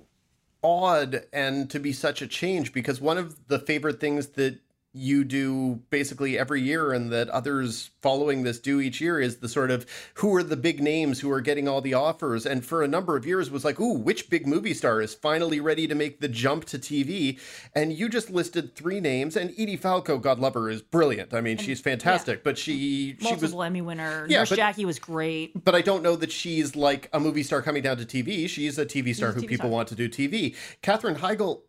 odd 0.63 1.25
and 1.33 1.69
to 1.69 1.79
be 1.79 1.91
such 1.91 2.21
a 2.21 2.27
change 2.27 2.73
because 2.73 3.01
one 3.01 3.17
of 3.17 3.47
the 3.47 3.59
favorite 3.59 3.99
things 3.99 4.27
that 4.29 4.59
you 4.95 5.23
do 5.23 5.81
basically 5.89 6.37
every 6.37 6.61
year 6.61 6.93
and 6.93 7.11
that 7.11 7.27
others 7.29 7.89
following 8.03 8.43
this 8.43 8.59
do 8.59 8.79
each 8.79 9.01
year 9.01 9.19
is 9.19 9.37
the 9.37 9.49
sort 9.49 9.71
of 9.71 9.87
who 10.15 10.33
are 10.35 10.43
the 10.43 10.55
big 10.55 10.79
names 10.81 11.19
who 11.19 11.31
are 11.31 11.41
getting 11.41 11.67
all 11.67 11.81
the 11.81 11.95
offers 11.95 12.45
and 12.45 12.63
for 12.63 12.83
a 12.83 12.87
number 12.87 13.17
of 13.17 13.25
years 13.25 13.49
was 13.49 13.65
like 13.65 13.79
ooh 13.79 13.93
which 13.97 14.29
big 14.29 14.45
movie 14.45 14.73
star 14.73 15.01
is 15.01 15.15
finally 15.15 15.59
ready 15.59 15.87
to 15.87 15.95
make 15.95 16.19
the 16.19 16.27
jump 16.27 16.63
to 16.65 16.77
TV 16.77 17.39
and 17.73 17.91
you 17.93 18.07
just 18.07 18.29
listed 18.29 18.75
three 18.75 18.99
names 18.99 19.35
and 19.35 19.49
Edie 19.57 19.77
Falco 19.77 20.19
God 20.19 20.37
love 20.37 20.53
her 20.53 20.69
is 20.69 20.83
brilliant 20.83 21.33
I 21.33 21.41
mean 21.41 21.57
she's 21.57 21.81
fantastic 21.81 22.37
yeah. 22.37 22.41
but 22.43 22.57
she 22.59 23.17
multiple 23.19 23.47
she 23.49 23.55
was 23.55 23.65
Emmy 23.65 23.81
winner 23.81 24.27
Yeah, 24.29 24.39
Nurse 24.39 24.49
but- 24.49 24.57
Jackie 24.57 24.85
was 24.85 24.99
great 24.99 25.63
but 25.65 25.73
I 25.73 25.81
don't 25.81 26.03
know 26.03 26.15
that 26.17 26.31
she's 26.31 26.75
like 26.75 27.09
a 27.13 27.19
movie 27.19 27.41
star 27.43 27.61
coming 27.63 27.81
down 27.81 27.97
to 27.97 28.05
TV. 28.05 28.47
She's 28.47 28.77
a 28.77 28.85
TV 28.85 29.15
star 29.15 29.31
who 29.31 29.41
TV 29.41 29.47
people 29.47 29.63
star. 29.63 29.71
want 29.71 29.87
to 29.89 29.95
do 29.95 30.07
TV. 30.09 30.55
Katherine 30.81 31.15
Heigl, 31.15 31.61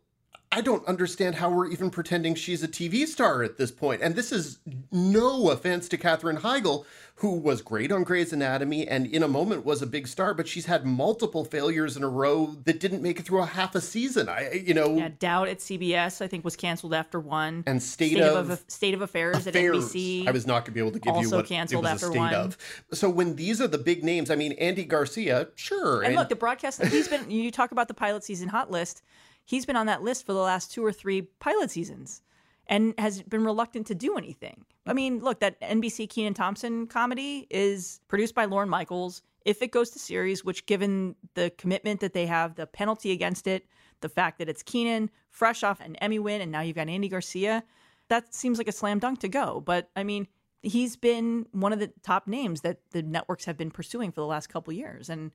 I 0.51 0.61
don't 0.61 0.85
understand 0.87 1.35
how 1.35 1.49
we're 1.49 1.67
even 1.67 1.89
pretending 1.89 2.35
she's 2.35 2.63
a 2.63 2.67
TV 2.67 3.05
star 3.07 3.43
at 3.43 3.57
this 3.57 3.71
point. 3.71 4.01
And 4.01 4.15
this 4.15 4.31
is 4.31 4.59
no 4.91 5.49
offense 5.49 5.89
to 5.89 5.97
Katherine 5.97 6.37
Heigl, 6.37 6.85
who 7.15 7.31
was 7.31 7.61
great 7.61 7.91
on 7.91 8.03
Grey's 8.03 8.31
Anatomy 8.33 8.87
and 8.87 9.05
in 9.07 9.23
a 9.23 9.27
moment 9.27 9.65
was 9.65 9.81
a 9.81 9.87
big 9.87 10.07
star, 10.07 10.33
but 10.33 10.47
she's 10.47 10.65
had 10.65 10.85
multiple 10.85 11.45
failures 11.45 11.97
in 11.97 12.03
a 12.03 12.09
row 12.09 12.55
that 12.65 12.79
didn't 12.79 13.01
make 13.01 13.19
it 13.19 13.25
through 13.25 13.41
a 13.41 13.45
half 13.45 13.73
a 13.75 13.81
season. 13.81 14.27
I, 14.29 14.51
you 14.51 14.73
know, 14.73 14.97
yeah 14.97 15.09
doubt 15.19 15.47
at 15.47 15.59
CBS 15.59 16.21
I 16.21 16.27
think 16.27 16.43
was 16.43 16.55
canceled 16.55 16.93
after 16.93 17.19
one 17.19 17.63
and 17.67 17.81
State, 17.81 18.11
State 18.11 18.21
of, 18.21 18.49
of, 18.49 18.63
State 18.67 18.93
of 18.93 19.01
Affairs, 19.01 19.47
affairs. 19.47 19.85
at 19.85 19.91
NBC 19.91 20.27
I 20.27 20.31
was 20.31 20.45
not 20.45 20.59
going 20.59 20.65
to 20.65 20.71
be 20.71 20.79
able 20.79 20.91
to 20.91 20.99
give 20.99 21.15
you 21.17 21.29
what 21.29 21.45
it 21.45 21.47
canceled 21.47 21.83
was 21.83 21.93
after 21.93 22.07
a 22.07 22.09
state 22.09 22.19
one. 22.19 22.33
of. 22.33 22.57
So 22.93 23.09
when 23.09 23.35
these 23.35 23.61
are 23.61 23.67
the 23.67 23.77
big 23.77 24.03
names, 24.03 24.29
I 24.29 24.35
mean, 24.35 24.53
Andy 24.53 24.83
Garcia, 24.83 25.47
sure. 25.55 26.01
And 26.01 26.15
look, 26.15 26.29
the 26.29 26.35
broadcast, 26.35 26.83
he's 26.83 27.07
been, 27.07 27.31
you 27.31 27.51
talk 27.51 27.71
about 27.71 27.87
the 27.87 27.93
pilot 27.93 28.23
season 28.23 28.49
hot 28.49 28.71
list. 28.71 29.03
He's 29.45 29.65
been 29.65 29.75
on 29.75 29.85
that 29.85 30.03
list 30.03 30.25
for 30.25 30.33
the 30.33 30.39
last 30.39 30.71
two 30.71 30.83
or 30.83 30.91
three 30.91 31.21
pilot 31.39 31.71
seasons 31.71 32.21
and 32.67 32.93
has 32.97 33.21
been 33.21 33.45
reluctant 33.45 33.87
to 33.87 33.95
do 33.95 34.17
anything. 34.17 34.65
I 34.87 34.93
mean, 34.93 35.19
look, 35.19 35.39
that 35.39 35.59
NBC 35.61 36.09
Kenan 36.09 36.33
Thompson 36.33 36.87
comedy 36.87 37.47
is 37.49 37.99
produced 38.07 38.35
by 38.35 38.45
Lorne 38.45 38.69
Michaels. 38.69 39.21
If 39.45 39.61
it 39.61 39.71
goes 39.71 39.91
to 39.91 39.99
series, 39.99 40.43
which 40.43 40.65
given 40.65 41.15
the 41.35 41.51
commitment 41.57 41.99
that 41.99 42.13
they 42.13 42.25
have, 42.25 42.55
the 42.55 42.65
penalty 42.65 43.11
against 43.11 43.45
it, 43.45 43.67
the 44.01 44.09
fact 44.09 44.39
that 44.39 44.49
it's 44.49 44.63
Kenan, 44.63 45.11
fresh 45.29 45.63
off 45.63 45.79
an 45.79 45.95
Emmy 45.97 46.19
win, 46.19 46.41
and 46.41 46.51
now 46.51 46.61
you've 46.61 46.75
got 46.75 46.89
Andy 46.89 47.07
Garcia, 47.07 47.63
that 48.09 48.33
seems 48.33 48.57
like 48.57 48.67
a 48.67 48.71
slam 48.71 48.99
dunk 48.99 49.19
to 49.19 49.29
go. 49.29 49.61
But 49.61 49.89
I 49.95 50.03
mean, 50.03 50.27
he's 50.61 50.95
been 50.95 51.45
one 51.51 51.73
of 51.73 51.79
the 51.79 51.91
top 52.01 52.27
names 52.27 52.61
that 52.61 52.79
the 52.91 53.03
networks 53.03 53.45
have 53.45 53.57
been 53.57 53.71
pursuing 53.71 54.11
for 54.11 54.21
the 54.21 54.27
last 54.27 54.47
couple 54.47 54.73
years. 54.73 55.09
And 55.09 55.31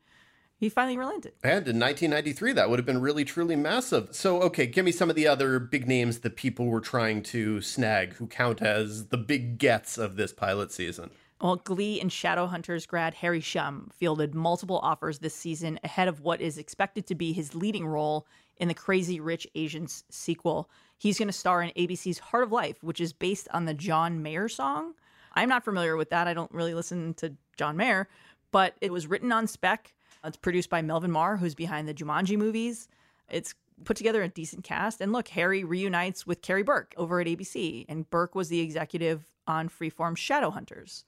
he 0.61 0.69
finally 0.69 0.99
relented. 0.99 1.33
And 1.43 1.67
in 1.67 1.81
1993, 1.81 2.53
that 2.53 2.69
would 2.69 2.79
have 2.79 2.85
been 2.85 3.01
really, 3.01 3.25
truly 3.25 3.57
massive. 3.57 4.11
So, 4.15 4.43
okay, 4.43 4.67
give 4.67 4.85
me 4.85 4.93
some 4.93 5.09
of 5.09 5.17
the 5.17 5.27
other 5.27 5.59
big 5.59 5.89
names 5.89 6.19
that 6.21 6.37
people 6.37 6.67
were 6.67 6.83
trying 6.83 7.23
to 7.25 7.63
snag 7.63 8.13
who 8.15 8.27
count 8.27 8.61
as 8.61 9.07
the 9.07 9.17
big 9.17 9.57
gets 9.57 9.97
of 9.97 10.17
this 10.17 10.35
pilot 10.35 10.71
season. 10.71 11.13
Well, 11.41 11.57
Glee 11.57 11.99
and 11.99 12.11
Shadowhunters 12.11 12.87
grad 12.87 13.15
Harry 13.15 13.41
Shum 13.41 13.91
fielded 13.97 14.35
multiple 14.35 14.79
offers 14.83 15.21
this 15.21 15.35
season 15.35 15.81
ahead 15.83 16.09
of 16.09 16.21
what 16.21 16.43
is 16.43 16.59
expected 16.59 17.07
to 17.07 17.15
be 17.15 17.33
his 17.33 17.55
leading 17.55 17.87
role 17.87 18.27
in 18.59 18.69
the 18.69 18.75
Crazy 18.75 19.19
Rich 19.19 19.49
Asians 19.55 20.05
sequel. 20.11 20.69
He's 20.99 21.19
going 21.19 21.29
to 21.29 21.33
star 21.33 21.63
in 21.63 21.71
ABC's 21.71 22.19
Heart 22.19 22.45
of 22.45 22.53
Life, 22.53 22.83
which 22.83 23.01
is 23.01 23.15
based 23.15 23.49
on 23.55 23.65
the 23.65 23.73
John 23.73 24.23
Mayer 24.23 24.51
song. 24.51 24.93
I'm 25.33 25.49
not 25.49 25.65
familiar 25.65 25.97
with 25.97 26.11
that. 26.11 26.29
I 26.29 26.35
don't 26.35 26.53
really 26.53 26.75
listen 26.75 27.15
to 27.15 27.35
John 27.57 27.79
Mayer, 27.79 28.11
but 28.53 28.75
it 28.83 28.93
was 28.93 29.07
written 29.07 29.33
on 29.33 29.47
spec. 29.47 29.95
It's 30.25 30.37
produced 30.37 30.71
by 30.71 30.83
Melvin 30.83 31.11
Marr, 31.11 31.37
who's 31.37 31.55
behind 31.55 31.89
the 31.89 31.95
Jumanji 31.95 32.37
movies. 32.37 32.89
It's 33.29 33.55
put 33.85 33.97
together 33.97 34.23
a 34.23 34.29
decent 34.29 34.65
cast. 34.65 35.01
And 35.01 35.13
look, 35.13 35.29
Harry 35.29 35.65
reunites 35.65 36.27
with 36.27 36.43
Karey 36.43 36.65
Burke 36.65 36.95
over 36.97 37.21
at 37.21 37.27
ABC, 37.27 37.87
and 37.89 38.09
Burke 38.11 38.35
was 38.35 38.49
the 38.49 38.61
executive 38.61 39.25
on 39.47 39.69
Freeform 39.69 40.17
Shadowhunters 40.17 41.05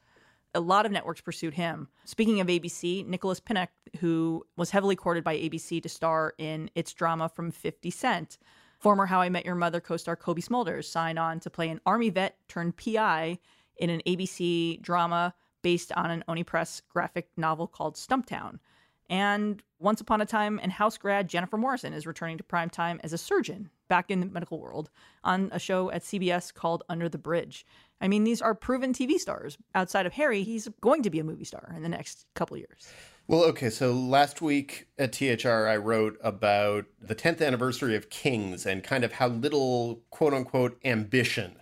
a 0.55 0.61
lot 0.61 0.87
of 0.87 0.93
networks 0.93 1.21
pursued 1.21 1.55
him. 1.55 1.89
Speaking 2.05 2.41
of 2.41 2.47
ABC, 2.47 3.07
Nicholas 3.07 3.41
Pinnock, 3.41 3.71
who 4.01 4.45
was 4.57 4.71
heavily 4.71 4.97
courted 4.97 5.25
by 5.25 5.37
ABC 5.37 5.83
to 5.83 5.89
star 5.89 6.35
in 6.39 6.71
its 6.75 6.93
drama 6.93 7.29
from 7.29 7.51
50 7.51 7.91
Cent, 7.91 8.39
former 8.79 9.07
How 9.07 9.21
I 9.21 9.29
Met 9.29 9.47
Your 9.47 9.55
Mother 9.55 9.81
co 9.81 9.97
star 9.97 10.17
Cobie 10.17 10.43
Smulders 10.43 10.85
signed 10.85 11.19
on 11.19 11.41
to 11.41 11.51
play 11.51 11.69
an 11.71 11.81
Army 11.87 12.11
vet 12.11 12.37
turned 12.49 12.77
PI 12.77 13.39
in 13.77 13.91
an 13.91 14.03
ABC 14.07 14.81
drama 14.83 15.35
based 15.63 15.93
on 15.93 16.11
an 16.11 16.25
Oni 16.29 16.45
Press 16.45 16.83
graphic 16.89 17.29
novel 17.37 17.67
called 17.67 17.95
Stumptown. 17.95 18.59
And 19.09 19.63
once 19.79 20.01
upon 20.01 20.21
a 20.21 20.27
time, 20.27 20.59
and 20.63 20.73
house 20.73 20.97
grad 20.97 21.29
Jennifer 21.29 21.57
Morrison 21.57 21.93
is 21.93 22.07
returning 22.07 22.39
to 22.39 22.45
primetime 22.45 22.99
as 23.03 23.13
a 23.13 23.19
surgeon 23.19 23.71
back 23.89 24.11
in 24.11 24.21
the 24.21 24.27
medical 24.27 24.59
world 24.59 24.91
on 25.23 25.51
a 25.53 25.59
show 25.59 25.91
at 25.91 26.03
CBS 26.03 26.53
called 26.55 26.83
Under 26.89 27.09
the 27.09 27.19
Bridge. 27.19 27.67
I 28.01 28.09
mean, 28.09 28.25
these 28.25 28.41
are 28.41 28.55
proven 28.55 28.93
TV 28.93 29.19
stars. 29.19 29.59
Outside 29.75 30.07
of 30.07 30.15
Harry, 30.15 30.43
he's 30.43 30.69
going 30.81 31.03
to 31.03 31.11
be 31.11 31.19
a 31.19 31.25
movie 31.25 31.45
star 31.45 31.73
in 31.77 31.83
the 31.83 31.89
next 31.89 32.27
couple 32.35 32.57
years. 32.57 32.89
Well, 33.29 33.45
okay, 33.45 33.71
so 33.71 33.93
last 33.93 34.43
week 34.43 34.89
at 34.99 35.13
THR, 35.13 35.69
I 35.69 35.77
wrote 35.77 36.19
about 36.23 36.87
the 37.01 37.15
10th 37.15 37.45
anniversary 37.45 37.95
of 37.95 38.11
Kings 38.11 38.67
and 38.67 38.83
kind 38.83 39.05
of 39.05 39.13
how 39.13 39.29
little 39.29 40.03
quote 40.11 40.35
unquote 40.35 40.79
ambition 40.85 41.57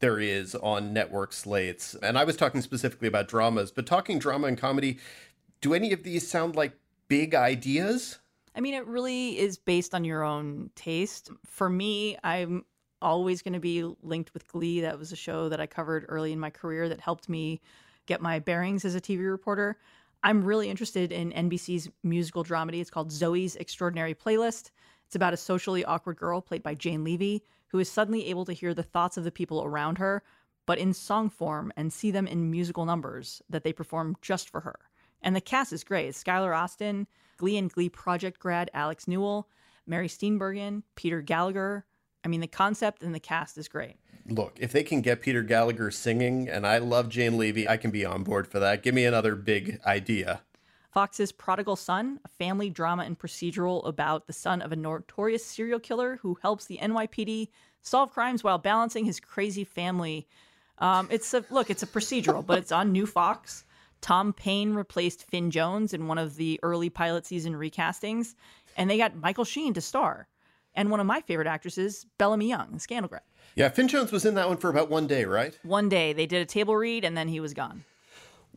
there 0.00 0.18
is 0.18 0.54
on 0.56 0.92
network 0.92 1.32
slates. 1.32 1.94
And 2.02 2.18
I 2.18 2.24
was 2.24 2.36
talking 2.36 2.60
specifically 2.60 3.08
about 3.08 3.28
dramas, 3.28 3.70
but 3.70 3.86
talking 3.86 4.18
drama 4.18 4.48
and 4.48 4.58
comedy, 4.58 4.98
do 5.60 5.74
any 5.74 5.92
of 5.92 6.02
these 6.02 6.28
sound 6.28 6.56
like 6.56 6.72
big 7.12 7.34
ideas? 7.34 8.18
I 8.56 8.60
mean, 8.60 8.72
it 8.72 8.86
really 8.86 9.38
is 9.38 9.58
based 9.58 9.94
on 9.94 10.02
your 10.02 10.22
own 10.22 10.70
taste. 10.74 11.28
For 11.44 11.68
me, 11.68 12.16
I'm 12.24 12.64
always 13.02 13.42
going 13.42 13.52
to 13.52 13.60
be 13.60 13.84
linked 14.02 14.32
with 14.32 14.48
Glee. 14.48 14.80
That 14.80 14.98
was 14.98 15.12
a 15.12 15.16
show 15.16 15.50
that 15.50 15.60
I 15.60 15.66
covered 15.66 16.06
early 16.08 16.32
in 16.32 16.40
my 16.40 16.48
career 16.48 16.88
that 16.88 17.00
helped 17.00 17.28
me 17.28 17.60
get 18.06 18.22
my 18.22 18.38
bearings 18.38 18.86
as 18.86 18.94
a 18.94 19.00
TV 19.00 19.30
reporter. 19.30 19.76
I'm 20.22 20.42
really 20.42 20.70
interested 20.70 21.12
in 21.12 21.32
NBC's 21.32 21.90
musical 22.02 22.44
dramedy. 22.44 22.80
It's 22.80 22.88
called 22.88 23.10
Zoey's 23.10 23.56
Extraordinary 23.56 24.14
Playlist. 24.14 24.70
It's 25.06 25.16
about 25.16 25.34
a 25.34 25.36
socially 25.36 25.84
awkward 25.84 26.16
girl 26.16 26.40
played 26.40 26.62
by 26.62 26.74
Jane 26.74 27.04
Levy 27.04 27.42
who 27.72 27.78
is 27.78 27.90
suddenly 27.90 28.28
able 28.28 28.44
to 28.46 28.52
hear 28.52 28.72
the 28.72 28.82
thoughts 28.82 29.16
of 29.16 29.24
the 29.24 29.30
people 29.30 29.64
around 29.64 29.98
her, 29.98 30.22
but 30.66 30.78
in 30.78 30.92
song 30.92 31.28
form 31.28 31.72
and 31.76 31.92
see 31.92 32.10
them 32.10 32.26
in 32.26 32.50
musical 32.50 32.84
numbers 32.84 33.42
that 33.50 33.64
they 33.64 33.72
perform 33.72 34.16
just 34.22 34.48
for 34.48 34.60
her. 34.60 34.78
And 35.22 35.36
the 35.36 35.40
cast 35.40 35.72
is 35.72 35.84
great. 35.84 36.08
It's 36.08 36.22
Skylar 36.22 36.56
Astin, 36.56 37.06
Glee 37.36 37.56
and 37.56 37.72
Glee 37.72 37.88
Project 37.88 38.38
grad 38.38 38.70
Alex 38.74 39.06
Newell, 39.06 39.48
Mary 39.86 40.08
Steenburgen, 40.08 40.82
Peter 40.96 41.20
Gallagher. 41.20 41.84
I 42.24 42.28
mean, 42.28 42.40
the 42.40 42.46
concept 42.46 43.02
and 43.02 43.14
the 43.14 43.20
cast 43.20 43.58
is 43.58 43.68
great. 43.68 43.96
Look, 44.26 44.56
if 44.60 44.70
they 44.70 44.84
can 44.84 45.00
get 45.00 45.20
Peter 45.20 45.42
Gallagher 45.42 45.90
singing, 45.90 46.48
and 46.48 46.66
I 46.66 46.78
love 46.78 47.08
Jane 47.08 47.36
Levy, 47.36 47.68
I 47.68 47.76
can 47.76 47.90
be 47.90 48.04
on 48.04 48.22
board 48.22 48.46
for 48.46 48.60
that. 48.60 48.82
Give 48.82 48.94
me 48.94 49.04
another 49.04 49.34
big 49.34 49.80
idea. 49.84 50.42
Fox's 50.92 51.32
Prodigal 51.32 51.76
Son, 51.76 52.20
a 52.24 52.28
family 52.28 52.68
drama 52.68 53.04
and 53.04 53.18
procedural 53.18 53.86
about 53.86 54.26
the 54.26 54.32
son 54.32 54.60
of 54.60 54.72
a 54.72 54.76
notorious 54.76 55.44
serial 55.44 55.80
killer 55.80 56.18
who 56.22 56.38
helps 56.42 56.66
the 56.66 56.78
NYPD 56.78 57.48
solve 57.80 58.12
crimes 58.12 58.44
while 58.44 58.58
balancing 58.58 59.06
his 59.06 59.18
crazy 59.18 59.64
family. 59.64 60.28
Um, 60.78 61.08
it's 61.10 61.32
a 61.32 61.44
look, 61.50 61.70
it's 61.70 61.82
a 61.82 61.86
procedural, 61.86 62.44
but 62.44 62.58
it's 62.58 62.72
on 62.72 62.92
New 62.92 63.06
Fox. 63.06 63.64
Tom 64.02 64.34
Payne 64.34 64.74
replaced 64.74 65.30
Finn 65.30 65.50
Jones 65.50 65.94
in 65.94 66.08
one 66.08 66.18
of 66.18 66.36
the 66.36 66.60
early 66.62 66.90
pilot 66.90 67.24
season 67.24 67.54
recastings, 67.54 68.34
and 68.76 68.90
they 68.90 68.98
got 68.98 69.16
Michael 69.16 69.44
Sheen 69.44 69.72
to 69.74 69.80
star. 69.80 70.28
And 70.74 70.90
one 70.90 71.00
of 71.00 71.06
my 71.06 71.20
favorite 71.20 71.46
actresses, 71.46 72.06
Bellamy 72.18 72.48
Young, 72.48 72.78
Scandal 72.78 73.08
grad. 73.08 73.22
Yeah, 73.54 73.68
Finn 73.68 73.88
Jones 73.88 74.10
was 74.10 74.24
in 74.24 74.34
that 74.34 74.48
one 74.48 74.56
for 74.56 74.70
about 74.70 74.90
one 74.90 75.06
day, 75.06 75.24
right? 75.24 75.58
One 75.62 75.88
day 75.88 76.12
they 76.12 76.26
did 76.26 76.42
a 76.42 76.46
table 76.46 76.76
read 76.76 77.04
and 77.04 77.16
then 77.16 77.28
he 77.28 77.40
was 77.40 77.54
gone. 77.54 77.84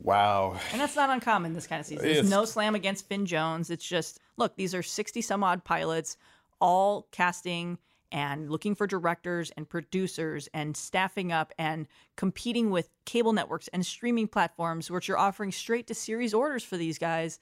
Wow. 0.01 0.57
And 0.71 0.79
that's 0.79 0.95
not 0.95 1.09
uncommon 1.09 1.53
this 1.53 1.67
kind 1.67 1.79
of 1.79 1.85
season. 1.85 2.05
There's 2.05 2.29
no 2.29 2.45
slam 2.45 2.75
against 2.75 3.07
Finn 3.07 3.25
Jones. 3.25 3.69
It's 3.69 3.85
just, 3.85 4.19
look, 4.37 4.55
these 4.55 4.73
are 4.73 4.83
60 4.83 5.21
some 5.21 5.43
odd 5.43 5.63
pilots, 5.63 6.17
all 6.59 7.07
casting 7.11 7.77
and 8.11 8.49
looking 8.49 8.75
for 8.75 8.87
directors 8.87 9.51
and 9.57 9.67
producers 9.67 10.47
and 10.53 10.75
staffing 10.77 11.31
up 11.31 11.53
and 11.57 11.87
competing 12.15 12.69
with 12.69 12.89
cable 13.05 13.33
networks 13.33 13.67
and 13.69 13.85
streaming 13.85 14.27
platforms, 14.27 14.89
which 14.89 15.09
are 15.09 15.17
offering 15.17 15.51
straight 15.51 15.87
to 15.87 15.93
series 15.93 16.33
orders 16.33 16.63
for 16.63 16.77
these 16.77 16.97
guys. 16.97 17.39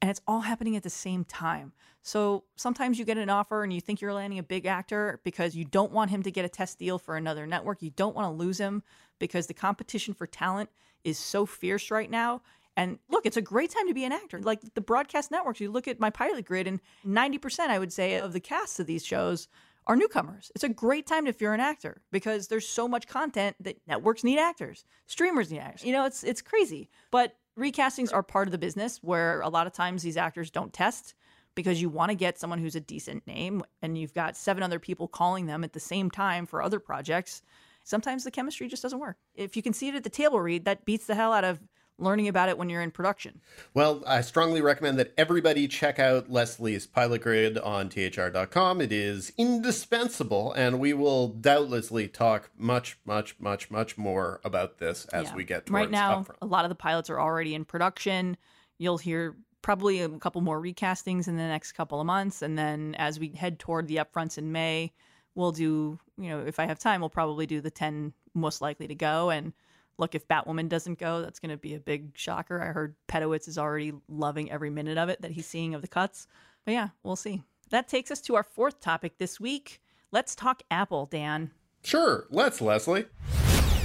and 0.00 0.10
it's 0.10 0.20
all 0.26 0.40
happening 0.40 0.76
at 0.76 0.82
the 0.82 0.90
same 0.90 1.24
time. 1.24 1.72
So 2.02 2.42
sometimes 2.56 2.98
you 2.98 3.04
get 3.04 3.18
an 3.18 3.30
offer 3.30 3.62
and 3.62 3.72
you 3.72 3.80
think 3.80 4.00
you're 4.00 4.12
landing 4.12 4.40
a 4.40 4.42
big 4.42 4.66
actor 4.66 5.20
because 5.22 5.54
you 5.54 5.64
don't 5.64 5.92
want 5.92 6.10
him 6.10 6.24
to 6.24 6.30
get 6.32 6.44
a 6.44 6.48
test 6.48 6.78
deal 6.80 6.98
for 6.98 7.16
another 7.16 7.46
network. 7.46 7.82
You 7.82 7.90
don't 7.90 8.16
want 8.16 8.26
to 8.26 8.44
lose 8.44 8.58
him 8.58 8.82
because 9.20 9.46
the 9.46 9.54
competition 9.54 10.12
for 10.12 10.26
talent 10.26 10.70
is 11.04 11.18
so 11.18 11.46
fierce 11.46 11.92
right 11.92 12.10
now. 12.10 12.42
And 12.76 12.98
look, 13.10 13.26
it's 13.26 13.36
a 13.36 13.42
great 13.42 13.70
time 13.70 13.86
to 13.88 13.94
be 13.94 14.04
an 14.04 14.12
actor. 14.12 14.40
Like 14.40 14.60
the 14.74 14.80
broadcast 14.80 15.30
networks, 15.30 15.60
you 15.60 15.70
look 15.70 15.86
at 15.86 16.00
my 16.00 16.10
pilot 16.10 16.44
grid, 16.44 16.66
and 16.66 16.80
90%, 17.06 17.68
I 17.68 17.78
would 17.78 17.92
say, 17.92 18.18
of 18.18 18.32
the 18.32 18.40
casts 18.40 18.80
of 18.80 18.86
these 18.86 19.04
shows 19.04 19.48
are 19.86 19.96
newcomers. 19.96 20.50
It's 20.54 20.64
a 20.64 20.68
great 20.68 21.06
time 21.06 21.26
if 21.26 21.40
you're 21.40 21.54
an 21.54 21.60
actor 21.60 22.02
because 22.12 22.48
there's 22.48 22.68
so 22.68 22.86
much 22.86 23.08
content 23.08 23.56
that 23.60 23.78
networks 23.86 24.24
need 24.24 24.38
actors, 24.38 24.84
streamers 25.06 25.50
need 25.50 25.58
actors. 25.58 25.84
You 25.84 25.92
know, 25.92 26.04
it's 26.06 26.22
it's 26.22 26.42
crazy. 26.42 26.88
But 27.10 27.36
recastings 27.58 28.12
are 28.12 28.22
part 28.22 28.48
of 28.48 28.52
the 28.52 28.58
business 28.58 28.98
where 29.02 29.40
a 29.40 29.48
lot 29.48 29.66
of 29.66 29.72
times 29.72 30.02
these 30.02 30.16
actors 30.16 30.50
don't 30.50 30.72
test 30.72 31.14
because 31.54 31.82
you 31.82 31.88
want 31.88 32.10
to 32.10 32.14
get 32.14 32.38
someone 32.38 32.58
who's 32.58 32.76
a 32.76 32.80
decent 32.80 33.26
name 33.26 33.62
and 33.82 33.98
you've 33.98 34.14
got 34.14 34.36
seven 34.36 34.62
other 34.62 34.78
people 34.78 35.06
calling 35.08 35.46
them 35.46 35.64
at 35.64 35.72
the 35.72 35.80
same 35.80 36.10
time 36.10 36.46
for 36.46 36.62
other 36.62 36.80
projects. 36.80 37.42
Sometimes 37.84 38.24
the 38.24 38.30
chemistry 38.30 38.68
just 38.68 38.82
doesn't 38.82 39.00
work. 39.00 39.16
If 39.34 39.56
you 39.56 39.62
can 39.62 39.72
see 39.72 39.88
it 39.88 39.94
at 39.94 40.04
the 40.04 40.10
table 40.10 40.40
read, 40.40 40.64
that 40.64 40.84
beats 40.84 41.06
the 41.06 41.14
hell 41.14 41.32
out 41.32 41.44
of 41.44 41.60
learning 41.98 42.26
about 42.28 42.48
it 42.48 42.58
when 42.58 42.68
you're 42.68 42.82
in 42.82 42.90
production. 42.90 43.40
Well, 43.74 44.02
I 44.06 44.22
strongly 44.22 44.60
recommend 44.60 44.98
that 44.98 45.12
everybody 45.16 45.68
check 45.68 45.98
out 45.98 46.30
Lesley's 46.30 46.86
Pilot 46.86 47.22
Grid 47.22 47.58
on 47.58 47.88
thr.com. 47.88 48.80
It 48.80 48.92
is 48.92 49.32
indispensable, 49.38 50.52
and 50.52 50.78
we 50.80 50.92
will 50.92 51.28
doubtlessly 51.28 52.08
talk 52.08 52.50
much, 52.56 52.98
much, 53.04 53.36
much, 53.38 53.70
much 53.70 53.96
more 53.96 54.40
about 54.44 54.78
this 54.78 55.04
as 55.06 55.26
Yeah. 55.28 55.34
we 55.36 55.44
get 55.44 55.66
towards 55.66 55.70
right 55.80 55.90
now 55.90 56.22
upfront. 56.22 56.36
a 56.42 56.46
lot 56.46 56.64
of 56.64 56.68
the 56.70 56.74
pilots 56.74 57.08
are 57.10 57.20
already 57.20 57.54
in 57.54 57.64
production 57.64 58.36
you'll 58.78 58.98
hear 58.98 59.36
probably 59.60 60.00
a 60.00 60.08
couple 60.08 60.40
more 60.40 60.60
recastings 60.60 61.28
in 61.28 61.36
the 61.36 61.42
next 61.42 61.72
couple 61.72 62.00
of 62.00 62.06
months 62.06 62.42
and 62.42 62.58
then 62.58 62.96
as 62.98 63.20
we 63.20 63.28
head 63.28 63.58
toward 63.60 63.86
the 63.86 63.96
upfronts 63.96 64.36
in 64.38 64.50
may 64.50 64.92
we'll 65.36 65.52
do 65.52 65.98
you 66.18 66.28
know 66.28 66.40
if 66.40 66.58
i 66.58 66.66
have 66.66 66.78
time 66.80 67.00
we'll 67.00 67.08
probably 67.10 67.46
do 67.46 67.60
the 67.60 67.70
10 67.70 68.12
most 68.34 68.60
likely 68.60 68.88
to 68.88 68.94
go 68.94 69.30
and 69.30 69.52
look 69.98 70.14
if 70.14 70.26
batwoman 70.28 70.68
doesn't 70.68 70.98
go 70.98 71.20
that's 71.22 71.38
going 71.38 71.50
to 71.50 71.56
be 71.56 71.74
a 71.74 71.80
big 71.80 72.10
shocker 72.14 72.60
i 72.60 72.66
heard 72.66 72.94
pedowitz 73.08 73.48
is 73.48 73.58
already 73.58 73.92
loving 74.08 74.50
every 74.50 74.70
minute 74.70 74.98
of 74.98 75.08
it 75.08 75.20
that 75.22 75.30
he's 75.30 75.46
seeing 75.46 75.74
of 75.74 75.82
the 75.82 75.88
cuts 75.88 76.26
but 76.64 76.72
yeah 76.72 76.88
we'll 77.02 77.16
see 77.16 77.42
that 77.70 77.88
takes 77.88 78.10
us 78.10 78.20
to 78.20 78.34
our 78.34 78.42
fourth 78.42 78.80
topic 78.80 79.18
this 79.18 79.40
week 79.40 79.80
let's 80.10 80.34
talk 80.34 80.62
apple 80.70 81.06
dan 81.06 81.50
Sure, 81.84 82.26
let's, 82.30 82.60
Lesley. 82.60 83.06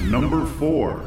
Number 0.03 0.45
4. 0.45 1.03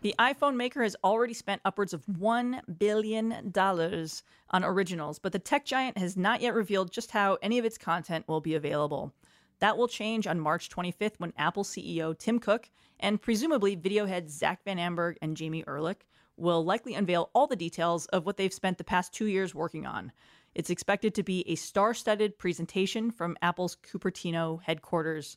The 0.00 0.14
iPhone 0.18 0.56
maker 0.56 0.82
has 0.82 0.96
already 1.04 1.34
spent 1.34 1.62
upwards 1.64 1.94
of 1.94 2.04
$1 2.06 2.78
billion 2.78 3.52
on 3.56 4.64
originals, 4.64 5.20
but 5.20 5.30
the 5.30 5.38
tech 5.38 5.64
giant 5.64 5.96
has 5.98 6.16
not 6.16 6.40
yet 6.40 6.54
revealed 6.54 6.90
just 6.90 7.12
how 7.12 7.38
any 7.40 7.60
of 7.60 7.64
its 7.64 7.78
content 7.78 8.26
will 8.26 8.40
be 8.40 8.56
available. 8.56 9.14
That 9.62 9.78
will 9.78 9.86
change 9.86 10.26
on 10.26 10.40
March 10.40 10.68
25th 10.70 11.14
when 11.18 11.32
Apple 11.38 11.62
CEO 11.62 12.18
Tim 12.18 12.40
Cook 12.40 12.68
and 12.98 13.22
presumably 13.22 13.76
video 13.76 14.06
heads 14.06 14.36
Zack 14.36 14.64
Van 14.64 14.76
Amburg 14.76 15.18
and 15.22 15.36
Jamie 15.36 15.62
Erlicht 15.62 16.02
will 16.36 16.64
likely 16.64 16.94
unveil 16.94 17.30
all 17.32 17.46
the 17.46 17.54
details 17.54 18.06
of 18.06 18.26
what 18.26 18.36
they've 18.36 18.52
spent 18.52 18.76
the 18.76 18.82
past 18.82 19.14
two 19.14 19.26
years 19.26 19.54
working 19.54 19.86
on. 19.86 20.10
It's 20.56 20.68
expected 20.68 21.14
to 21.14 21.22
be 21.22 21.48
a 21.48 21.54
star 21.54 21.94
studded 21.94 22.38
presentation 22.38 23.12
from 23.12 23.36
Apple's 23.40 23.76
Cupertino 23.76 24.60
headquarters. 24.62 25.36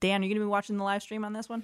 Dan, 0.00 0.20
are 0.20 0.24
you 0.24 0.30
going 0.30 0.40
to 0.40 0.46
be 0.46 0.50
watching 0.50 0.76
the 0.76 0.82
live 0.82 1.02
stream 1.04 1.24
on 1.24 1.32
this 1.32 1.48
one? 1.48 1.62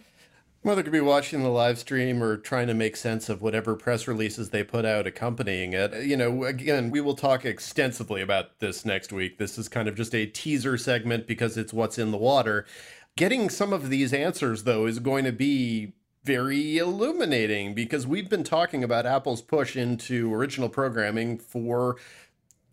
Whether 0.67 0.83
could 0.83 0.91
be 0.91 0.99
watching 0.99 1.45
the 1.45 1.49
live 1.49 1.79
stream 1.79 2.21
or 2.21 2.37
trying 2.37 2.67
to 2.67 2.75
make 2.75 2.97
sense 2.97 3.29
of 3.29 3.41
whatever 3.41 3.77
press 3.77 4.09
releases 4.09 4.51
they 4.51 4.65
put 4.65 4.85
out 4.85 5.07
accompanying 5.07 5.75
it. 5.75 6.03
You 6.03 6.17
know, 6.17 6.43
again, 6.43 6.91
we 6.91 7.01
will 7.01 7.15
talk 7.15 7.45
extensively 7.45 8.21
about 8.21 8.59
this 8.59 8.85
next 8.85 9.13
week. 9.13 9.39
This 9.39 9.59
is 9.59 9.69
kind 9.69 9.87
of 9.87 9.95
just 9.95 10.13
a 10.13 10.27
teaser 10.27 10.77
segment 10.77 11.29
because 11.29 11.57
it's 11.57 11.73
what's 11.73 11.99
in 11.99 12.11
the 12.11 12.19
water. 12.19 12.67
Getting 13.15 13.49
some 13.49 13.73
of 13.73 13.91
these 13.91 14.13
answers, 14.13 14.65
though, 14.65 14.87
is 14.87 14.99
going 14.99 15.25
to 15.25 15.31
be 15.31 15.93
very 16.25 16.79
illuminating 16.79 17.73
because 17.73 18.05
we've 18.05 18.29
been 18.29 18.43
talking 18.43 18.83
about 18.83 19.07
Apple's 19.07 19.43
push 19.43 19.77
into 19.77 20.35
original 20.35 20.69
programming 20.69 21.39
for 21.39 21.95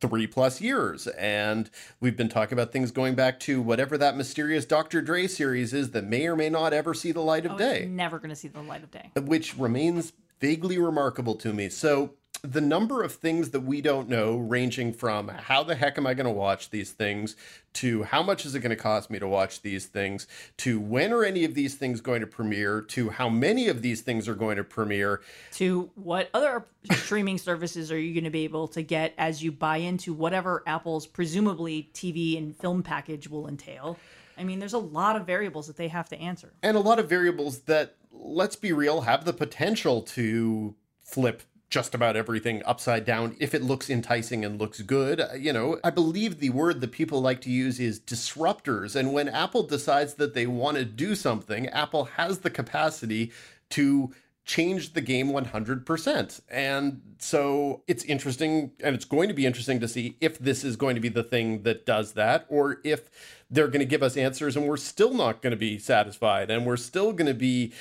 three 0.08 0.28
plus 0.28 0.60
years. 0.60 1.08
And 1.08 1.70
we've 2.02 2.18
been 2.18 2.28
talking 2.30 2.54
about 2.58 2.72
things 2.74 2.92
going 2.92 3.16
back 3.16 3.40
to 3.42 3.62
whatever 3.62 3.98
that 3.98 4.18
mysterious 4.18 4.66
Dr. 4.66 5.02
Dre 5.02 5.28
series 5.28 5.74
is 5.74 5.92
that 5.92 6.04
may 6.04 6.28
or 6.28 6.36
may 6.36 6.50
not 6.50 6.74
ever 6.74 6.94
see 6.94 7.12
the 7.14 7.22
light 7.22 7.46
of 7.46 7.54
Oh, 7.54 7.58
day 7.58 7.86
never 7.90 8.20
going 8.20 8.30
to 8.30 8.36
see 8.36 8.50
the 8.50 8.62
light 8.62 8.84
of 8.84 8.92
day. 8.92 9.12
which 9.16 9.58
remains 9.58 10.12
vaguely 10.42 10.78
remarkable 10.78 11.36
to 11.36 11.54
me. 11.54 11.70
So, 11.70 12.16
the 12.42 12.60
number 12.60 13.04
of 13.04 13.14
things 13.14 13.52
that 13.52 13.62
we 13.62 13.80
don't 13.80 14.10
know, 14.10 14.36
ranging 14.36 14.92
from 14.92 15.30
how 15.30 15.64
the 15.64 15.76
heck 15.76 15.98
am 15.98 16.06
I 16.06 16.14
going 16.14 16.26
to 16.26 16.32
watch 16.32 16.72
these 16.72 16.92
things, 16.92 17.38
to 17.74 18.04
how 18.04 18.22
much 18.22 18.46
is 18.46 18.54
it 18.54 18.60
going 18.60 18.72
to 18.72 18.76
cost 18.76 19.10
me 19.10 19.18
to 19.20 19.28
watch 19.28 19.62
these 19.62 19.86
things, 19.86 20.28
to 20.58 20.78
when 20.78 21.14
are 21.14 21.24
any 21.24 21.46
of 21.46 21.54
these 21.54 21.76
things 21.76 22.02
going 22.02 22.20
to 22.20 22.28
premiere, 22.28 22.82
to 22.82 23.12
how 23.12 23.30
many 23.30 23.70
of 23.70 23.82
these 23.82 24.02
things 24.02 24.28
are 24.28 24.36
going 24.36 24.58
to 24.58 24.64
premiere. 24.64 25.22
To 25.54 25.90
what 25.96 26.30
other 26.34 26.66
streaming 26.92 27.38
services 27.38 27.94
are 27.94 28.00
you 28.00 28.14
going 28.14 28.26
to 28.26 28.30
be 28.30 28.44
able 28.44 28.68
to 28.70 28.82
get 28.82 29.14
as 29.18 29.42
you 29.42 29.54
buy 29.54 29.78
into 29.78 30.14
whatever 30.14 30.64
Apple's 30.68 31.08
presumably 31.08 31.90
TV 31.94 32.38
and 32.38 32.54
film 32.56 32.84
package 32.84 33.30
will 33.30 33.48
entail? 33.48 33.98
I 34.38 34.44
mean, 34.44 34.60
there's 34.60 34.74
a 34.74 34.80
lot 34.80 35.16
of 35.16 35.26
variables 35.26 35.68
that 35.68 35.78
they 35.78 35.88
have 35.88 36.10
to 36.10 36.20
answer. 36.20 36.52
and 36.62 36.76
a 36.76 36.82
lot 36.82 37.00
of 37.00 37.08
variables 37.08 37.60
that, 37.62 37.96
let's 38.12 38.58
be 38.58 38.74
real, 38.74 39.02
have 39.02 39.24
the 39.24 39.34
potential 39.34 40.02
to 40.02 40.76
flip 41.04 41.44
just 41.74 41.96
about 41.96 42.16
everything 42.16 42.62
upside 42.68 43.04
down 43.04 43.36
if 43.40 43.56
it 43.56 43.64
looks 43.64 43.90
enticing 43.90 44.46
and 44.46 44.60
looks 44.62 44.84
good. 44.84 45.20
Uh, 45.20 45.30
You 45.36 45.52
know, 45.52 45.80
I 45.84 45.90
believe 45.90 46.40
the 46.40 46.52
word 46.52 46.82
that 46.82 46.92
people 46.92 47.20
like 47.20 47.42
to 47.42 47.50
use 47.50 47.80
is 47.80 48.00
disruptors. 48.00 48.96
And 48.96 49.12
when 49.12 49.28
Apple 49.28 49.64
decides 49.64 50.14
that 50.16 50.36
they 50.36 50.46
want 50.46 50.78
to 50.78 50.86
do 50.86 51.16
something, 51.16 51.68
Apple 51.70 52.06
has 52.06 52.40
the 52.40 52.52
capacity 52.52 53.32
to 53.72 54.14
change 54.46 54.94
the 54.94 55.02
game 55.02 55.30
100%. 55.30 56.42
And 56.48 57.02
so 57.18 57.82
it's 57.88 58.04
interesting 58.04 58.74
and 58.84 58.94
it's 58.94 59.06
going 59.06 59.30
to 59.30 59.34
be 59.34 59.48
interesting 59.48 59.80
to 59.80 59.88
see 59.88 60.16
if 60.22 60.38
this 60.38 60.64
is 60.64 60.76
going 60.76 60.94
to 60.94 61.02
be 61.02 61.10
the 61.10 61.24
thing 61.24 61.64
that 61.64 61.88
does 61.88 62.14
that 62.14 62.46
or 62.50 62.82
if 62.84 63.10
they're 63.50 63.68
going 63.68 63.80
to 63.80 63.86
give 63.86 64.04
us 64.04 64.16
answers 64.16 64.56
and 64.56 64.68
we're 64.68 64.78
still 64.78 65.14
not 65.14 65.42
going 65.42 65.52
to 65.52 65.58
be 65.58 65.80
satisfied 65.80 66.52
and 66.52 66.68
we're 66.68 66.78
still 66.78 67.14
going 67.14 67.28
to 67.28 67.34
be 67.34 67.72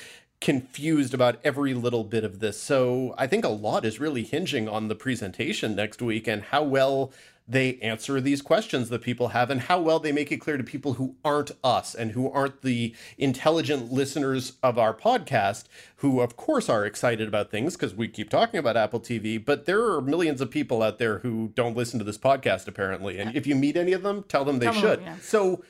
confused 0.43 1.13
about 1.13 1.39
every 1.45 1.73
little 1.73 2.03
bit 2.03 2.25
of 2.25 2.39
this. 2.39 2.61
So 2.61 3.15
I 3.17 3.27
think 3.27 3.45
a 3.45 3.49
lot 3.49 3.85
is 3.85 3.97
really 3.97 4.23
hinging 4.23 4.67
on 4.67 4.89
the 4.89 4.95
presentation 4.95 5.73
next 5.73 6.01
week 6.01 6.27
and 6.27 6.43
how 6.43 6.63
well 6.63 7.13
they 7.47 7.77
answer 7.77 8.19
these 8.19 8.41
questions 8.41 8.89
that 8.89 9.01
people 9.01 9.29
have 9.29 9.49
and 9.49 9.61
how 9.61 9.79
well 9.79 9.99
they 9.99 10.11
make 10.11 10.33
it 10.33 10.37
clear 10.37 10.57
to 10.57 10.63
people 10.63 10.93
who 10.93 11.15
aren't 11.23 11.51
us 11.63 11.95
and 11.95 12.11
who 12.11 12.29
aren't 12.29 12.61
the 12.61 12.93
intelligent 13.17 13.91
listeners 13.91 14.53
of 14.61 14.77
our 14.77 14.93
podcast 14.93 15.65
who 15.97 16.19
of 16.19 16.35
course 16.35 16.67
are 16.69 16.85
excited 16.85 17.27
about 17.27 17.49
things 17.49 17.75
because 17.75 17.93
we 17.93 18.07
keep 18.07 18.29
talking 18.29 18.57
about 18.57 18.77
Apple 18.77 18.99
TV 19.01 19.43
but 19.43 19.65
there 19.65 19.91
are 19.91 20.01
millions 20.01 20.39
of 20.39 20.49
people 20.51 20.81
out 20.81 20.99
there 20.99 21.19
who 21.19 21.51
don't 21.53 21.75
listen 21.75 21.99
to 21.99 22.05
this 22.05 22.17
podcast 22.17 22.65
apparently 22.67 23.19
and 23.19 23.35
if 23.35 23.45
you 23.45 23.55
meet 23.55 23.75
any 23.75 23.91
of 23.91 24.03
them 24.03 24.23
tell 24.29 24.45
them 24.45 24.59
they 24.59 24.67
Tell 24.67 24.73
them, 24.73 24.81
should 24.81 25.01
yeah. 25.01 25.15
so 25.21 25.63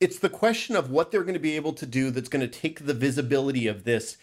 it's 0.00 0.18
the 0.18 0.28
question 0.28 0.76
of 0.76 0.90
what 0.90 1.10
they're 1.10 1.22
going 1.22 1.34
to 1.34 1.40
be 1.40 1.56
able 1.56 1.72
to 1.74 1.86
do 1.86 2.10
that's 2.10 2.28
going 2.28 2.48
to 2.48 2.60
take 2.60 2.86
the 2.86 2.94
visibility 2.94 3.66
of 3.66 3.84
this 3.84 4.16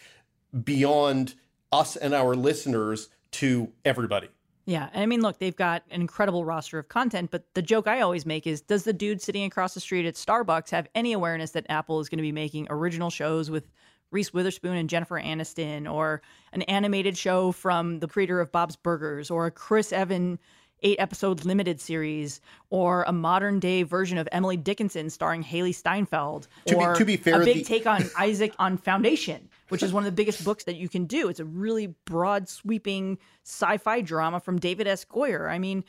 beyond 0.64 1.34
us 1.72 1.96
and 1.96 2.14
our 2.14 2.34
listeners 2.34 3.08
to 3.32 3.72
everybody. 3.84 4.28
Yeah. 4.64 4.88
And 4.92 5.02
I 5.02 5.06
mean, 5.06 5.22
look, 5.22 5.38
they've 5.38 5.54
got 5.54 5.84
an 5.90 6.00
incredible 6.00 6.44
roster 6.44 6.78
of 6.78 6.88
content, 6.88 7.30
but 7.30 7.44
the 7.54 7.62
joke 7.62 7.86
I 7.86 8.00
always 8.00 8.26
make 8.26 8.46
is 8.46 8.60
does 8.60 8.82
the 8.82 8.92
dude 8.92 9.22
sitting 9.22 9.44
across 9.44 9.74
the 9.74 9.80
street 9.80 10.06
at 10.06 10.14
Starbucks 10.14 10.70
have 10.70 10.88
any 10.94 11.12
awareness 11.12 11.52
that 11.52 11.66
Apple 11.68 12.00
is 12.00 12.08
going 12.08 12.18
to 12.18 12.22
be 12.22 12.32
making 12.32 12.66
original 12.68 13.10
shows 13.10 13.48
with 13.48 13.70
Reese 14.10 14.32
Witherspoon 14.32 14.76
and 14.76 14.88
Jennifer 14.88 15.20
Aniston, 15.20 15.92
or 15.92 16.22
an 16.52 16.62
animated 16.62 17.16
show 17.16 17.52
from 17.52 17.98
the 18.00 18.08
creator 18.08 18.40
of 18.40 18.52
Bob's 18.52 18.76
Burgers, 18.76 19.30
or 19.30 19.46
a 19.46 19.50
Chris 19.50 19.92
Evan 19.92 20.38
eight 20.82 20.96
episode 21.00 21.44
limited 21.44 21.80
series, 21.80 22.40
or 22.70 23.02
a 23.04 23.12
modern 23.12 23.58
day 23.60 23.82
version 23.82 24.18
of 24.18 24.28
Emily 24.32 24.56
Dickinson 24.56 25.08
starring 25.10 25.42
Hailee 25.42 25.74
Steinfeld, 25.74 26.48
To 26.66 26.76
be- 26.76 26.84
or 26.84 26.94
to 26.94 27.04
be 27.04 27.16
fair, 27.16 27.40
a 27.40 27.44
big 27.44 27.58
the- 27.58 27.64
take 27.64 27.86
on 27.86 28.04
Isaac 28.18 28.52
on 28.58 28.76
Foundation, 28.76 29.48
which 29.70 29.82
is 29.82 29.92
one 29.92 30.02
of 30.02 30.06
the 30.06 30.12
biggest 30.16 30.44
books 30.44 30.64
that 30.64 30.76
you 30.76 30.88
can 30.88 31.06
do. 31.06 31.28
It's 31.28 31.40
a 31.40 31.44
really 31.44 31.88
broad, 32.04 32.48
sweeping 32.48 33.18
sci-fi 33.44 34.00
drama 34.02 34.40
from 34.40 34.58
David 34.58 34.86
S. 34.86 35.04
Goyer. 35.04 35.50
I 35.50 35.58
mean, 35.58 35.82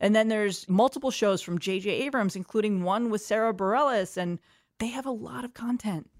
and 0.00 0.16
then 0.16 0.28
there's 0.28 0.68
multiple 0.68 1.10
shows 1.12 1.40
from 1.40 1.58
J.J. 1.60 1.88
Abrams, 1.88 2.34
including 2.34 2.82
one 2.82 3.10
with 3.10 3.20
Sara 3.22 3.54
Bareilles, 3.54 4.16
and 4.16 4.40
they 4.78 4.88
have 4.88 5.06
a 5.06 5.10
lot 5.12 5.44
of 5.44 5.54
content. 5.54 6.10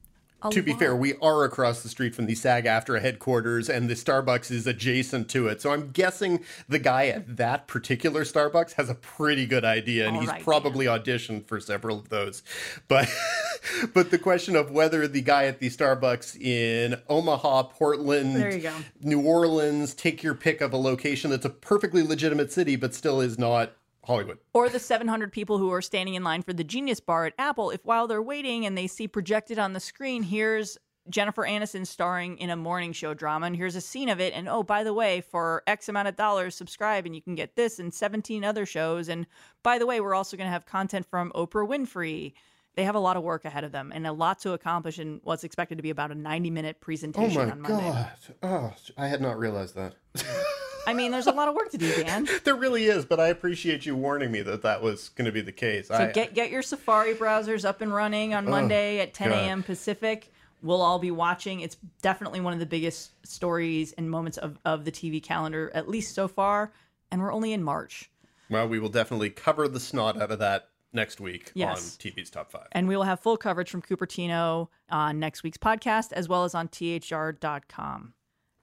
To 0.51 0.63
be 0.63 0.73
fair, 0.75 0.97
we 0.97 1.15
are 1.23 1.45
across 1.45 1.83
the 1.83 1.89
street 1.89 2.15
from 2.15 2.27
the 2.27 2.35
SAG-AFTRA 2.35 3.01
headquarters, 3.01 3.69
and 3.69 3.89
the 3.89 3.95
Starbucks 3.95 4.51
is 4.51 4.67
adjacent 4.67 5.29
to 5.31 5.49
it. 5.49 5.63
So 5.63 5.73
I'm 5.73 5.91
guessing 5.91 6.45
the 6.69 6.79
guy 6.79 7.07
at 7.07 7.37
that 7.37 7.69
particular 7.69 8.25
Starbucks 8.25 8.73
has 8.73 8.91
a 8.91 8.95
pretty 8.95 9.47
good 9.47 9.65
idea, 9.65 10.07
and 10.07 10.17
All 10.17 10.21
he's 10.23 10.31
right, 10.31 10.43
probably 10.43 10.87
auditioned 10.87 11.47
for 11.47 11.61
several 11.61 11.99
of 11.99 12.09
those. 12.09 12.43
But 12.89 13.09
but 13.95 14.11
the 14.11 14.19
question 14.19 14.57
of 14.57 14.71
whether 14.71 15.07
the 15.07 15.23
guy 15.23 15.45
at 15.45 15.61
the 15.61 15.69
Starbucks 15.69 16.41
in 16.41 16.97
Omaha, 17.09 17.65
Portland, 17.65 18.37
There 18.37 18.53
you 18.53 18.63
go. 18.63 18.75
New 19.01 19.21
Orleans, 19.21 19.95
take 19.95 20.23
your 20.23 20.35
pick 20.35 20.61
of 20.61 20.73
a 20.73 20.77
location 20.77 21.31
that's 21.31 21.47
a 21.47 21.51
perfectly 21.51 22.03
legitimate 22.03 22.53
city, 22.53 22.77
but 22.77 22.95
still 22.95 23.21
is 23.21 23.39
not 23.39 23.73
Hollywood. 24.05 24.39
Or 24.53 24.69
the 24.69 24.79
700 24.79 25.33
people 25.33 25.59
who 25.59 25.73
are 25.73 25.83
standing 25.83 26.15
in 26.15 26.25
line 26.25 26.43
for 26.43 26.53
the 26.53 26.65
Genius 26.65 27.01
Bar 27.01 27.27
at 27.27 27.35
Apple, 27.39 27.71
if 27.71 27.85
while 27.85 28.07
they're 28.07 28.23
waiting 28.23 28.67
and 28.67 28.77
they 28.77 28.87
see 28.87 29.07
projected 29.07 29.59
on 29.59 29.73
the 29.73 29.81
screen, 29.81 30.23
here's 30.23 30.77
Jennifer 31.09 31.43
Aniston 31.43 31.87
starring 31.87 32.39
in 32.39 32.51
a 32.51 32.57
morning 32.57 32.93
show 32.93 33.15
drama, 33.15 33.47
and 33.47 33.57
here's 33.57 33.77
a 33.77 33.81
scene 33.81 34.09
of 34.09 34.21
it. 34.21 34.33
And 34.35 34.49
oh, 34.49 34.63
by 34.63 34.85
the 34.85 34.95
way, 34.95 35.21
for 35.21 35.63
X 35.67 35.89
amount 35.89 36.09
of 36.09 36.17
dollars, 36.17 36.55
subscribe 36.55 37.07
and 37.07 37.15
you 37.15 37.23
can 37.23 37.35
get 37.35 37.57
this 37.57 37.79
and 37.79 37.93
17 37.93 38.45
other 38.45 38.67
shows. 38.67 39.09
And 39.09 39.27
by 39.63 39.79
the 39.79 39.87
way, 39.87 40.01
we're 40.01 40.15
also 40.15 40.37
going 40.37 40.47
to 40.47 40.53
have 40.53 40.67
content 40.67 41.07
from 41.07 41.33
Oprah 41.33 41.69
Winfrey. 41.69 42.35
They 42.75 42.85
have 42.85 42.95
a 42.95 43.01
lot 43.01 43.17
of 43.17 43.23
work 43.23 43.45
ahead 43.45 43.65
of 43.65 43.73
them 43.73 43.93
and 43.95 44.07
a 44.07 44.13
lot 44.13 44.39
to 44.41 44.53
accomplish 44.53 44.99
in 44.99 45.21
what's 45.25 45.45
expected 45.45 45.77
to 45.77 45.83
be 45.83 45.91
about 45.91 46.11
a 46.11 46.15
90 46.15 46.51
minute 46.51 46.81
presentation 46.81 47.41
Oh 47.41 47.45
my 47.45 47.51
on 47.51 47.61
Monday. 47.61 47.91
god! 47.91 48.11
Oh, 48.43 48.75
I 48.97 49.09
had 49.09 49.21
not 49.21 49.39
realized 49.39 49.75
that. 49.75 49.95
I 50.87 50.95
mean, 50.95 51.13
there's 51.13 51.29
a 51.29 51.33
lot 51.33 51.47
of 51.49 51.55
work 51.55 51.71
to 51.71 51.79
do, 51.79 51.93
Dan. 52.03 52.27
There 52.45 52.57
really 52.57 52.87
is, 52.87 53.05
but 53.05 53.21
I 53.21 53.29
appreciate 53.29 53.87
you 53.87 53.95
warning 53.95 54.33
me 54.33 54.41
that 54.43 54.63
that 54.63 54.83
was 54.83 55.11
going 55.11 55.27
to 55.27 55.33
be 55.33 55.41
the 55.41 55.53
case. 55.53 55.89
So 55.89 55.95
I, 55.95 56.07
get 56.11 56.35
get 56.35 56.51
your 56.51 56.63
Safari 56.63 57.15
browsers 57.15 57.65
up 57.65 57.83
and 57.83 57.95
running 57.95 58.35
on 58.35 58.49
oh, 58.49 58.51
Monday 58.51 58.99
at 59.01 59.15
10 59.15 59.31
a.m. 59.31 59.63
Pacific. 59.63 60.33
We'll 60.63 60.83
all 60.83 60.99
be 60.99 61.11
watching. 61.11 61.61
It's 61.61 61.77
definitely 62.03 62.41
one 62.41 62.53
of 62.53 62.59
the 62.59 62.67
biggest 62.67 63.13
stories 63.27 63.93
and 63.93 64.11
moments 64.11 64.39
of, 64.39 64.59
of 64.65 64.85
the 64.85 64.93
TV 64.93 65.23
calendar, 65.23 65.71
at 65.75 65.89
least 65.89 66.15
so 66.15 66.27
far. 66.27 66.73
And 67.11 67.21
we're 67.21 67.33
only 67.33 67.53
in 67.53 67.63
March. 67.63 68.11
well, 68.49 68.67
we 68.69 68.79
will 68.81 68.89
definitely 68.89 69.31
cover 69.31 69.69
the 69.69 69.81
snot 69.81 70.21
out 70.21 70.31
of 70.33 70.39
that 70.41 70.69
next 70.93 71.21
week 71.21 71.51
Yes. 71.55 71.97
on 72.05 72.11
TV's 72.13 72.31
Top 72.31 72.51
Five. 72.51 72.69
And 72.73 72.89
we 72.89 72.97
will 72.97 73.05
have 73.05 73.21
full 73.21 73.37
coverage 73.37 73.71
from 73.71 73.83
Cupertino 73.83 74.69
on 74.91 75.19
next 75.19 75.43
week's 75.43 75.59
podcast, 75.59 76.13
as 76.13 76.29
well 76.29 76.45
as 76.45 76.55
on 76.55 76.69
thr.com. 76.69 78.15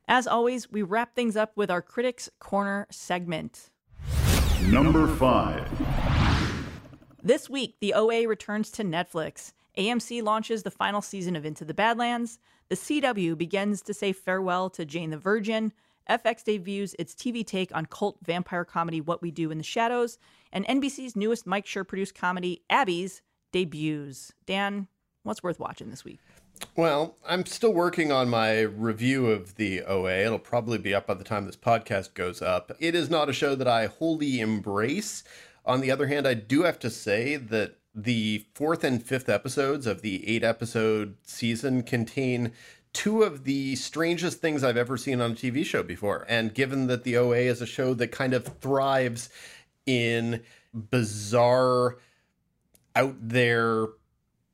As 0.08 0.26
always, 0.28 0.72
we 0.72 0.82
wrap 0.82 1.16
things 1.16 1.36
up 1.36 1.52
with 1.56 1.70
our 1.70 1.82
Critics 1.82 2.30
Corner 2.40 2.88
segment. 2.90 3.70
Number 4.64 5.08
5. 5.08 5.68
This 7.22 7.50
week, 7.50 7.76
the 7.80 7.94
OA 7.94 8.28
returns 8.28 8.72
to 8.72 8.84
Netflix. 8.84 9.54
AMC 9.78 10.24
launches 10.24 10.64
the 10.64 10.72
final 10.72 11.02
season 11.02 11.36
of 11.36 11.46
Into 11.46 11.64
the 11.64 11.74
Badlands. 11.74 12.40
The 12.70 12.76
CW 12.76 13.38
begins 13.38 13.82
to 13.84 13.94
say 13.94 14.12
farewell 14.14 14.70
to 14.72 14.86
Jane 14.86 15.10
the 15.12 15.18
Virgin. 15.18 15.74
FX 16.10 16.44
debuts 16.44 16.96
its 16.98 17.14
TV 17.14 17.46
take 17.46 17.74
on 17.76 17.86
cult 17.86 18.18
vampire 18.24 18.66
comedy 18.66 19.00
What 19.00 19.22
We 19.22 19.32
Do 19.32 19.52
in 19.52 19.58
the 19.58 19.64
Shadows. 19.64 20.18
And 20.52 20.66
NBC's 20.66 21.16
newest 21.16 21.46
Mike 21.46 21.66
Schur 21.66 21.88
produced 21.88 22.16
comedy, 22.16 22.64
Abby's, 22.70 23.22
debuts. 23.52 24.34
Dan, 24.46 24.88
what's 25.24 25.44
worth 25.44 25.60
watching 25.60 25.90
this 25.90 26.04
week? 26.04 26.20
Well, 26.76 27.16
I'm 27.28 27.46
still 27.46 27.74
working 27.74 28.12
on 28.12 28.30
my 28.30 28.62
review 28.62 29.28
of 29.28 29.56
the 29.56 29.84
OA. 29.84 30.26
It'll 30.26 30.40
probably 30.40 30.78
be 30.78 30.94
up 30.94 31.08
by 31.08 31.14
the 31.14 31.24
time 31.24 31.46
this 31.46 31.56
podcast 31.56 32.14
goes 32.14 32.42
up. 32.42 32.72
It 32.80 32.96
is 32.96 33.10
not 33.10 33.30
a 33.30 33.34
show 33.34 33.56
that 33.56 33.68
I 33.68 33.86
wholly 33.86 34.40
embrace. 34.40 35.24
On 35.66 35.82
the 35.82 35.92
other 35.92 36.08
hand, 36.08 36.28
I 36.28 36.34
do 36.34 36.64
have 36.64 36.80
to 36.80 36.90
say 36.90 37.36
that 37.36 37.76
the 37.96 38.46
fourth 38.54 38.84
and 38.84 39.04
fifth 39.04 39.30
episodes 39.30 39.88
of 39.88 40.02
the 40.02 40.28
eight 40.28 40.44
episode 40.44 41.16
season 41.24 41.84
contain 41.84 42.54
two 42.94 43.24
of 43.24 43.44
the 43.44 43.76
strangest 43.76 44.40
things 44.40 44.64
I've 44.64 44.78
ever 44.78 44.98
seen 44.98 45.22
on 45.22 45.32
a 45.32 45.36
TV 45.36 45.66
show 45.66 45.84
before. 45.84 46.26
And 46.28 46.54
given 46.54 46.88
that 46.88 47.04
the 47.04 47.18
OA 47.18 47.38
is 47.38 47.62
a 47.62 47.66
show 47.66 47.94
that 47.96 48.12
kind 48.12 48.34
of 48.34 48.46
thrives 48.60 49.30
in 49.86 50.42
bizarre, 50.74 51.98
out 52.96 53.16
there 53.22 53.88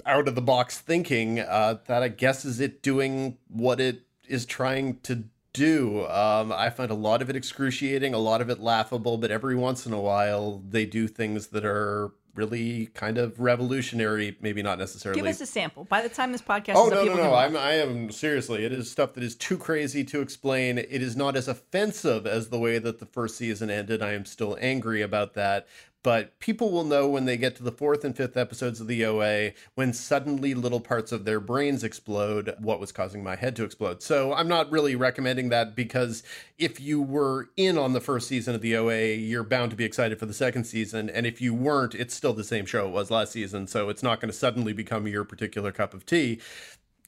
out 0.06 0.28
of 0.28 0.36
the 0.36 0.42
box 0.42 0.78
thinking 0.78 1.40
uh, 1.40 1.80
that 1.88 2.04
I 2.04 2.10
guess 2.10 2.46
is 2.46 2.60
it 2.60 2.84
doing 2.84 3.38
what 3.48 3.80
it 3.80 4.04
is 4.28 4.46
trying 4.46 5.00
to 5.02 5.24
do. 5.54 6.06
Um, 6.08 6.52
I 6.52 6.70
find 6.70 6.92
a 6.92 6.96
lot 6.96 7.22
of 7.22 7.30
it 7.30 7.36
excruciating, 7.36 8.14
a 8.14 8.20
lot 8.20 8.42
of 8.42 8.50
it 8.50 8.60
laughable, 8.60 9.18
but 9.18 9.32
every 9.32 9.56
once 9.56 9.86
in 9.86 9.94
a 9.94 10.00
while 10.00 10.62
they 10.68 10.86
do 10.86 11.08
things 11.08 11.48
that 11.48 11.66
are 11.66 12.12
really 12.36 12.88
kind 12.88 13.18
of 13.18 13.40
revolutionary, 13.40 14.38
maybe 14.42 14.62
not 14.62 14.78
necessarily. 14.78 15.20
Give 15.22 15.30
us 15.30 15.42
a 15.42 15.46
sample. 15.46 15.86
By 15.86 16.02
the 16.02 16.10
time 16.10 16.32
this 16.32 16.42
podcast 16.42 16.74
Oh 16.76 16.88
is 16.88 16.94
up, 16.94 17.06
no 17.06 17.16
no 17.16 17.24
no! 17.24 17.34
I'm 17.34 17.56
I 17.56 17.74
am 17.74 18.12
seriously. 18.12 18.66
It 18.66 18.72
is 18.72 18.92
stuff 18.92 19.14
that 19.14 19.24
is 19.24 19.36
too 19.36 19.58
crazy 19.58 20.04
to 20.06 20.22
explain. 20.22 20.78
It 20.78 21.02
is 21.02 21.16
not 21.16 21.36
as 21.36 21.48
offensive 21.48 22.26
as 22.28 22.50
the 22.50 22.60
way 22.60 22.78
that 22.80 23.00
the 23.00 23.06
first 23.06 23.38
season 23.38 23.70
ended. 23.70 24.02
I 24.02 24.14
am 24.14 24.26
still 24.26 24.58
angry 24.60 25.02
about 25.02 25.34
that. 25.36 25.68
But 26.06 26.38
people 26.38 26.70
will 26.70 26.84
know 26.84 27.10
when 27.10 27.26
they 27.26 27.36
get 27.36 27.56
to 27.56 27.64
the 27.64 27.72
fourth 27.72 28.06
and 28.06 28.16
fifth 28.16 28.38
episodes 28.38 28.80
of 28.80 28.86
the 28.86 29.04
OA 29.04 29.54
when 29.74 29.92
suddenly 29.92 30.54
little 30.54 30.80
parts 30.80 31.12
of 31.12 31.26
their 31.26 31.40
brains 31.40 31.84
explode. 31.84 32.54
What 32.60 32.80
was 32.80 32.92
causing 32.92 33.24
my 33.24 33.36
head 33.36 33.56
to 33.56 33.64
explode? 33.64 34.04
So 34.04 34.32
I'm 34.32 34.48
not 34.48 34.72
really 34.72 34.96
recommending 34.96 35.50
that 35.50 35.76
because 35.76 36.22
if 36.60 36.80
you 36.80 37.02
were 37.02 37.50
in 37.58 37.80
on 37.80 37.94
the 37.94 38.02
first 38.02 38.28
season 38.28 38.54
of 38.54 38.62
the 38.62 38.76
OA, 38.76 39.16
you're 39.16 39.44
bound 39.44 39.72
to 39.72 39.76
be 39.76 39.84
excited 39.84 40.20
for 40.20 40.28
the 40.28 40.34
second 40.36 40.66
season. 40.66 41.10
And 41.10 41.26
if 41.26 41.42
you 41.42 41.56
weren't, 41.56 41.96
it's 41.96 42.14
still 42.14 42.34
the 42.34 42.44
same 42.44 42.68
show 42.68 42.86
it 42.86 42.92
was 42.92 43.10
last 43.10 43.32
season. 43.32 43.66
So 43.66 43.90
it's 43.90 44.04
not 44.04 44.22
going 44.22 44.30
to 44.32 44.38
suddenly 44.38 44.74
become 44.74 45.08
your 45.08 45.24
particular 45.24 45.72
cup 45.72 45.96
of 45.96 46.06
tea 46.06 46.40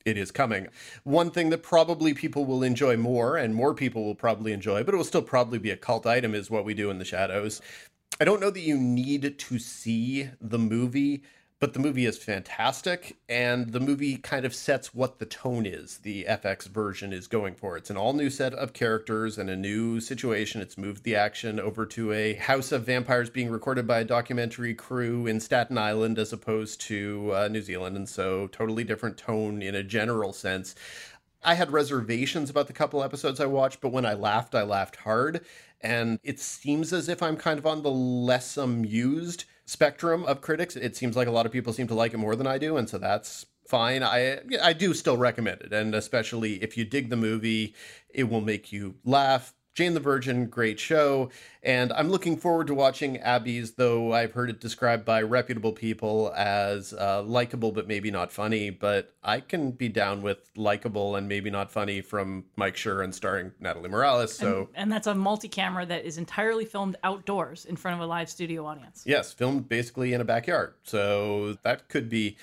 it 0.05 0.17
is 0.17 0.31
coming. 0.31 0.69
One 1.03 1.31
thing 1.31 1.49
that 1.49 1.61
probably 1.61 2.13
people 2.13 2.45
will 2.45 2.63
enjoy 2.63 2.95
more, 2.95 3.35
and 3.35 3.53
more 3.53 3.73
people 3.73 4.05
will 4.05 4.15
probably 4.15 4.53
enjoy, 4.53 4.83
but 4.83 4.93
it 4.93 4.97
will 4.97 5.03
still 5.03 5.21
probably 5.21 5.59
be 5.59 5.69
a 5.69 5.75
cult 5.75 6.07
item, 6.07 6.33
is 6.33 6.49
what 6.49 6.63
we 6.63 6.73
do 6.73 6.89
in 6.89 6.97
the 6.97 7.03
shadows. 7.03 7.61
I 8.19 8.25
don't 8.25 8.41
know 8.41 8.49
that 8.49 8.61
you 8.61 8.77
need 8.77 9.37
to 9.37 9.59
see 9.59 10.29
the 10.41 10.57
movie, 10.57 11.21
but 11.59 11.73
the 11.73 11.79
movie 11.79 12.05
is 12.05 12.17
fantastic, 12.17 13.17
and 13.29 13.71
the 13.71 13.79
movie 13.79 14.17
kind 14.17 14.43
of 14.43 14.55
sets 14.55 14.93
what 14.93 15.19
the 15.19 15.25
tone 15.27 15.67
is 15.67 15.99
the 15.99 16.25
FX 16.27 16.67
version 16.67 17.13
is 17.13 17.27
going 17.27 17.53
for. 17.53 17.77
It's 17.77 17.91
an 17.91 17.97
all 17.97 18.13
new 18.13 18.31
set 18.31 18.55
of 18.55 18.73
characters 18.73 19.37
and 19.37 19.51
a 19.51 19.55
new 19.55 19.99
situation. 19.99 20.61
It's 20.61 20.79
moved 20.79 21.03
the 21.03 21.15
action 21.15 21.59
over 21.59 21.85
to 21.87 22.11
a 22.11 22.33
House 22.33 22.71
of 22.71 22.85
Vampires 22.85 23.29
being 23.29 23.51
recorded 23.51 23.85
by 23.85 23.99
a 23.99 24.03
documentary 24.03 24.73
crew 24.73 25.27
in 25.27 25.39
Staten 25.39 25.77
Island 25.77 26.17
as 26.17 26.33
opposed 26.33 26.81
to 26.81 27.31
uh, 27.35 27.47
New 27.49 27.61
Zealand, 27.61 27.95
and 27.95 28.09
so 28.09 28.47
totally 28.47 28.83
different 28.83 29.17
tone 29.17 29.61
in 29.61 29.75
a 29.75 29.83
general 29.83 30.33
sense. 30.33 30.73
I 31.43 31.53
had 31.53 31.71
reservations 31.71 32.49
about 32.49 32.67
the 32.67 32.73
couple 32.73 33.03
episodes 33.03 33.39
I 33.39 33.45
watched, 33.45 33.79
but 33.79 33.91
when 33.91 34.05
I 34.05 34.15
laughed, 34.15 34.55
I 34.55 34.63
laughed 34.63 34.97
hard. 34.97 35.45
And 35.82 36.19
it 36.23 36.39
seems 36.39 36.91
as 36.93 37.07
if 37.09 37.21
I'm 37.21 37.38
kind 37.38 37.59
of 37.59 37.65
on 37.65 37.84
the 37.84 37.91
less 37.91 38.57
amused 38.57 39.45
spectrum 39.65 40.23
of 40.25 40.41
critics. 40.41 40.75
It 40.75 40.95
seems 40.95 41.15
like 41.15 41.28
a 41.28 41.32
lot 41.32 41.45
of 41.45 41.51
people 41.51 41.73
seem 41.73 41.88
to 41.88 41.93
like 41.93 42.13
it 42.13 42.17
more 42.17 42.36
than 42.36 42.47
I 42.47 42.57
do, 42.57 42.78
and 42.78 42.89
so 42.89 42.97
that's 42.97 43.45
fine. 43.67 44.01
I 44.03 44.39
I 44.61 44.73
do 44.73 44.93
still 44.93 45.17
recommend 45.17 45.61
it, 45.61 45.73
and 45.73 45.93
especially 45.93 46.63
if 46.63 46.78
you 46.78 46.86
dig 46.86 47.09
the 47.09 47.15
movie, 47.17 47.75
it 48.09 48.23
will 48.25 48.41
make 48.41 48.71
you 48.71 48.95
laugh. 49.05 49.53
Jane 49.78 49.93
the 49.93 49.99
Virgin, 49.99 50.47
great 50.47 50.80
show. 50.80 51.30
And 51.61 51.93
I'm 51.93 52.09
looking 52.09 52.36
forward 52.36 52.65
to 52.65 52.73
watching 52.73 53.17
Abby's, 53.17 53.73
though 53.73 54.11
I've 54.11 54.32
heard 54.32 54.49
it 54.49 54.59
described 54.59 55.05
by 55.05 55.21
reputable 55.21 55.71
people 55.71 56.34
as 56.36 56.93
uh, 56.93 57.21
likable 57.21 57.71
but 57.71 57.88
maybe 57.88 58.09
not 58.09 58.32
funny. 58.32 58.71
But 58.71 59.13
I 59.23 59.39
can 59.39 59.69
be 59.69 59.88
down 59.88 60.23
with 60.23 60.49
likable 60.55 61.15
and 61.15 61.28
maybe 61.28 61.51
not 61.51 61.71
funny 61.71 62.01
from 62.01 62.45
Mike 62.55 62.73
Schur 62.73 63.03
and 63.03 63.13
starring 63.13 63.51
Natalie 63.59 63.89
Morales. 63.89 64.34
So, 64.34 64.69
and 64.73 64.91
that's 64.91 65.05
a 65.05 65.13
multi-camera 65.13 65.86
that 65.86 66.05
is 66.05 66.17
entirely 66.17 66.65
filmed 66.65 66.95
outdoors 67.03 67.63
in 67.63 67.75
front 67.75 67.93
of 67.93 68.01
a 68.01 68.07
live 68.07 68.32
studio 68.32 68.65
audience. 68.65 69.03
yes, 69.05 69.32
filmed 69.32 69.69
basically 69.69 70.11
in 70.11 70.21
a 70.21 70.25
backyard. 70.25 70.73
So 70.82 71.55
that 71.61 71.88
could 71.88 72.09
be 72.09 72.38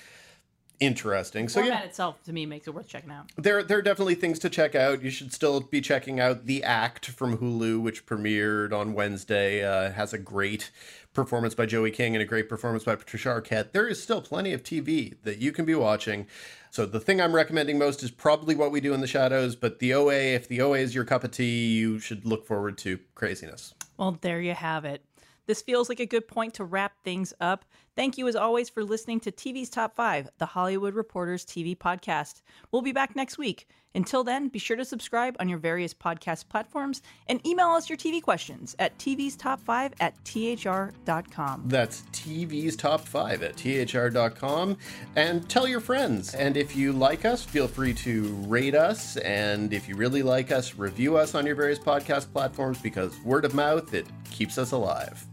interesting. 0.79 1.49
So, 1.49 1.61
format 1.61 1.81
yeah. 1.81 1.87
itself 1.87 2.21
to 2.23 2.33
me 2.33 2.45
makes 2.45 2.67
it 2.67 2.73
worth 2.73 2.87
checking 2.87 3.11
out. 3.11 3.31
there 3.37 3.63
there 3.63 3.79
are 3.79 3.81
definitely 3.81 4.15
things 4.15 4.39
to 4.39 4.49
check 4.49 4.75
out. 4.75 5.03
You 5.03 5.09
should 5.09 5.33
still 5.33 5.61
be 5.61 5.81
checking 5.81 6.19
out 6.19 6.45
The 6.45 6.63
Act 6.63 7.07
from 7.07 7.37
Hulu, 7.37 7.81
which 7.81 8.05
premiered 8.05 8.73
on 8.73 8.93
Wednesday. 8.93 9.63
Uh, 9.63 9.91
has 9.91 10.13
a 10.13 10.17
great 10.17 10.71
performance 11.13 11.55
by 11.55 11.65
Joey 11.65 11.91
King 11.91 12.15
and 12.15 12.21
a 12.21 12.25
great 12.25 12.47
performance 12.47 12.83
by 12.83 12.95
Patricia 12.95 13.29
Arquette. 13.29 13.71
There 13.71 13.87
is 13.87 14.01
still 14.01 14.21
plenty 14.21 14.53
of 14.53 14.61
TV 14.61 15.15
that 15.23 15.39
you 15.39 15.51
can 15.51 15.65
be 15.65 15.73
watching. 15.73 16.27
So 16.69 16.85
the 16.85 16.99
thing 16.99 17.21
I'm 17.21 17.33
recommending 17.33 17.79
most 17.79 18.03
is 18.03 18.11
probably 18.11 18.53
what 18.53 18.71
we 18.71 18.81
do 18.81 18.93
in 18.93 18.99
the 18.99 19.07
shadows. 19.07 19.55
But 19.55 19.79
the 19.79 19.93
OA, 19.93 20.35
if 20.35 20.47
the 20.47 20.61
OA 20.61 20.79
is 20.79 20.93
your 20.93 21.05
cup 21.05 21.23
of 21.23 21.31
tea, 21.31 21.73
you 21.73 21.99
should 21.99 22.25
look 22.25 22.45
forward 22.45 22.77
to 22.79 22.99
craziness. 23.15 23.73
Well, 23.97 24.17
there 24.21 24.41
you 24.41 24.53
have 24.53 24.85
it. 24.85 25.03
This 25.47 25.61
feels 25.61 25.89
like 25.89 25.99
a 25.99 26.05
good 26.05 26.27
point 26.27 26.55
to 26.55 26.65
wrap 26.65 26.93
things 27.03 27.33
up. 27.39 27.65
Thank 27.95 28.17
you, 28.17 28.27
as 28.27 28.35
always, 28.35 28.67
for 28.67 28.83
listening 28.83 29.21
to 29.21 29.31
TV's 29.31 29.69
Top 29.69 29.95
5, 29.95 30.29
the 30.37 30.45
Hollywood 30.45 30.95
Reporters 30.95 31.45
TV 31.45 31.77
podcast. 31.77 32.41
We'll 32.71 32.81
be 32.81 32.91
back 32.91 33.15
next 33.15 33.37
week. 33.37 33.69
Until 33.95 34.25
then, 34.25 34.49
be 34.49 34.59
sure 34.59 34.75
to 34.75 34.83
subscribe 34.83 35.37
on 35.39 35.47
your 35.47 35.57
various 35.57 35.93
podcast 35.93 36.49
platforms 36.49 37.01
and 37.27 37.45
email 37.47 37.69
us 37.69 37.87
your 37.87 37.97
TV 37.97 38.21
questions 38.21 38.75
at 38.79 38.97
TV's 38.97 39.37
Top 39.37 39.61
5 39.61 39.93
at 40.01 40.13
THR.com. 40.25 41.63
That's 41.67 42.01
TV's 42.11 42.75
Top 42.75 42.99
5 42.99 43.43
at 43.43 43.55
THR.com. 43.55 44.77
And 45.15 45.47
tell 45.47 45.65
your 45.65 45.79
friends. 45.79 46.35
And 46.35 46.57
if 46.57 46.75
you 46.75 46.91
like 46.91 47.23
us, 47.23 47.45
feel 47.45 47.69
free 47.69 47.93
to 47.93 48.25
rate 48.47 48.75
us. 48.75 49.15
And 49.17 49.71
if 49.71 49.87
you 49.87 49.95
really 49.95 50.21
like 50.21 50.51
us, 50.51 50.75
review 50.75 51.15
us 51.15 51.33
on 51.33 51.45
your 51.45 51.55
various 51.55 51.79
podcast 51.79 52.29
platforms 52.33 52.79
because 52.79 53.17
word 53.21 53.45
of 53.45 53.53
mouth, 53.53 53.93
it 53.93 54.05
keeps 54.29 54.57
us 54.57 54.73
alive. 54.73 55.25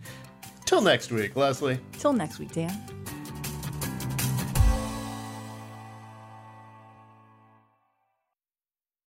Till 0.73 0.81
next 0.81 1.13
week, 1.13 1.37
Lesley. 1.37 1.79
Till 1.99 2.15
next 2.15 2.39
week, 2.39 2.51
Dan. 2.55 2.71